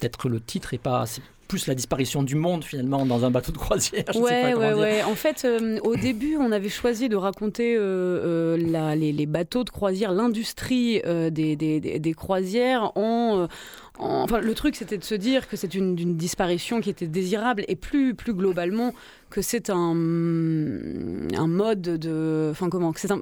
peut-être 0.00 0.18
que 0.18 0.26
le 0.26 0.40
titre 0.40 0.70
n'est 0.72 0.78
pas 0.78 1.04
plus 1.48 1.66
la 1.66 1.74
disparition 1.74 2.22
du 2.22 2.36
monde 2.36 2.62
finalement 2.62 3.06
dans 3.06 3.24
un 3.24 3.30
bateau 3.30 3.52
de 3.52 3.58
croisière. 3.58 4.04
Je 4.12 4.18
ouais, 4.18 4.54
ouais, 4.54 4.74
ouais. 4.74 5.02
En 5.02 5.14
fait, 5.14 5.44
euh, 5.44 5.78
au 5.82 5.96
début, 5.96 6.36
on 6.38 6.52
avait 6.52 6.68
choisi 6.68 7.08
de 7.08 7.16
raconter 7.16 7.74
euh, 7.74 8.56
euh, 8.56 8.94
les, 8.94 9.26
bateaux 9.26 9.64
de 9.64 9.70
croisière, 9.70 10.12
l'industrie 10.12 11.00
des, 11.04 11.56
des, 11.56 11.80
des, 11.80 12.14
croisières 12.14 12.92
en 12.96 13.48
Enfin, 14.00 14.38
le 14.38 14.54
truc, 14.54 14.76
c'était 14.76 14.96
de 14.96 15.04
se 15.04 15.16
dire 15.16 15.48
que 15.48 15.56
c'est 15.56 15.74
une, 15.74 15.96
disparition 16.16 16.80
qui 16.80 16.90
était 16.90 17.08
désirable 17.08 17.64
et 17.66 17.74
plus, 17.74 18.14
plus 18.14 18.32
globalement 18.32 18.94
que 19.30 19.42
c'est 19.42 19.70
un, 19.70 19.92
un 19.94 21.46
mode 21.46 21.82
de. 21.82 22.48
Enfin, 22.50 22.68
comment 22.68 22.92
C'est 22.96 23.10
un, 23.10 23.20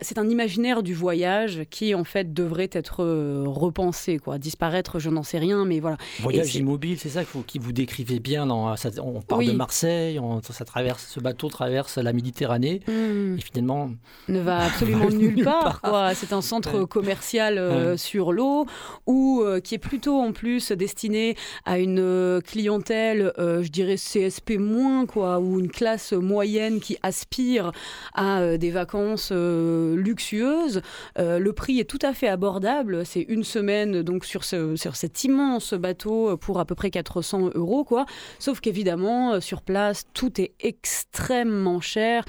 c'est 0.00 0.18
un 0.18 0.28
imaginaire 0.28 0.82
du 0.82 0.94
voyage 0.94 1.62
qui, 1.70 1.94
en 1.94 2.04
fait, 2.04 2.32
devrait 2.32 2.70
être 2.72 3.02
euh, 3.02 3.44
repensé. 3.46 4.18
Quoi. 4.18 4.38
Disparaître, 4.38 4.98
je 4.98 5.10
n'en 5.10 5.22
sais 5.22 5.38
rien, 5.38 5.64
mais 5.64 5.80
voilà. 5.80 5.96
Voyage 6.20 6.54
immobile, 6.56 6.98
c'est 6.98 7.10
ça 7.10 7.22
qui 7.46 7.58
vous 7.58 7.72
décrivez 7.72 8.20
bien. 8.20 8.46
Dans, 8.46 8.74
on 9.02 9.20
part 9.22 9.38
de 9.40 9.52
Marseille, 9.52 10.20
ça 10.50 10.64
traverse, 10.64 11.06
ce 11.06 11.20
bateau 11.20 11.48
traverse 11.48 11.98
la 11.98 12.12
Méditerranée 12.12 12.80
mmh. 12.86 13.38
et 13.38 13.40
finalement. 13.40 13.90
Ne 14.28 14.40
va 14.40 14.64
absolument 14.66 15.10
nulle 15.10 15.44
part. 15.44 15.80
Quoi. 15.80 16.14
C'est 16.14 16.32
un 16.32 16.42
centre 16.42 16.84
commercial 16.84 17.58
euh, 17.58 17.96
sur 17.96 18.32
l'eau. 18.32 18.66
Euh, 19.46 19.60
qui 19.60 19.74
est 19.74 19.78
plutôt 19.78 20.20
en 20.20 20.32
plus 20.32 20.72
destiné 20.72 21.36
à 21.64 21.78
une 21.78 22.00
euh, 22.00 22.40
clientèle, 22.40 23.32
euh, 23.38 23.62
je 23.62 23.68
dirais 23.68 23.96
CSP 23.96 24.58
moins 24.58 24.85
ou 25.40 25.58
une 25.58 25.70
classe 25.70 26.12
moyenne 26.12 26.80
qui 26.80 26.96
aspire 27.02 27.72
à 28.14 28.40
euh, 28.40 28.56
des 28.56 28.70
vacances 28.70 29.32
luxueuses. 29.32 30.80
le 31.16 31.50
prix 31.52 31.80
est 31.80 31.84
tout 31.84 31.98
à 32.02 32.12
fait 32.12 32.28
abordable. 32.28 33.04
C'est 33.04 33.22
une 33.22 33.44
semaine 33.44 34.02
donc 34.02 34.24
sur, 34.24 34.44
sur 34.44 34.96
cet 34.96 35.24
immense 35.24 35.74
bateau 35.74 36.36
pour 36.36 36.60
à 36.60 36.64
peu 36.64 36.74
près 36.74 36.90
400 36.90 37.50
euros 37.54 37.84
quoi. 37.84 38.06
Sauf 38.38 38.60
qu'évidemment 38.60 39.40
sur 39.40 39.62
place 39.62 40.04
tout 40.14 40.40
est 40.40 40.52
extrêmement 40.60 41.80
cher 41.80 42.24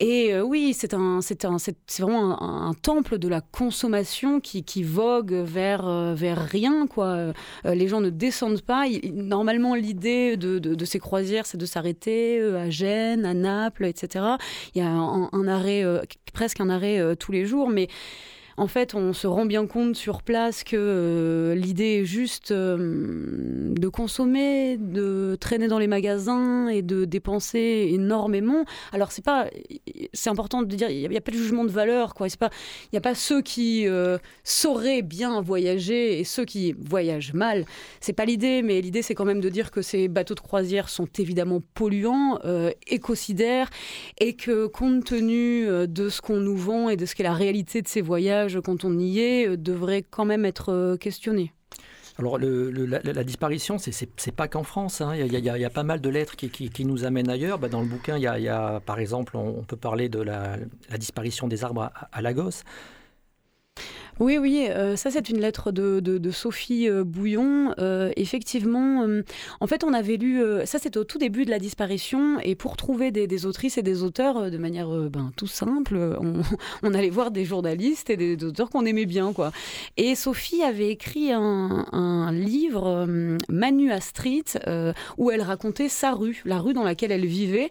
et 0.00 0.32
euh, 0.32 0.42
oui, 0.42 0.74
c'est 0.74 0.94
un, 0.94 1.20
c'est 1.20 1.44
un, 1.44 1.58
c'est 1.58 1.74
vraiment 2.00 2.40
un, 2.40 2.72
temple 2.74 3.18
de 3.18 3.26
la 3.26 3.40
consommation 3.40 4.38
qui, 4.38 4.62
qui 4.62 4.84
vogue 4.84 5.32
vers, 5.32 5.88
euh, 5.88 6.14
vers 6.14 6.38
rien. 6.38 6.86
Quoi. 6.86 7.06
Euh, 7.06 7.32
les 7.64 7.88
gens 7.88 8.00
ne 8.00 8.10
descendent 8.10 8.62
pas. 8.62 8.84
normalement, 9.12 9.74
l'idée 9.74 10.36
de, 10.36 10.60
de, 10.60 10.84
ces 10.84 11.00
croisières, 11.00 11.46
c'est 11.46 11.58
de 11.58 11.66
s'arrêter 11.66 12.40
à 12.40 12.70
Gênes, 12.70 13.24
à 13.24 13.34
Naples, 13.34 13.86
etc. 13.86 14.24
Il 14.74 14.82
y 14.82 14.84
a 14.84 14.88
un, 14.88 15.48
arrêt, 15.48 15.84
presque 16.32 16.60
un 16.60 16.70
arrêt 16.70 17.16
tous 17.16 17.32
les 17.32 17.44
jours, 17.44 17.68
mais 17.68 17.88
en 18.58 18.66
fait, 18.66 18.94
on 18.94 19.12
se 19.12 19.28
rend 19.28 19.46
bien 19.46 19.66
compte 19.66 19.94
sur 19.94 20.22
place 20.22 20.64
que 20.64 20.76
euh, 20.76 21.54
l'idée 21.54 22.00
est 22.00 22.04
juste 22.04 22.50
euh, 22.50 23.72
de 23.72 23.88
consommer, 23.88 24.76
de 24.76 25.36
traîner 25.40 25.68
dans 25.68 25.78
les 25.78 25.86
magasins 25.86 26.66
et 26.66 26.82
de 26.82 27.04
dépenser 27.04 27.88
énormément. 27.92 28.64
Alors, 28.92 29.12
c'est 29.12 29.24
pas, 29.24 29.46
c'est 30.12 30.28
important 30.28 30.62
de 30.62 30.74
dire, 30.74 30.90
il 30.90 31.08
n'y 31.08 31.16
a, 31.16 31.20
pas 31.20 31.30
de 31.30 31.36
jugement 31.36 31.64
de 31.64 31.70
valeur, 31.70 32.14
quoi. 32.14 32.28
C'est 32.28 32.38
pas, 32.38 32.50
il 32.86 32.88
n'y 32.94 32.98
a 32.98 33.00
pas 33.00 33.14
ceux 33.14 33.42
qui 33.42 33.86
euh, 33.86 34.18
sauraient 34.42 35.02
bien 35.02 35.40
voyager 35.40 36.18
et 36.18 36.24
ceux 36.24 36.44
qui 36.44 36.74
voyagent 36.78 37.34
mal. 37.34 37.64
C'est 38.00 38.12
pas 38.12 38.24
l'idée, 38.24 38.62
mais 38.62 38.80
l'idée, 38.80 39.02
c'est 39.02 39.14
quand 39.14 39.24
même 39.24 39.40
de 39.40 39.48
dire 39.48 39.70
que 39.70 39.82
ces 39.82 40.08
bateaux 40.08 40.34
de 40.34 40.40
croisière 40.40 40.88
sont 40.88 41.08
évidemment 41.18 41.62
polluants, 41.74 42.38
écocidaires, 42.88 43.70
et 44.18 44.34
que 44.34 44.66
compte 44.66 45.04
tenu 45.04 45.64
de 45.86 46.08
ce 46.08 46.20
qu'on 46.20 46.40
nous 46.40 46.56
vend 46.56 46.88
et 46.88 46.96
de 46.96 47.06
ce 47.06 47.14
qu'est 47.14 47.22
la 47.22 47.34
réalité 47.34 47.82
de 47.82 47.88
ces 47.88 48.00
voyages, 48.00 48.47
quand 48.56 48.84
on 48.84 48.98
y 48.98 49.20
est, 49.20 49.48
euh, 49.48 49.56
devrait 49.56 50.02
quand 50.02 50.24
même 50.24 50.44
être 50.44 50.72
euh, 50.72 50.96
questionné. 50.96 51.52
Alors, 52.18 52.36
la, 52.36 53.24
disparition, 53.24 53.76
c'est 53.78 54.34
pas 54.34 54.48
qu'en 54.48 54.64
France. 54.64 55.02
Il, 55.14 55.32
y 55.32 55.64
a, 55.64 55.70
pas 55.70 55.84
mal 55.84 56.00
de 56.00 56.08
lettres 56.08 56.34
qui, 56.34 56.84
nous 56.84 57.04
amènent 57.04 57.30
ailleurs. 57.30 57.60
Bah, 57.60 57.68
dans 57.68 57.80
le 57.80 57.86
bouquin, 57.86 58.16
il 58.16 58.22
y, 58.22 58.48
a, 58.48 58.80
par 58.80 58.98
exemple, 58.98 59.36
on, 59.36 59.62
peut 59.62 59.76
parler 59.76 60.08
de 60.08 60.20
la, 60.20 60.56
disparition 60.98 61.46
des 61.46 61.62
arbres 61.62 61.92
à, 62.10 62.20
Lagos. 62.20 62.64
Oui, 64.20 64.36
oui, 64.36 64.66
euh, 64.68 64.96
ça 64.96 65.12
c'est 65.12 65.28
une 65.28 65.38
lettre 65.38 65.70
de, 65.70 66.00
de, 66.00 66.30
Sophie 66.32 66.88
euh, 66.88 67.04
Bouillon. 67.04 67.72
Euh, 67.78 68.10
effectivement, 68.16 69.06
en 69.60 69.66
fait, 69.68 69.84
on 69.84 69.92
avait 69.92 70.16
lu, 70.16 70.42
ça 70.64 70.78
c'était 70.80 70.98
au 70.98 71.04
tout 71.04 71.18
début 71.18 71.44
de 71.44 71.50
la 71.50 71.60
disparition, 71.60 72.40
et 72.40 72.56
pour 72.56 72.76
trouver 72.76 73.12
des, 73.12 73.46
autrices 73.46 73.78
et 73.78 73.82
des 73.82 74.02
auteurs 74.02 74.50
de 74.50 74.58
manière 74.58 74.88
ben, 74.88 75.30
tout 75.36 75.46
simple, 75.46 76.18
on, 76.82 76.94
allait 76.94 77.10
voir 77.10 77.30
des 77.30 77.44
journalistes 77.44 78.10
et 78.10 78.16
des, 78.16 78.44
auteurs 78.44 78.70
qu'on 78.70 78.84
aimait 78.86 79.06
bien. 79.06 79.32
quoi. 79.32 79.52
Et 79.96 80.16
Sophie 80.16 80.62
avait 80.62 80.88
écrit 80.90 81.30
un, 81.32 82.32
livre, 82.32 83.06
Manu 83.48 83.92
à 83.92 84.00
Street, 84.00 84.44
où 85.16 85.30
elle 85.30 85.42
racontait 85.42 85.88
sa 85.88 86.12
rue, 86.12 86.42
la 86.44 86.58
rue 86.58 86.72
dans 86.72 86.84
laquelle 86.84 87.12
elle 87.12 87.26
vivait 87.26 87.70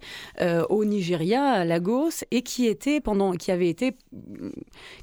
au 0.69 0.85
Nigeria, 0.85 1.43
à 1.43 1.65
Lagos, 1.65 2.23
et 2.31 2.41
qui 2.41 2.67
était 2.67 3.01
pendant, 3.01 3.33
qui 3.33 3.51
avait 3.51 3.69
été, 3.69 3.95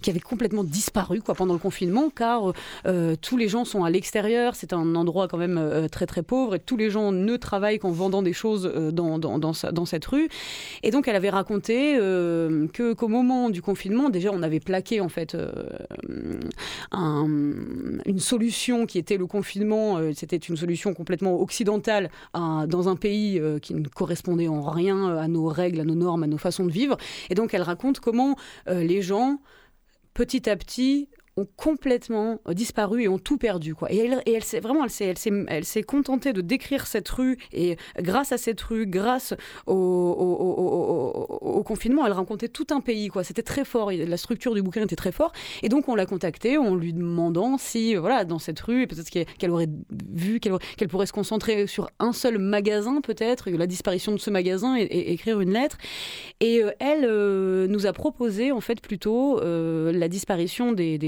qui 0.00 0.10
avait 0.10 0.20
complètement 0.20 0.64
disparu 0.64 1.20
pendant 1.34 1.54
le 1.54 1.58
confinement, 1.58 2.10
car 2.10 2.52
euh, 2.86 3.16
tous 3.20 3.36
les 3.36 3.48
gens 3.48 3.64
sont 3.64 3.84
à 3.84 3.90
l'extérieur, 3.90 4.54
c'est 4.54 4.72
un 4.72 4.94
endroit 4.94 5.28
quand 5.28 5.38
même 5.38 5.58
euh, 5.58 5.88
très 5.88 6.06
très 6.06 6.22
pauvre, 6.22 6.56
et 6.56 6.58
tous 6.58 6.76
les 6.76 6.90
gens 6.90 7.12
ne 7.12 7.36
travaillent 7.36 7.78
qu'en 7.78 7.90
vendant 7.90 8.22
des 8.22 8.32
choses 8.32 8.70
euh, 8.72 8.90
dans, 8.90 9.18
dans, 9.18 9.38
dans, 9.38 9.84
cette 9.84 10.04
rue. 10.06 10.28
Et 10.82 10.90
donc 10.90 11.08
elle 11.08 11.16
avait 11.16 11.30
raconté 11.30 11.94
que 11.94 12.92
qu'au 12.94 13.08
moment 13.08 13.50
du 13.50 13.60
confinement, 13.60 14.08
déjà 14.08 14.30
on 14.32 14.42
avait 14.42 14.60
plaqué 14.60 15.00
en 15.00 15.08
fait 15.08 15.36
une 16.92 18.18
solution 18.18 18.86
qui 18.86 18.98
était 18.98 19.16
le 19.16 19.26
confinement, 19.26 19.98
c'était 20.14 20.36
une 20.36 20.56
solution 20.56 20.94
complètement 20.94 21.40
occidentale 21.40 22.10
dans 22.32 22.88
un 22.88 22.96
pays 22.96 23.40
qui 23.60 23.74
ne 23.74 23.86
correspondait 23.88 24.48
en 24.48 24.62
rien 24.62 25.16
à 25.16 25.28
nos 25.28 25.46
règles, 25.46 25.80
à 25.80 25.84
nos 25.84 25.94
normes, 25.94 26.22
à 26.22 26.26
nos 26.26 26.38
façons 26.38 26.64
de 26.64 26.72
vivre. 26.72 26.96
Et 27.30 27.34
donc 27.34 27.52
elle 27.54 27.62
raconte 27.62 28.00
comment 28.00 28.36
les 28.66 29.02
gens 29.02 29.38
petit 30.14 30.48
à 30.48 30.56
petit 30.56 31.08
ont 31.36 31.46
complètement 31.56 32.40
euh, 32.48 32.54
disparu 32.54 33.02
et 33.02 33.08
ont 33.08 33.18
tout 33.18 33.38
perdu. 33.38 33.74
Quoi. 33.74 33.92
Et 33.92 33.98
elle, 33.98 34.22
et 34.26 34.32
elle 34.32 34.44
s'est 34.44 34.60
vraiment, 34.60 34.84
elle 34.84 35.64
s'est, 35.64 35.82
contentée 35.82 36.32
de 36.32 36.40
décrire 36.40 36.86
cette 36.86 37.08
rue 37.08 37.38
et 37.52 37.76
grâce 37.98 38.32
à 38.32 38.38
cette 38.38 38.60
rue, 38.60 38.86
grâce 38.86 39.34
au, 39.66 41.62
confinement, 41.66 42.06
elle 42.06 42.12
racontait 42.12 42.48
tout 42.48 42.66
un 42.70 42.80
pays. 42.80 43.08
Quoi. 43.08 43.24
C'était 43.24 43.42
très 43.42 43.64
fort. 43.64 43.90
La 43.90 44.16
structure 44.16 44.54
du 44.54 44.62
bouquin 44.62 44.82
était 44.82 44.96
très 44.96 45.12
fort. 45.12 45.32
Et 45.62 45.68
donc 45.68 45.88
on 45.88 45.94
l'a 45.94 46.06
contactée 46.06 46.58
en 46.58 46.74
lui 46.74 46.92
demandant 46.92 47.58
si, 47.58 47.96
euh, 47.96 48.00
voilà, 48.00 48.24
dans 48.24 48.38
cette 48.38 48.60
rue, 48.60 48.86
peut-être 48.86 49.10
qu'elle 49.10 49.50
aurait 49.50 49.68
vu 50.12 50.40
qu'elle, 50.40 50.54
qu'elle 50.76 50.88
pourrait 50.88 51.06
se 51.06 51.12
concentrer 51.12 51.66
sur 51.66 51.88
un 51.98 52.12
seul 52.12 52.38
magasin, 52.38 53.00
peut-être, 53.00 53.50
la 53.50 53.66
disparition 53.66 54.12
de 54.12 54.18
ce 54.18 54.30
magasin 54.30 54.76
et, 54.76 55.12
écrire 55.12 55.40
une 55.40 55.52
lettre. 55.52 55.78
Et 56.40 56.62
euh, 56.62 56.70
elle 56.78 57.08
nous 57.68 57.86
a 57.86 57.92
proposé 57.92 58.52
en 58.52 58.60
fait 58.60 58.80
plutôt 58.80 59.40
la 59.40 60.08
disparition 60.08 60.72
des, 60.72 60.98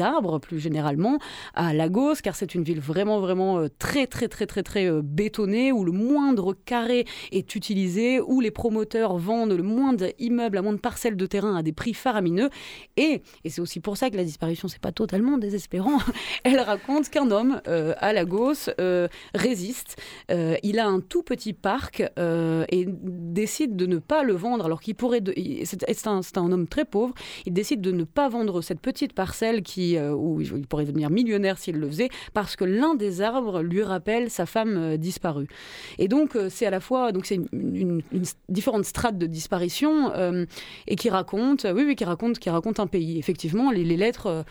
arbres 0.00 0.38
plus 0.38 0.60
généralement 0.60 1.18
à 1.54 1.72
Lagos, 1.72 2.16
car 2.22 2.36
c'est 2.36 2.54
une 2.54 2.62
ville 2.62 2.80
vraiment, 2.80 3.20
vraiment 3.20 3.58
euh, 3.58 3.68
très, 3.78 4.06
très, 4.06 4.28
très, 4.28 4.46
très, 4.46 4.62
très 4.62 4.86
euh, 4.86 5.02
bétonnée, 5.02 5.72
où 5.72 5.84
le 5.84 5.92
moindre 5.92 6.54
carré 6.64 7.06
est 7.32 7.54
utilisé, 7.54 8.20
où 8.20 8.40
les 8.40 8.50
promoteurs 8.50 9.16
vendent 9.18 9.52
le 9.52 9.62
moindre 9.62 10.06
immeuble, 10.18 10.56
la 10.56 10.62
moindre 10.62 10.80
parcelle 10.80 11.16
de 11.16 11.26
terrain 11.26 11.56
à 11.56 11.62
des 11.62 11.72
prix 11.72 11.94
faramineux. 11.94 12.50
Et, 12.96 13.22
et 13.44 13.50
c'est 13.50 13.60
aussi 13.60 13.80
pour 13.80 13.96
ça 13.96 14.10
que 14.10 14.16
la 14.16 14.24
disparition, 14.24 14.68
c'est 14.68 14.80
pas 14.80 14.92
totalement 14.92 15.38
désespérant. 15.38 15.98
Elle 16.44 16.60
raconte 16.60 17.08
qu'un 17.10 17.30
homme 17.30 17.60
euh, 17.68 17.94
à 17.98 18.12
Lagos 18.12 18.70
résiste. 19.34 19.96
il 20.30 20.78
a 20.78 20.86
un 20.86 21.00
tout 21.00 21.22
petit 21.22 21.52
parc 21.52 22.02
et 22.20 22.86
décide 22.86 23.76
de 23.76 23.86
ne 23.86 23.98
pas 23.98 24.22
le 24.22 24.34
vendre, 24.34 24.64
alors 24.64 24.80
qu'il 24.80 24.94
pourrait. 24.94 25.22
C'est 25.64 26.06
un, 26.06 26.20
un 26.36 26.52
homme 26.52 26.66
très 26.66 26.84
pauvre. 26.84 27.14
Il 27.46 27.52
décide 27.52 27.80
de 27.80 27.92
ne 27.92 28.04
pas 28.04 28.28
vendre 28.28 28.62
cette 28.62 28.80
petite 28.80 29.12
parcelle 29.12 29.43
qui, 29.62 29.96
euh, 29.96 30.12
où 30.12 30.40
il 30.40 30.66
pourrait 30.66 30.84
devenir 30.84 31.10
millionnaire 31.10 31.58
s'il 31.58 31.76
le 31.76 31.86
faisait, 31.86 32.08
parce 32.32 32.56
que 32.56 32.64
l'un 32.64 32.94
des 32.94 33.20
arbres 33.20 33.62
lui 33.62 33.82
rappelle 33.82 34.30
sa 34.30 34.46
femme 34.46 34.76
euh, 34.76 34.96
disparue. 34.96 35.48
Et 35.98 36.08
donc, 36.08 36.36
euh, 36.36 36.48
c'est 36.50 36.66
à 36.66 36.70
la 36.70 36.80
fois, 36.80 37.12
donc 37.12 37.26
c'est 37.26 37.40
une, 37.52 38.02
différente 38.48 38.84
strate 38.84 39.18
de 39.18 39.26
disparition 39.26 40.12
et 40.86 40.96
qui 40.96 41.10
raconte, 41.10 41.66
oui, 41.72 41.84
oui, 41.86 41.96
qui 41.96 42.04
raconte, 42.04 42.38
qui 42.38 42.50
raconte 42.50 42.80
un 42.80 42.86
pays. 42.86 43.18
Effectivement, 43.18 43.70
les, 43.70 43.84
lettres 43.96 44.44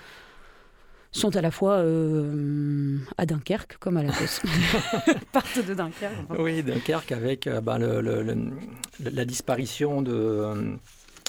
sont 1.12 1.36
à 1.36 1.42
la 1.42 1.52
fois 1.52 1.84
à 3.18 3.26
Dunkerque 3.26 3.78
comme 3.80 3.98
à 3.98 4.04
la 4.04 4.10
Lagos. 4.10 4.42
Partent 5.32 5.66
de 5.66 5.74
Dunkerque. 5.74 6.14
Oui, 6.40 6.64
Dunkerque 6.64 7.12
avec 7.12 7.50
bah, 7.64 7.78
la 7.78 9.26
disparition 9.26 10.02
de 10.02 10.78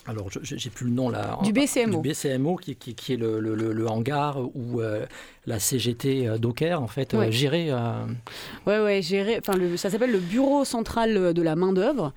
alors 0.06 0.28
j'ai 0.42 0.70
plus 0.70 0.86
le 0.86 0.92
nom 0.92 1.08
là. 1.08 1.38
Du 1.42 1.52
BCMO. 1.52 2.00
Du 2.00 2.08
BCMO 2.08 2.56
qui, 2.56 2.76
qui, 2.76 3.12
est 3.12 3.16
le, 3.16 3.40
le, 3.40 3.54
le, 3.54 3.88
hangar 3.88 4.38
où 4.54 4.80
euh, 4.80 5.06
la 5.46 5.58
CGT 5.58 6.26
euh, 6.26 6.38
Docker 6.38 6.80
en 6.82 6.86
fait 6.86 7.14
euh, 7.14 7.30
gérée. 7.30 7.70
Ouais 8.66 8.80
ouais 8.80 9.02
géré. 9.02 9.38
Enfin 9.38 9.58
ça 9.76 9.90
s'appelle 9.90 10.12
le 10.12 10.18
Bureau 10.18 10.64
central 10.64 11.34
de 11.34 11.42
la 11.42 11.56
main 11.56 11.72
d'œuvre. 11.72 12.12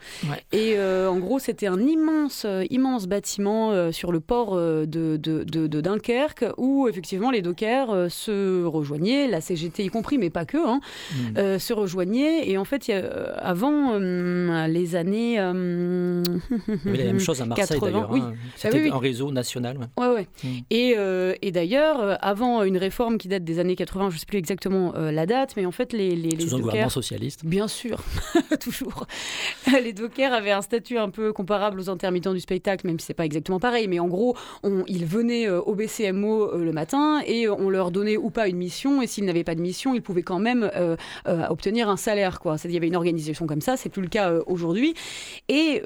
Et 0.52 0.78
en 0.80 1.18
gros 1.18 1.40
c'était 1.40 1.68
un 1.68 1.80
immense 1.80 2.46
immense 2.70 3.08
bâtiment 3.08 3.92
sur 3.92 4.12
le 4.12 4.20
port 4.20 4.56
de, 4.56 4.86
de, 4.86 5.44
de, 5.44 5.82
Dunkerque 5.82 6.46
où 6.58 6.88
effectivement 6.88 7.32
les 7.32 7.42
Dockers 7.42 8.12
se 8.12 8.64
rejoignaient, 8.66 9.28
la 9.28 9.42
CGT 9.42 9.84
y 9.84 9.90
compris 9.90 10.18
mais 10.18 10.30
pas 10.30 10.46
que, 10.46 10.58
hein, 10.58 10.80
hmm. 11.14 11.60
se 11.60 11.74
rejoignaient 11.74 12.50
et 12.50 12.58
en 12.58 12.66
fait 12.66 12.88
y 12.88 12.94
a, 12.94 13.06
avant 13.38 13.98
les 13.98 14.96
années. 14.96 15.38
la 15.38 15.54
même 16.84 17.20
chose 17.20 17.42
à 17.42 17.46
Marseille 17.46 17.80
oui. 18.10 18.20
Hein. 18.22 18.34
Ah 18.36 18.50
C'était 18.56 18.90
un 18.90 18.98
réseau 18.98 19.32
national. 19.32 19.78
Ouais, 19.98 20.08
ouais. 20.08 20.28
Mm. 20.44 20.48
Et, 20.70 20.96
euh, 20.98 21.34
et 21.42 21.52
d'ailleurs, 21.52 22.02
euh, 22.02 22.16
avant 22.22 22.64
une 22.64 22.78
réforme 22.78 23.17
qui 23.18 23.28
date 23.28 23.44
des 23.44 23.60
années 23.60 23.76
80, 23.76 24.10
je 24.10 24.16
ne 24.16 24.20
sais 24.20 24.26
plus 24.26 24.38
exactement 24.38 24.94
euh, 24.96 25.12
la 25.12 25.26
date, 25.26 25.56
mais 25.58 25.66
en 25.66 25.72
fait, 25.72 25.94
les. 25.94 26.16
les, 26.16 26.30
les 26.30 26.48
Sous 26.48 26.60
gouvernement 26.60 26.90
socialiste. 26.90 27.46
Bien 27.46 27.68
sûr, 27.68 28.04
toujours. 28.60 29.08
les 29.84 29.94
dockers 29.94 30.34
avaient 30.34 30.52
un 30.52 30.62
statut 30.62 30.98
un 30.98 31.10
peu 31.10 31.34
comparable 31.34 31.80
aux 31.80 31.90
intermittents 31.90 32.34
du 32.34 32.40
spectacle, 32.40 32.88
même 32.88 33.00
si 33.00 33.08
c'est 33.08 33.14
pas 33.14 33.26
exactement 33.26 33.60
pareil. 33.60 33.88
Mais 33.88 34.00
en 34.00 34.08
gros, 34.08 34.36
on, 34.64 34.84
ils 34.88 35.06
venaient 35.06 35.50
au 35.50 35.76
BCMO 35.76 36.58
le 36.58 36.72
matin 36.72 37.22
et 37.26 37.50
on 37.50 37.70
leur 37.70 37.92
donnait 37.92 38.18
ou 38.18 38.30
pas 38.30 38.48
une 38.48 38.58
mission. 38.58 39.02
Et 39.02 39.08
s'ils 39.08 39.26
n'avaient 39.26 39.44
pas 39.44 39.56
de 39.56 39.62
mission, 39.62 39.94
ils 39.94 40.02
pouvaient 40.02 40.24
quand 40.24 40.40
même 40.40 40.70
obtenir 41.26 41.90
un 41.90 41.98
salaire. 41.98 42.40
Quoi. 42.40 42.56
Il 42.64 42.72
y 42.72 42.78
avait 42.78 42.88
une 42.88 42.96
organisation 42.96 43.48
comme 43.48 43.62
ça, 43.62 43.78
c'est 43.78 43.90
plus 43.90 44.02
le 44.02 44.08
cas 44.08 44.34
aujourd'hui. 44.46 44.94
Et 45.50 45.82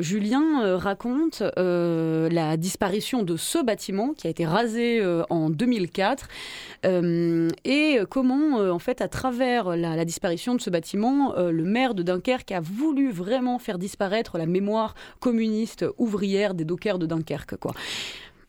Julien 0.00 0.76
raconte 0.76 1.42
euh, 1.58 2.28
la 2.30 2.56
disparition 2.56 3.22
de 3.22 3.36
ce 3.36 3.62
bâtiment 3.62 4.14
qui 4.14 4.26
a 4.26 4.30
été 4.30 4.44
rasé 4.44 5.00
euh, 5.00 5.22
en 5.30 5.50
2004 5.50 6.24
euh, 6.24 6.26
et 6.84 7.98
comment, 8.10 8.58
en 8.58 8.78
fait, 8.78 9.00
à 9.00 9.08
travers 9.08 9.76
la, 9.76 10.04
disparition 10.04 10.54
de 10.54 10.60
ce 10.60 10.70
bâtiment, 10.70 11.34
le 11.36 11.64
maire 11.64 11.94
de 11.94 12.02
Dunkerque 12.02 12.52
a 12.52 12.60
voulu 12.60 13.10
vraiment 13.10 13.58
faire 13.58 13.78
disparaître 13.78 14.38
la 14.38 14.46
mémoire 14.46 14.94
communiste 15.20 15.84
ouvrière 15.98 16.54
des 16.54 16.64
dockers 16.64 16.98
de 16.98 17.06
Dunkerque. 17.06 17.56
Quoi. 17.56 17.72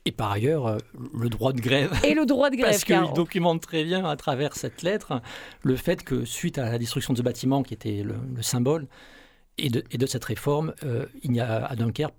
Et 0.06 0.12
par 0.12 0.32
ailleurs, 0.32 0.78
le 1.18 1.30
droit 1.30 1.54
de 1.54 1.62
grève. 1.62 1.94
Et 2.04 2.14
le 2.14 2.26
droit 2.26 2.50
de 2.50 2.56
grève. 2.58 2.72
Parce 2.72 2.84
qu'il 2.84 3.14
documente 3.16 3.62
très 3.62 3.84
bien 3.84 4.06
à 4.06 4.16
travers 4.16 4.56
cette 4.56 4.82
lettre 4.82 5.22
le 5.62 5.76
fait 5.76 6.04
que 6.04 6.26
suite 6.26 6.58
à 6.58 6.70
la 6.70 6.78
destruction 6.78 7.14
de 7.14 7.20
ce 7.20 7.24
bâtiment 7.24 7.64
qui 7.64 7.74
était 7.74 8.04
le 8.04 8.42
symbole, 8.42 8.88
et 9.58 9.70
de, 9.70 9.84
et 9.92 9.98
de, 9.98 10.06
cette 10.08 10.26
réforme, 10.26 10.74
euh, 10.84 11.06
il 11.22 11.32
n'y 11.32 11.40
a 11.40 11.66
à 11.66 11.76
Dunkerque 11.76 12.16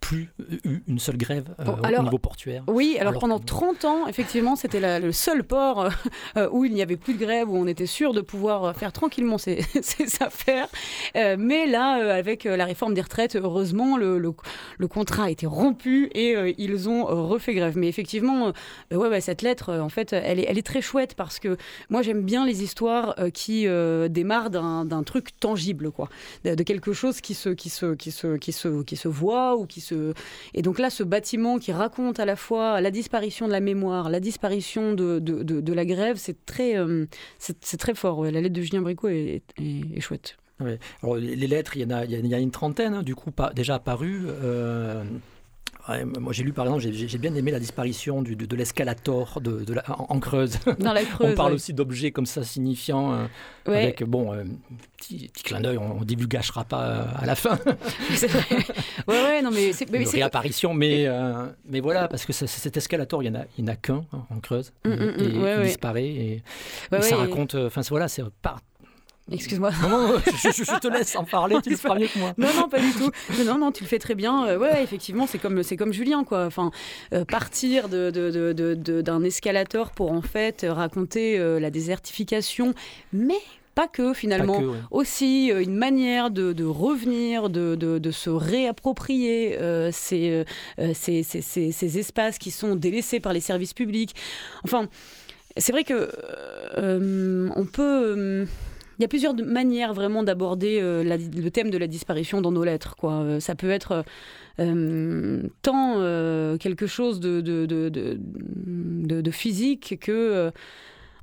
plus 0.00 0.28
eu 0.64 0.80
une 0.86 0.98
seule 0.98 1.16
grève 1.16 1.46
euh, 1.60 1.64
au 1.98 2.02
niveau 2.02 2.18
portuaire. 2.18 2.62
Oui, 2.66 2.98
alors, 3.00 3.18
pendant 3.18 3.38
30 3.38 3.84
ans, 3.86 4.06
effectivement, 4.06 4.54
c'était 4.54 5.00
le 5.00 5.12
seul 5.12 5.44
port 5.44 5.88
euh, 6.36 6.48
où 6.52 6.66
il 6.66 6.74
n'y 6.74 6.82
avait 6.82 6.96
plus 6.96 7.14
de 7.14 7.18
grève, 7.18 7.48
où 7.48 7.56
on 7.56 7.66
était 7.66 7.86
sûr 7.86 8.12
de 8.12 8.20
pouvoir 8.20 8.76
faire 8.76 8.92
tranquillement 8.92 9.38
ses, 9.38 9.60
affaires. 10.20 10.68
mais 11.14 11.66
là, 11.66 12.14
avec 12.14 12.44
la 12.44 12.64
réforme 12.66 12.92
des 12.92 13.00
retraites, 13.00 13.36
heureusement, 13.36 13.96
le, 13.96 14.18
le, 14.18 14.88
contrat 14.88 15.24
a 15.24 15.30
été 15.30 15.46
rompu 15.46 16.10
et 16.12 16.54
ils 16.58 16.88
ont 16.88 17.04
refait 17.04 17.54
grève. 17.54 17.78
Mais 17.78 17.88
effectivement, 17.88 18.52
ouais, 18.92 19.20
cette 19.20 19.40
lettre, 19.40 19.72
en 19.72 19.88
fait, 19.88 20.12
elle 20.12 20.38
est, 20.38 20.46
elle 20.48 20.58
est 20.58 20.66
très 20.66 20.82
chouette 20.82 21.14
parce 21.14 21.38
que 21.38 21.56
moi, 21.88 22.02
j'aime 22.02 22.22
bien 22.22 22.44
les 22.44 22.62
histoires 22.62 23.14
qui 23.32 23.66
démarrent 24.10 24.50
d'un 24.50 25.02
truc 25.02 25.38
tangible, 25.40 25.90
quoi 25.90 26.10
de 26.57 26.57
quelque 26.62 26.92
chose 26.92 27.20
qui 27.20 27.34
se, 27.34 27.50
qui 27.50 27.68
se, 27.70 27.94
qui 27.94 28.10
se, 28.10 28.36
qui 28.36 28.52
se, 28.52 28.82
qui 28.82 28.96
se 28.96 29.08
voit 29.08 29.56
ou 29.56 29.66
qui 29.66 29.80
se. 29.80 30.14
Et 30.54 30.62
donc 30.62 30.78
là, 30.78 30.90
ce 30.90 31.02
bâtiment 31.02 31.58
qui 31.58 31.72
raconte 31.72 32.20
à 32.20 32.24
la 32.24 32.36
fois 32.36 32.80
la 32.80 32.90
disparition 32.90 33.46
de 33.46 33.52
la 33.52 33.60
mémoire, 33.60 34.10
la 34.10 34.20
disparition 34.20 34.94
de, 34.94 35.18
de, 35.18 35.42
de, 35.42 35.72
la 35.72 35.84
grève, 35.84 36.16
c'est 36.16 36.44
très, 36.46 36.76
euh, 36.76 37.06
c'est 37.38 37.76
très 37.78 37.94
fort. 37.94 38.24
La 38.24 38.40
lettre 38.40 38.54
de 38.54 38.62
Julien 38.62 38.82
Bricot 38.82 39.08
est, 39.08 39.42
chouette. 40.00 40.36
Les 40.60 41.46
lettres, 41.46 41.76
il 41.76 41.82
y 41.82 41.84
en 41.84 41.90
a, 41.90 42.04
il 42.04 42.26
y 42.26 42.34
a 42.34 42.38
une 42.38 42.50
trentaine, 42.50 42.94
hein, 42.94 43.02
du 43.02 43.14
coup, 43.14 43.30
déjà 43.54 43.76
apparues. 43.76 44.26
Euh, 44.26 45.04
moi 46.18 46.32
j'ai 46.32 46.42
lu 46.42 46.52
par 46.52 46.66
exemple, 46.66 46.82
j'ai 46.92 47.18
bien 47.18 47.34
aimé 47.34 47.50
la 47.50 47.60
disparition 47.60 48.22
du, 48.22 48.36
de, 48.36 48.56
l'escalator 48.56 49.40
de, 49.40 49.64
de 49.64 49.74
en, 49.88 50.20
Creuse. 50.20 50.58
Dans 50.78 50.92
la 50.92 51.02
Creuse. 51.04 51.32
on 51.32 51.34
parle 51.34 51.54
aussi 51.54 51.72
d'objets 51.72 52.10
comme 52.10 52.26
ça 52.26 52.44
signifiants, 52.44 53.12
euh, 53.12 53.26
avec 53.66 54.04
bon, 54.04 54.32
euh, 54.32 54.44
petit, 54.98 55.28
petit, 55.28 55.42
clin 55.44 55.60
d'œil, 55.60 55.78
on 55.78 56.00
ne 56.00 56.04
divulgâchera 56.04 56.64
pas 56.64 56.82
euh, 56.82 57.04
à 57.18 57.26
la 57.26 57.34
fin. 57.34 57.58
c'est 58.14 58.28
vrai. 58.28 58.44
Ouais, 59.06 59.22
ouais, 59.22 59.42
non, 59.42 59.50
mais 59.50 59.72
c'est. 59.72 59.88
Une 59.88 60.06
réapparition, 60.06 60.74
mais, 60.74 61.08
mais 61.64 61.80
voilà, 61.80 62.08
parce 62.08 62.24
que 62.26 62.32
cet 62.32 62.76
escalator, 62.76 63.22
il 63.22 63.32
n'y 63.32 63.38
en 63.38 63.70
a, 63.70 63.72
a 63.72 63.76
qu'un 63.76 64.04
hein, 64.12 64.24
en 64.30 64.40
Creuse, 64.40 64.72
mm, 64.84 64.90
mm, 64.90 64.94
mm, 64.94 65.58
il 65.60 65.62
disparaît, 65.64 66.06
et, 66.06 66.42
ça 67.00 67.16
raconte, 67.16 67.54
enfin 67.54 67.80
voilà, 67.88 68.08
c'est 68.08 68.22
Excuse-moi. 69.30 69.70
Non, 69.82 70.18
je, 70.26 70.78
te 70.78 70.88
laisse 70.88 71.14
en 71.16 71.24
parler, 71.24 71.56
tu 71.62 71.70
le 71.70 71.76
feras 71.76 71.98
mieux 71.98 72.06
que 72.06 72.18
moi. 72.18 72.32
Non, 72.38 72.48
non, 72.56 72.68
pas 72.68 72.80
du 72.80 72.92
tout. 72.92 73.10
Non, 73.44 73.58
non, 73.58 73.72
tu 73.72 73.84
le 73.84 73.88
fais 73.88 73.98
très 73.98 74.14
bien. 74.14 74.46
Euh, 74.46 74.58
ouais, 74.58 74.82
effectivement, 74.82 75.26
c'est 75.26 75.38
comme, 75.38 75.62
c'est 75.62 75.76
comme 75.76 75.92
Julien, 75.92 76.24
quoi. 76.24 76.46
Enfin, 76.46 76.70
euh, 77.12 77.24
partir 77.24 77.88
de, 77.88 78.10
de, 78.10 78.52
de, 78.52 79.02
d'un 79.02 79.22
escalator 79.22 79.90
pour 79.90 80.12
en 80.12 80.22
fait 80.22 80.64
raconter 80.68 81.38
euh, 81.38 81.60
la 81.60 81.70
désertification, 81.70 82.74
mais 83.12 83.40
pas 83.74 83.86
que 83.86 84.12
finalement, 84.12 84.60
aussi 84.90 85.50
une 85.50 85.76
manière 85.76 86.30
de, 86.30 86.52
de 86.52 86.64
revenir, 86.64 87.48
de, 87.48 87.76
de, 87.76 88.10
se 88.10 88.28
réapproprier 88.28 89.56
ces, 89.92 90.44
ces, 90.94 91.22
ces, 91.22 91.42
ces, 91.70 91.98
espaces 91.98 92.38
qui 92.38 92.50
sont 92.50 92.74
délaissés 92.74 93.20
par 93.20 93.32
les 93.32 93.38
services 93.38 93.74
publics. 93.74 94.16
Enfin, 94.64 94.88
c'est 95.56 95.70
vrai 95.70 95.84
que 95.84 96.10
on 97.54 97.66
peut 97.66 98.48
il 98.98 99.02
y 99.02 99.04
a 99.04 99.08
plusieurs 99.08 99.34
manières 99.34 99.94
vraiment 99.94 100.24
d'aborder 100.24 100.80
euh, 100.80 101.04
le 101.04 101.50
thème 101.50 101.70
de 101.70 101.78
la 101.78 101.86
disparition 101.86 102.40
dans 102.40 102.50
nos 102.50 102.64
lettres. 102.64 102.96
Quoi. 102.96 103.12
Euh, 103.12 103.40
ça 103.40 103.54
peut 103.54 103.70
être 103.70 104.04
euh, 104.58 105.42
tant 105.62 105.94
quelque 106.58 106.86
chose 106.86 107.20
de, 107.20 107.40
physique 109.30 109.98
que... 110.00 110.50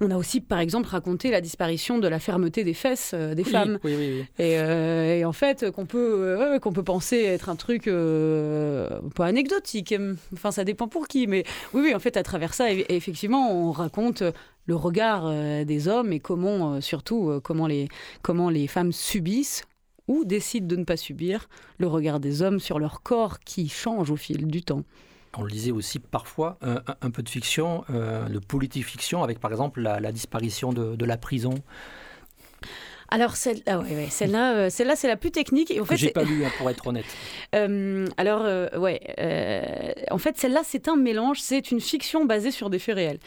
on 0.01 0.11
a 0.11 0.17
aussi, 0.17 0.41
par 0.41 0.59
exemple, 0.59 0.87
raconté 0.87 1.31
la 1.31 1.41
disparition 1.41 1.99
de 1.99 2.07
la 2.07 2.19
fermeté 2.19 2.63
des 2.63 2.73
fesses 2.73 3.13
des 3.13 3.43
femmes. 3.43 3.79
Oui, 3.83 3.95
oui, 3.97 4.43
et, 4.43 5.25
en 5.25 5.33
fait, 5.33 5.71
qu'on 5.71 5.85
peut, 5.85 6.59
qu'on 6.61 6.73
peut 6.73 6.83
penser 6.83 7.17
être 7.23 7.49
un 7.49 7.55
truc 7.55 7.85
pas 7.85 9.25
anecdotique. 9.25 9.95
Enfin, 10.33 10.51
ça 10.51 10.63
dépend 10.63 10.87
pour 10.87 11.07
qui. 11.07 11.27
Mais 11.27 11.43
oui, 11.73 11.81
oui, 11.85 11.95
en 11.95 11.99
fait, 11.99 12.17
à 12.17 12.23
travers 12.23 12.53
ça, 12.53 12.71
effectivement, 12.71 13.51
on 13.51 13.71
raconte 13.71 14.23
le 14.65 14.75
regard 14.75 15.25
euh, 15.25 15.63
des 15.63 15.87
hommes 15.87 16.11
et 16.11 16.19
comment, 16.19 16.73
euh, 16.73 16.81
surtout, 16.81 17.29
euh, 17.29 17.39
comment 17.39 17.67
les, 17.67 17.87
comment 18.21 18.49
les 18.49 18.67
femmes 18.67 18.91
subissent 18.91 19.63
ou 20.07 20.25
décident 20.25 20.67
de 20.67 20.75
ne 20.75 20.83
pas 20.83 20.97
subir 20.97 21.49
le 21.77 21.87
regard 21.87 22.19
des 22.19 22.41
hommes 22.41 22.59
sur 22.59 22.79
leur 22.79 23.01
corps 23.01 23.39
qui 23.39 23.69
change 23.69 24.11
au 24.11 24.15
fil 24.15 24.47
du 24.47 24.61
temps. 24.61 24.83
On 25.37 25.43
le 25.43 25.51
disait 25.51 25.71
aussi 25.71 25.99
parfois, 25.99 26.57
un, 26.61 27.11
peu 27.11 27.21
de 27.21 27.29
fiction, 27.29 27.83
de 27.89 28.39
politique 28.39 28.85
fiction, 28.85 29.21
avec 29.21 29.39
par 29.39 29.51
exemple 29.51 29.81
la, 29.81 30.11
disparition 30.11 30.71
de, 30.71 30.95
de 30.95 31.05
la 31.05 31.17
prison 31.17 31.55
alors 33.09 33.35
ah 33.67 33.79
ouais, 33.79 34.07
celle-là, 34.09 34.55
euh, 34.55 34.69
celle-là, 34.69 34.95
c'est 34.95 35.07
la 35.07 35.15
plus 35.15 35.31
technique. 35.31 35.69
Et 35.69 35.79
en 35.79 35.85
fait, 35.85 35.97
j'ai 35.97 36.09
pas 36.09 36.23
lu, 36.23 36.43
hein, 36.43 36.51
pour 36.57 36.69
être 36.69 36.85
honnête. 36.87 37.05
Euh, 37.53 38.07
alors 38.17 38.41
euh, 38.43 38.67
ouais, 38.77 38.99
en 40.11 40.17
fait, 40.17 40.37
celle-là, 40.37 40.61
c'est 40.65 40.89
un 40.89 40.97
mélange. 40.97 41.39
C'est 41.39 41.71
une 41.71 41.79
fiction 41.79 42.25
basée 42.25 42.51
sur 42.51 42.69
des 42.69 42.79
faits 42.79 42.95
réels. 42.95 43.19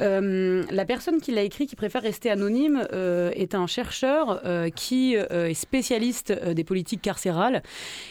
la 0.00 0.84
personne 0.84 1.20
qui 1.20 1.30
l'a 1.30 1.42
écrit, 1.42 1.66
qui 1.66 1.76
préfère 1.76 2.02
rester 2.02 2.30
anonyme, 2.30 2.88
est 2.92 3.54
un 3.54 3.66
chercheur 3.68 4.42
qui 4.74 5.14
est 5.14 5.54
spécialiste 5.54 6.32
des 6.32 6.64
politiques 6.64 7.02
carcérales. 7.02 7.62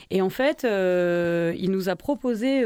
Et 0.10 0.22
en 0.22 0.30
fait, 0.30 0.64
il 0.64 1.72
nous 1.72 1.90
a 1.90 1.96
proposé 1.98 2.64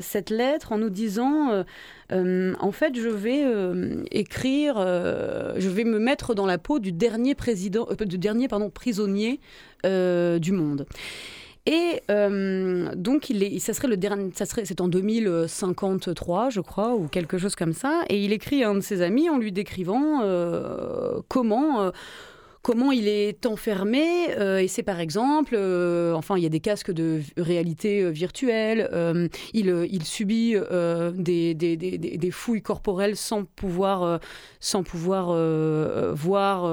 cette 0.00 0.30
lettre 0.30 0.72
en 0.72 0.78
nous 0.78 0.90
disant 0.90 1.64
euh, 2.12 2.54
en 2.60 2.72
fait, 2.72 2.94
je 2.94 3.08
vais 3.08 3.42
euh, 3.44 4.02
écrire, 4.10 4.74
euh, 4.78 5.54
je 5.56 5.68
vais 5.68 5.84
me 5.84 5.98
mettre 5.98 6.34
dans 6.34 6.46
la 6.46 6.58
peau 6.58 6.78
du 6.78 6.92
dernier 6.92 7.34
président, 7.34 7.88
du 8.06 8.18
dernier 8.18 8.48
pardon, 8.48 8.70
prisonnier 8.70 9.40
du 9.84 10.52
monde. 10.52 10.86
Et 11.66 12.02
donc, 12.08 13.32
ça 13.58 13.72
serait 13.72 13.88
le 13.88 13.96
dernier, 13.96 14.30
ça 14.34 14.46
serait, 14.46 14.64
c'est 14.64 14.80
en 14.80 14.88
2053, 14.88 16.50
je 16.50 16.60
crois, 16.60 16.94
ou 16.94 17.08
quelque 17.08 17.38
chose 17.38 17.54
comme 17.54 17.72
ça. 17.72 18.02
Et 18.08 18.24
il 18.24 18.32
écrit 18.32 18.64
à 18.64 18.70
un 18.70 18.74
de 18.74 18.80
ses 18.80 19.00
amis 19.02 19.28
en 19.28 19.38
lui 19.38 19.52
décrivant 19.52 20.22
comment 21.28 21.92
comment 22.62 22.92
il 22.92 23.08
est 23.08 23.44
enfermé. 23.44 24.32
Euh, 24.38 24.58
et 24.58 24.68
c'est 24.68 24.82
par 24.82 25.00
exemple, 25.00 25.54
euh, 25.56 26.14
enfin, 26.14 26.36
il 26.36 26.42
y 26.42 26.46
a 26.46 26.48
des 26.48 26.60
casques 26.60 26.92
de 26.92 27.20
réalité 27.36 28.02
euh, 28.02 28.10
virtuelle. 28.10 28.88
il, 29.52 29.86
il, 29.90 30.04
subit 30.04 30.54
des, 31.14 31.54
des, 31.54 31.76
des, 31.76 32.30
fouilles 32.30 32.62
corporelles 32.62 33.16
sans 33.16 33.44
pouvoir, 33.44 34.20
sans 34.60 34.82
pouvoir 34.82 35.32
voir 36.14 36.70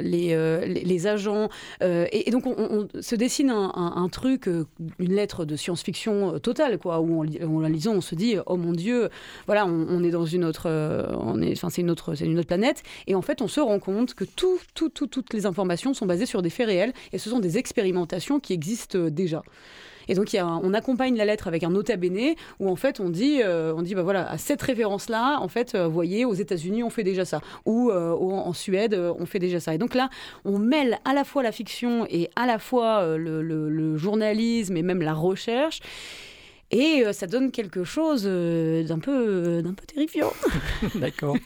les, 0.00 0.64
les, 0.66 1.06
agents. 1.06 1.48
Et, 1.80 2.30
donc, 2.30 2.46
on, 2.46 2.88
se 3.00 3.14
dessine 3.14 3.50
un, 3.50 4.08
truc, 4.10 4.46
une 4.46 5.14
lettre 5.14 5.44
de 5.44 5.56
science-fiction 5.56 6.38
totale, 6.40 6.78
quoi, 6.78 7.00
où 7.00 7.22
en, 7.22 7.60
la 7.60 7.68
lisant, 7.68 7.94
on 7.94 8.00
se 8.00 8.14
dit, 8.14 8.36
oh 8.46 8.56
mon 8.56 8.72
Dieu, 8.72 9.08
voilà, 9.46 9.66
on, 9.66 10.02
est 10.02 10.10
dans 10.10 10.26
une 10.26 10.44
autre, 10.44 10.68
on 10.68 11.40
est, 11.40 11.52
enfin, 11.52 11.70
c'est 11.70 11.82
une 11.82 11.90
autre, 11.90 12.14
c'est 12.14 12.26
une 12.26 12.38
autre 12.38 12.48
planète. 12.48 12.82
Et 13.06 13.14
en 13.14 13.22
fait, 13.22 13.42
on 13.42 13.48
se 13.48 13.60
rend 13.60 13.78
compte 13.78 14.14
que 14.14 14.24
tout, 14.24 14.58
tout, 14.74 14.88
tout, 14.88 15.06
tout 15.06 15.19
toutes 15.22 15.34
les 15.34 15.46
informations 15.46 15.94
sont 15.94 16.06
basées 16.06 16.26
sur 16.26 16.42
des 16.42 16.50
faits 16.50 16.66
réels 16.66 16.92
et 17.12 17.18
ce 17.18 17.30
sont 17.30 17.40
des 17.40 17.58
expérimentations 17.58 18.40
qui 18.40 18.52
existent 18.52 18.98
euh, 18.98 19.10
déjà. 19.10 19.42
Et 20.08 20.14
donc, 20.14 20.34
on 20.34 20.74
accompagne 20.74 21.16
la 21.16 21.24
lettre 21.24 21.46
avec 21.46 21.62
un 21.62 21.70
nota 21.70 21.96
bene 21.96 22.34
où 22.58 22.68
en 22.68 22.74
fait 22.74 22.98
on 22.98 23.10
dit, 23.10 23.42
euh, 23.44 23.72
on 23.76 23.82
dit 23.82 23.94
bah 23.94 24.02
voilà, 24.02 24.28
à 24.28 24.38
cette 24.38 24.60
référence-là, 24.60 25.38
en 25.40 25.46
fait, 25.46 25.76
euh, 25.76 25.86
vous 25.86 25.92
voyez, 25.92 26.24
aux 26.24 26.34
États-Unis, 26.34 26.82
on 26.82 26.90
fait 26.90 27.04
déjà 27.04 27.24
ça, 27.24 27.40
ou 27.64 27.92
en 27.92 28.52
Suède, 28.52 28.94
on 28.94 29.24
fait 29.24 29.38
déjà 29.38 29.60
ça. 29.60 29.72
Et 29.72 29.78
donc 29.78 29.94
là, 29.94 30.10
on 30.44 30.58
mêle 30.58 30.98
à 31.04 31.14
la 31.14 31.22
fois 31.22 31.44
la 31.44 31.52
fiction 31.52 32.06
et 32.10 32.28
à 32.34 32.46
la 32.46 32.58
fois 32.58 33.16
le, 33.16 33.96
journalisme 33.98 34.76
et 34.76 34.82
même 34.82 35.02
la 35.02 35.14
recherche. 35.14 35.80
Et 36.72 37.04
ça 37.12 37.28
donne 37.28 37.52
quelque 37.52 37.84
chose 37.84 38.24
d'un 38.24 38.98
peu, 38.98 39.62
d'un 39.62 39.74
peu 39.74 39.86
terrifiant. 39.86 40.32
D'accord. 40.96 41.36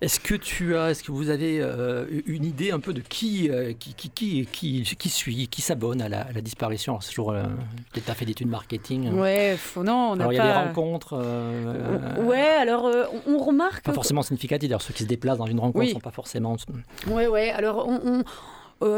Est-ce 0.00 0.18
que 0.18 0.34
tu 0.34 0.76
as, 0.76 0.90
est-ce 0.92 1.04
que 1.04 1.12
vous 1.12 1.28
avez 1.28 1.60
euh, 1.60 2.06
une 2.24 2.46
idée 2.46 2.70
un 2.70 2.80
peu 2.80 2.94
de 2.94 3.02
qui, 3.02 3.50
euh, 3.50 3.74
qui, 3.78 3.92
qui, 3.92 4.08
qui, 4.08 4.46
qui, 4.50 4.82
qui, 4.82 5.08
suit, 5.10 5.46
qui 5.48 5.60
s'abonne 5.60 6.00
à 6.00 6.08
la, 6.08 6.24
disparition? 6.40 6.98
C'est 7.00 7.10
toujours, 7.10 7.32
euh, 7.32 7.42
tu 7.92 8.00
as 8.06 8.14
fait 8.14 8.24
d'études 8.24 8.48
marketing. 8.48 9.12
Ouais, 9.12 9.58
non, 9.76 10.12
on 10.12 10.12
alors, 10.14 10.32
il 10.32 10.36
y 10.36 10.38
a 10.38 10.46
des 10.46 10.68
rencontres. 10.68 11.18
ouais, 12.22 12.38
alors 12.40 12.90
on, 13.26 13.36
remarque. 13.38 13.84
Pas 13.84 13.92
forcément 13.92 14.22
significatif. 14.22 14.70
D'ailleurs, 14.70 14.80
ceux 14.80 14.94
qui 14.94 15.02
se 15.02 15.08
déplacent 15.08 15.38
dans 15.38 15.46
une 15.46 15.60
rencontre 15.60 15.84
ne 15.84 15.90
sont 15.90 16.00
pas 16.00 16.10
forcément. 16.10 16.56
Ouais, 17.06 17.26
ouais. 17.26 17.50
Alors 17.50 17.86
on, 17.86 18.24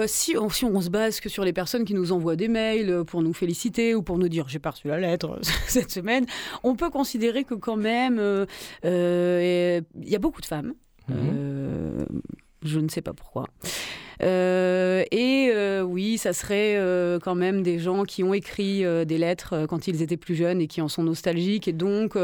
si, 0.07 0.37
on, 0.37 0.51
si, 0.51 0.65
on, 0.65 0.81
se 0.81 0.89
base 0.89 1.19
que 1.19 1.29
sur 1.29 1.45
les 1.45 1.53
personnes 1.53 1.85
qui 1.85 1.95
nous 1.95 2.13
envoient 2.13 2.37
des 2.37 2.47
mails 2.47 3.03
pour 3.09 3.23
nous 3.23 3.35
féliciter 3.35 3.97
ou 3.97 4.03
pour 4.03 4.19
nous 4.19 4.29
dire 4.29 4.47
j'ai 4.47 4.61
pas 4.61 4.71
reçu 4.71 4.87
la 4.87 4.99
lettre 4.99 5.41
cette 5.67 5.91
semaine, 5.91 6.27
on 6.63 6.77
peut 6.77 6.91
considérer 6.91 7.43
que 7.43 7.55
quand 7.55 7.77
même 7.77 8.47
il 8.85 9.85
y 9.97 10.15
a 10.15 10.19
beaucoup 10.21 10.41
de 10.41 10.47
femmes 10.47 10.75
Mhm. 11.09 11.17
Euh, 11.19 12.05
je 12.63 12.79
ne 12.79 12.89
sais 12.89 13.03
pas 13.03 13.13
pourquoi. 13.13 13.47
Euh, 14.23 15.03
et 15.11 15.51
euh, 15.53 15.83
oui, 15.83 16.17
ça 16.17 16.33
serait 16.33 16.79
quand 17.23 17.35
même 17.35 17.63
des 17.63 17.81
gens 17.81 18.05
qui 18.05 18.23
ont 18.23 18.35
écrit 18.35 18.85
des 19.05 19.19
lettres 19.19 19.67
quand 19.69 19.89
ils 19.89 20.01
étaient 20.01 20.17
plus 20.17 20.37
jeunes 20.37 20.61
et 20.61 20.69
qui 20.69 20.81
en 20.81 20.89
sont 20.89 21.03
nostalgiques, 21.03 21.67
et 21.67 21.73
donc 21.73 22.17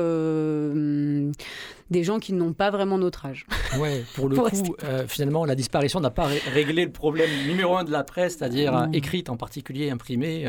des 1.91 2.05
gens 2.05 2.19
qui 2.21 2.35
n'ont 2.35 2.53
pas 2.53 2.71
vraiment 2.71 2.99
notre 2.99 3.27
âge. 3.27 3.47
Ouais, 3.79 4.03
pour 4.15 4.29
le 4.29 4.37
coup, 4.37 4.77
finalement, 5.09 5.45
la 5.45 5.55
disparition 5.55 6.01
n'a 6.01 6.11
pas 6.11 6.29
réglé 6.53 6.85
le 6.85 6.91
problème 6.93 7.29
numéro 7.47 7.77
un 7.77 7.85
de 7.85 7.91
la 7.91 8.03
presse, 8.05 8.39
c'est-à-dire 8.39 8.89
écrite 8.93 9.29
en 9.29 9.37
particulier, 9.37 9.91
imprimée 9.91 10.47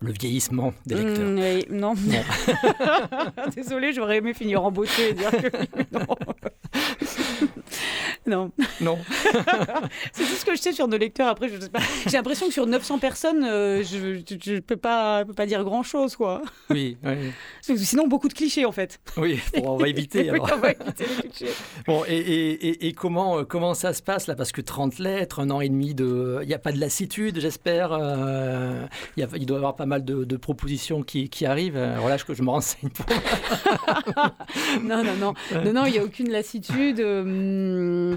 le 0.00 0.12
vieillissement 0.12 0.72
des 0.86 0.94
lecteurs. 0.94 1.26
Mm, 1.28 1.76
non. 1.76 1.94
non. 1.94 2.22
Désolée, 3.56 3.92
j'aurais 3.92 4.18
aimé 4.18 4.34
finir 4.34 4.64
en 4.64 4.70
beauté 4.70 5.10
et 5.10 5.14
dire 5.14 5.30
que 5.30 5.48
non. 5.92 6.06
Non. 8.28 8.50
Non. 8.80 8.98
c'est 10.12 10.24
tout 10.24 10.34
ce 10.34 10.44
que 10.44 10.54
je 10.54 10.60
sais 10.60 10.72
sur 10.72 10.86
nos 10.86 10.98
lecteurs. 10.98 11.28
Après, 11.28 11.48
je 11.48 11.58
sais 11.58 11.70
pas. 11.70 11.80
J'ai 12.06 12.16
l'impression 12.18 12.46
que 12.48 12.52
sur 12.52 12.66
900 12.66 12.98
personnes, 12.98 13.42
euh, 13.44 13.82
je 13.82 14.52
ne 14.52 14.60
peux 14.60 14.76
pas, 14.76 15.24
peux 15.24 15.32
pas 15.32 15.46
dire 15.46 15.64
grand-chose, 15.64 16.14
quoi. 16.14 16.42
Oui, 16.70 16.98
Sinon, 17.62 18.06
beaucoup 18.06 18.28
de 18.28 18.34
clichés, 18.34 18.64
en 18.66 18.72
fait. 18.72 19.00
Oui, 19.16 19.40
on 19.62 19.76
va 19.76 19.88
éviter. 19.88 20.28
alors. 20.28 20.50
on 20.54 20.58
va 20.58 20.72
éviter 20.72 21.04
les 21.22 21.28
clichés. 21.30 21.54
Bon, 21.86 22.04
et, 22.06 22.16
et, 22.18 22.86
et, 22.88 22.92
comment, 22.92 23.38
euh, 23.38 23.44
comment 23.44 23.72
ça 23.74 23.94
se 23.94 24.02
passe, 24.02 24.26
là? 24.26 24.34
Parce 24.34 24.52
que 24.52 24.60
30 24.60 24.98
lettres, 24.98 25.40
un 25.40 25.50
an 25.50 25.60
et 25.62 25.68
demi 25.70 25.94
de... 25.94 26.40
Il 26.42 26.48
n'y 26.48 26.54
a 26.54 26.58
pas 26.58 26.72
de 26.72 26.78
lassitude, 26.78 27.40
j'espère. 27.40 27.92
Euh, 27.92 28.84
il, 29.16 29.26
il, 29.36 29.46
doit 29.46 29.56
y 29.56 29.58
avoir 29.58 29.74
pas 29.76 29.86
mal 29.86 30.04
de, 30.04 30.24
de 30.24 30.36
propositions 30.36 31.02
qui, 31.02 31.30
qui 31.30 31.46
arrivent. 31.46 31.80
Voilà, 32.00 32.18
je, 32.18 32.24
je 32.34 32.42
me 32.42 32.50
renseigne 32.50 32.90
pour... 32.90 33.06
non, 34.82 35.02
non, 35.02 35.14
non. 35.18 35.34
Non, 35.64 35.72
non, 35.72 35.84
il 35.86 35.92
n'y 35.92 35.98
a 35.98 36.04
aucune 36.04 36.30
lassitude. 36.30 37.00
euh, 37.00 38.16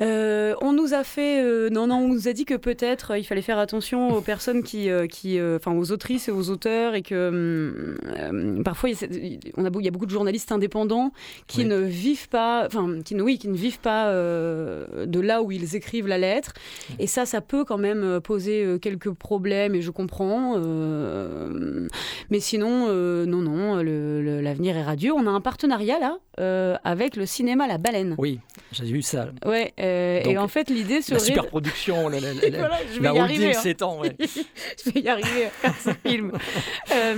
on 0.00 0.72
nous 0.72 0.94
a 0.94 1.04
fait, 1.04 1.42
euh, 1.42 1.68
non, 1.70 1.86
non, 1.86 1.96
on 1.96 2.08
nous 2.08 2.28
a 2.28 2.32
dit 2.32 2.44
que 2.44 2.54
peut-être 2.54 3.12
euh, 3.12 3.18
il 3.18 3.24
fallait 3.24 3.42
faire 3.42 3.58
attention 3.58 4.08
aux 4.08 4.20
personnes 4.20 4.62
qui, 4.62 4.88
qui 5.10 5.40
enfin, 5.40 5.72
aux 5.72 5.92
autrices 5.92 6.28
et 6.28 6.32
aux 6.32 6.50
auteurs, 6.50 6.94
et 6.94 7.02
que 7.02 7.96
parfois 8.64 8.90
il 8.90 8.96
y, 8.96 9.04
a, 9.04 9.38
on 9.56 9.64
a, 9.64 9.70
il 9.78 9.84
y 9.84 9.88
a 9.88 9.90
beaucoup 9.90 10.06
de 10.06 10.10
journalistes 10.10 10.52
indépendants 10.52 11.12
qui 11.46 11.64
ne 11.64 11.78
vivent 11.78 12.28
pas, 12.28 12.66
enfin, 12.66 13.00
qui, 13.04 13.14
oui, 13.20 13.38
qui 13.38 13.48
ne 13.48 13.56
vivent 13.56 13.80
pas 13.80 14.12
de 14.12 15.20
là 15.20 15.42
où 15.42 15.52
ils 15.52 15.76
écrivent 15.76 16.06
la 16.06 16.18
lettre, 16.18 16.54
et 16.98 17.06
ça, 17.06 17.26
ça 17.26 17.40
peut 17.40 17.64
quand 17.64 17.78
même 17.78 18.20
poser 18.20 18.78
quelques 18.80 19.10
problèmes, 19.10 19.74
et 19.74 19.82
je 19.82 19.90
comprends. 19.90 20.58
mais 22.30 22.40
sinon, 22.40 22.88
non, 23.26 23.42
non, 23.42 23.76
l'avenir 23.76 24.76
est 24.76 24.82
radieux. 24.82 25.12
On 25.12 25.26
a 25.26 25.30
un 25.30 25.40
partenariat 25.40 25.98
là 25.98 26.78
avec 26.84 27.16
le 27.16 27.26
cinéma 27.26 27.66
La 27.66 27.78
Baleine. 27.78 28.14
Oui, 28.18 28.40
j'ai 28.72 28.84
vu 28.84 29.02
ça. 29.02 29.28
Ouais. 29.44 29.72
Euh, 29.80 29.89
et 30.24 30.38
en 30.38 30.48
fait, 30.48 30.70
l'idée 30.70 31.02
serait. 31.02 31.18
La 31.18 31.24
super 31.24 31.46
production, 31.46 32.08
la, 32.08 32.20
la, 32.20 32.32
la, 33.00 33.14
holding 33.14 33.52
s'étend. 33.54 34.00
Ouais. 34.00 34.16
je 34.20 34.90
vais 34.90 35.00
y 35.00 35.08
arriver 35.08 35.46
à 35.46 35.50
faire 35.50 35.74
ce 35.82 36.08
film. 36.08 36.32
Euh, 36.92 37.14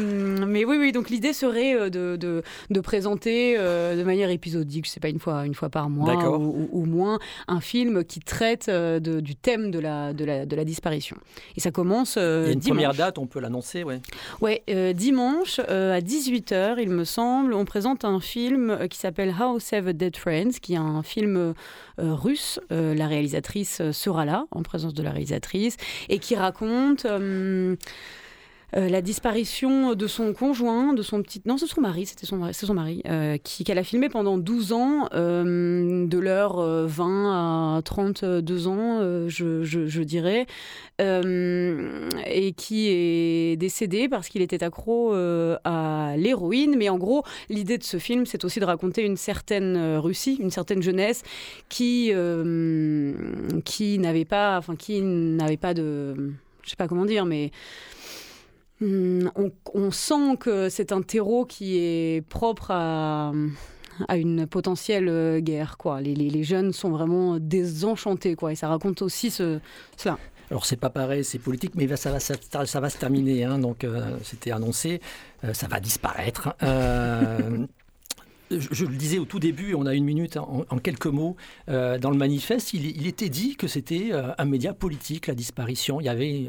mais 0.47 0.65
oui, 0.67 0.77
oui, 0.79 0.93
donc 0.93 1.09
l'idée 1.09 1.33
serait 1.33 1.75
euh, 1.75 1.89
de, 1.89 2.17
de, 2.17 2.43
de 2.69 2.81
présenter 2.81 3.57
de 3.57 4.03
manière 4.03 4.29
épisodique, 4.29 4.85
je 4.85 4.91
sais 4.91 5.01
pas, 5.01 5.09
une 5.09 5.19
fois, 5.19 5.47
une 5.47 5.55
fois 5.55 5.71
par 5.71 5.89
mois 5.89 6.15
ou, 6.37 6.69
ou, 6.71 6.85
moins, 6.85 7.19
un 7.49 7.61
film 7.61 8.05
qui 8.05 8.21
traite 8.21 8.69
de, 8.69 9.21
du 9.21 9.35
thème 9.35 9.71
de 9.71 9.79
la, 9.79 10.13
de, 10.13 10.25
la, 10.25 10.45
de 10.45 10.57
la 10.57 10.65
disparition. 10.65 11.17
Et 11.57 11.61
ça 11.61 11.71
commence. 11.71 12.17
il 12.17 12.23
y 12.23 12.49
a 12.49 12.53
une 12.53 12.61
première 12.61 12.95
date, 12.95 13.19
on 13.19 13.27
peut 13.27 13.41
l'annoncer, 13.41 13.83
ouais. 13.83 14.01
Ouais, 14.41 14.63
dimanche 14.95 15.59
à 15.61 16.01
18h, 16.01 16.77
il 16.79 16.91
me 16.91 17.05
semble, 17.05 17.55
on 17.55 17.65
présente 17.65 18.05
un 18.05 18.21
film 18.21 18.87
qui 18.89 18.99
s'appelle 18.99 19.35
How 19.39 19.59
Save 19.59 19.95
Dead 19.95 20.17
Friends, 20.17 20.59
qui 20.61 20.75
est 20.75 20.79
un 20.79 21.03
film 21.03 21.55
russe 21.99 22.61
euh, 22.71 22.95
la 22.95 23.07
réalisatrice 23.07 23.81
euh, 23.81 23.93
sera 23.93 24.25
là, 24.25 24.47
en 24.51 24.63
présence 24.63 24.95
de 24.95 25.03
la 25.03 25.11
réalisatrice, 25.11 25.77
et 26.09 26.19
qui 26.19 26.35
raconte 26.35 27.07
euh, 28.75 28.89
la 28.89 29.03
disparition 29.03 29.95
de 29.95 30.07
son 30.07 30.33
conjoint, 30.33 30.95
de 30.95 31.03
son 31.03 31.23
petit... 31.23 31.43
Non, 31.45 31.59
c'est 31.59 31.67
son 31.67 31.83
mari, 31.83 32.07
c'était 32.07 32.25
son, 32.25 32.39
mari, 32.73 33.03
euh, 33.07 33.37
qui, 33.37 33.65
qu'elle 33.65 33.79
a 33.79 33.85
filmé 33.85 34.09
pendant 34.09 34.39
12 34.39 34.73
ans, 34.73 35.09
euh, 35.13 36.07
de 36.07 36.19
l'heure 36.19 36.57
20 36.87 37.77
à 37.77 37.83
32 37.83 38.69
ans, 38.69 39.29
je, 39.29 40.03
dirais, 40.03 40.47
et 40.99 42.53
qui 42.57 42.89
est 42.89 43.57
décédé 43.57 44.09
parce 44.09 44.29
qu'il 44.29 44.41
était 44.41 44.65
accro 44.65 45.13
à 45.13 46.15
l'héroïne. 46.17 46.77
Mais 46.79 46.89
en 46.89 46.97
gros, 46.97 47.25
l'idée 47.51 47.77
de 47.77 47.85
ce 47.85 47.99
film, 47.99 48.25
c'est 48.25 48.45
aussi 48.45 48.59
de 48.59 48.65
raconter 48.65 49.03
une 49.03 49.19
certaine 49.19 49.99
Russie, 49.99 50.39
une 50.41 50.51
certaine 50.51 50.83
jeunesse 50.83 51.25
qui, 51.69 52.11
n'avait 53.99 54.25
pas, 54.25 54.57
enfin, 54.57 54.77
qui 54.77 55.03
n'avait 55.03 55.59
pas 55.59 55.75
de... 55.75 56.33
Je 56.63 56.71
sais 56.71 56.77
pas 56.77 56.87
comment 56.87 57.05
dire, 57.05 57.27
mais 57.27 57.51
Hmm, 58.83 59.29
on, 59.75 59.93
sent 59.93 60.37
que 60.41 60.69
c'est 60.69 60.91
un 60.91 61.03
terreau 61.03 61.45
qui 61.45 61.79
est 61.79 62.27
propre 62.29 62.73
à, 62.73 63.33
une 64.17 64.49
potentielle 64.49 65.09
euh, 65.09 65.39
guerre. 65.39 65.77
Les, 66.01 66.43
jeunes 66.43 66.73
sont 66.73 66.91
vraiment 66.91 67.39
désenchantés. 67.39 68.35
Et 68.51 68.57
ça 68.57 68.67
raconte 68.67 69.03
aussi 69.03 69.31
ce, 69.31 69.61
cela. 69.97 70.19
Alors 70.51 70.67
c'est 70.67 70.77
pas 70.77 70.91
pareil, 70.91 71.23
c'est 71.23 71.39
politique, 71.39 71.77
mais 71.77 71.87
ça 71.97 72.11
va, 72.11 72.19
se 72.19 72.99
terminer. 72.99 73.45
Hein, 73.45 73.61
donc 73.61 73.85
euh, 73.85 74.19
c'était 74.25 74.51
annoncé, 74.51 75.01
euh, 75.45 75.55
ça 75.55 75.69
va 75.69 75.79
disparaître. 75.79 76.57
je, 78.51 78.85
le 78.85 78.97
disais 78.97 79.21
au 79.21 79.27
tout 79.27 79.39
début, 79.39 79.75
on 79.75 79.87
a 79.87 79.95
une 79.95 80.05
minute 80.05 80.37
en, 80.37 80.65
quelques 80.83 81.07
mots. 81.07 81.37
dans 81.69 82.11
le 82.11 82.17
manifeste, 82.17 82.75
il 82.75 83.07
était 83.07 83.29
dit 83.29 83.55
que 83.55 83.69
c'était 83.69 84.11
un 84.37 84.45
média 84.45 84.75
politique, 84.75 85.29
la 85.29 85.35
disparition. 85.35 86.01
Il 86.01 86.05
y 86.05 86.11
avait 86.11 86.49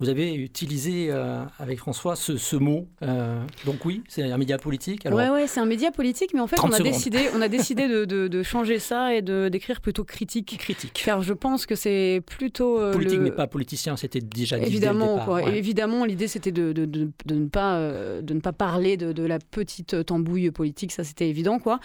vous 0.00 0.08
avez 0.08 0.34
utilisé 0.34 1.06
euh, 1.10 1.44
avec 1.58 1.78
François 1.78 2.16
ce, 2.16 2.56
mot. 2.56 2.88
Euh, 3.02 3.40
donc 3.64 3.84
oui, 3.84 4.02
c'est 4.08 4.24
un 4.24 4.36
média 4.38 4.58
politique. 4.58 5.02
Oui, 5.06 5.12
ouais, 5.12 5.30
ouais, 5.30 5.46
c'est 5.46 5.60
un 5.60 5.66
média 5.66 5.92
politique, 5.92 6.34
mais 6.34 6.40
en 6.40 6.48
fait, 6.48 6.56
on 6.64 6.72
a, 6.72 6.80
décidé, 6.80 7.28
on 7.34 7.40
a 7.40 7.48
décidé 7.58 7.86
de, 7.86 8.04
de, 8.04 8.42
changer 8.42 8.80
ça 8.80 9.14
et 9.14 9.22
de 9.22 9.48
d'écrire 9.48 9.80
plutôt 9.80 10.02
critique. 10.02 10.56
Critique. 10.58 11.00
Car 11.04 11.22
je 11.22 11.32
pense 11.32 11.64
que 11.64 11.76
c'est 11.76 12.22
plutôt 12.26 12.80
euh, 12.80 12.92
politique, 12.92 13.20
mais 13.20 13.30
pas 13.30 13.46
politicien. 13.46 13.96
C'était 13.96 14.20
déjà 14.20 14.58
dit 14.58 14.66
évidemment. 14.66 15.24
Quoi, 15.24 15.42
Évidemment, 15.54 16.04
l'idée 16.04 16.26
c'était 16.26 16.52
de, 16.52 16.72
de, 16.72 17.08
ne 17.32 17.46
pas 17.46 17.78
de 18.20 18.34
ne 18.34 18.40
pas 18.40 18.52
parler 18.52 18.96
de, 18.96 19.22
la 19.24 19.38
petite 19.38 20.04
tambouille 20.04 20.50
politique. 20.50 20.90
Ça, 20.90 21.04
c'était 21.04 21.28
évident, 21.28 21.60
quoi. 21.60 21.78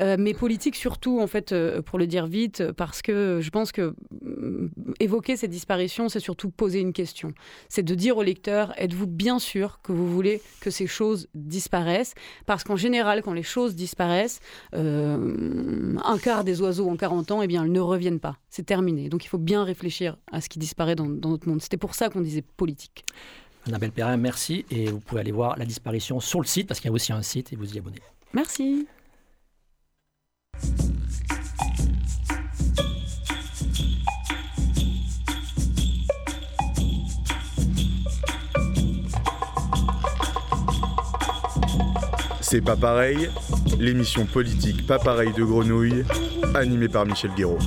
mais 0.00 0.32
politique 0.32 0.76
surtout, 0.76 1.20
en 1.20 1.26
fait, 1.26 1.52
pour 1.82 1.98
le 1.98 2.06
dire 2.06 2.28
vite, 2.28 2.70
parce 2.72 3.02
que 3.02 3.40
je 3.42 3.50
pense 3.50 3.72
que 3.72 3.96
évoquer 5.00 5.36
cette 5.36 5.50
disparition, 5.50 6.08
c'est 6.08 6.20
surtout 6.20 6.50
poser 6.50 6.78
une 6.78 6.92
question 6.92 7.32
c'est 7.68 7.82
de 7.82 7.94
dire 7.94 8.16
au 8.16 8.22
lecteur, 8.22 8.72
êtes-vous 8.76 9.06
bien 9.06 9.38
sûr 9.38 9.80
que 9.82 9.92
vous 9.92 10.12
voulez 10.12 10.40
que 10.60 10.70
ces 10.70 10.86
choses 10.86 11.28
disparaissent? 11.34 12.14
Parce 12.46 12.64
qu'en 12.64 12.76
général, 12.76 13.22
quand 13.22 13.32
les 13.32 13.42
choses 13.42 13.74
disparaissent, 13.74 14.40
euh, 14.74 15.96
un 16.04 16.18
quart 16.18 16.44
des 16.44 16.60
oiseaux 16.60 16.88
en 16.88 16.96
40 16.96 17.30
ans, 17.30 17.42
eh 17.42 17.46
bien, 17.46 17.64
elles 17.64 17.72
ne 17.72 17.80
reviennent 17.80 18.20
pas. 18.20 18.36
C'est 18.50 18.66
terminé. 18.66 19.08
Donc 19.08 19.24
il 19.24 19.28
faut 19.28 19.38
bien 19.38 19.64
réfléchir 19.64 20.16
à 20.32 20.40
ce 20.40 20.48
qui 20.48 20.58
disparaît 20.58 20.94
dans, 20.94 21.06
notre 21.06 21.48
monde. 21.48 21.62
C'était 21.62 21.76
pour 21.76 21.94
ça 21.94 22.08
qu'on 22.08 22.20
disait 22.20 22.42
politique. 22.42 23.04
Annabelle 23.66 23.92
Perrin, 23.92 24.16
merci. 24.16 24.64
Et 24.70 24.86
vous 24.86 25.00
pouvez 25.00 25.20
aller 25.20 25.32
voir 25.32 25.56
la 25.58 25.64
disparition 25.64 26.20
sur 26.20 26.40
le 26.40 26.46
site, 26.46 26.66
parce 26.66 26.80
qu'il 26.80 26.88
y 26.88 26.92
a 26.92 26.94
aussi 26.94 27.12
un 27.12 27.22
site, 27.22 27.52
et 27.52 27.56
vous 27.56 27.74
y 27.74 27.78
abonner. 27.78 28.00
Merci. 28.32 28.86
C'est 42.50 42.62
pas 42.62 42.76
pareil, 42.76 43.28
l'émission 43.78 44.24
politique 44.24 44.86
pas 44.86 44.98
pareil 44.98 45.34
de 45.34 45.44
Grenouille, 45.44 46.02
animée 46.54 46.88
par 46.88 47.04
Michel 47.04 47.30
Guéraud. 47.36 47.58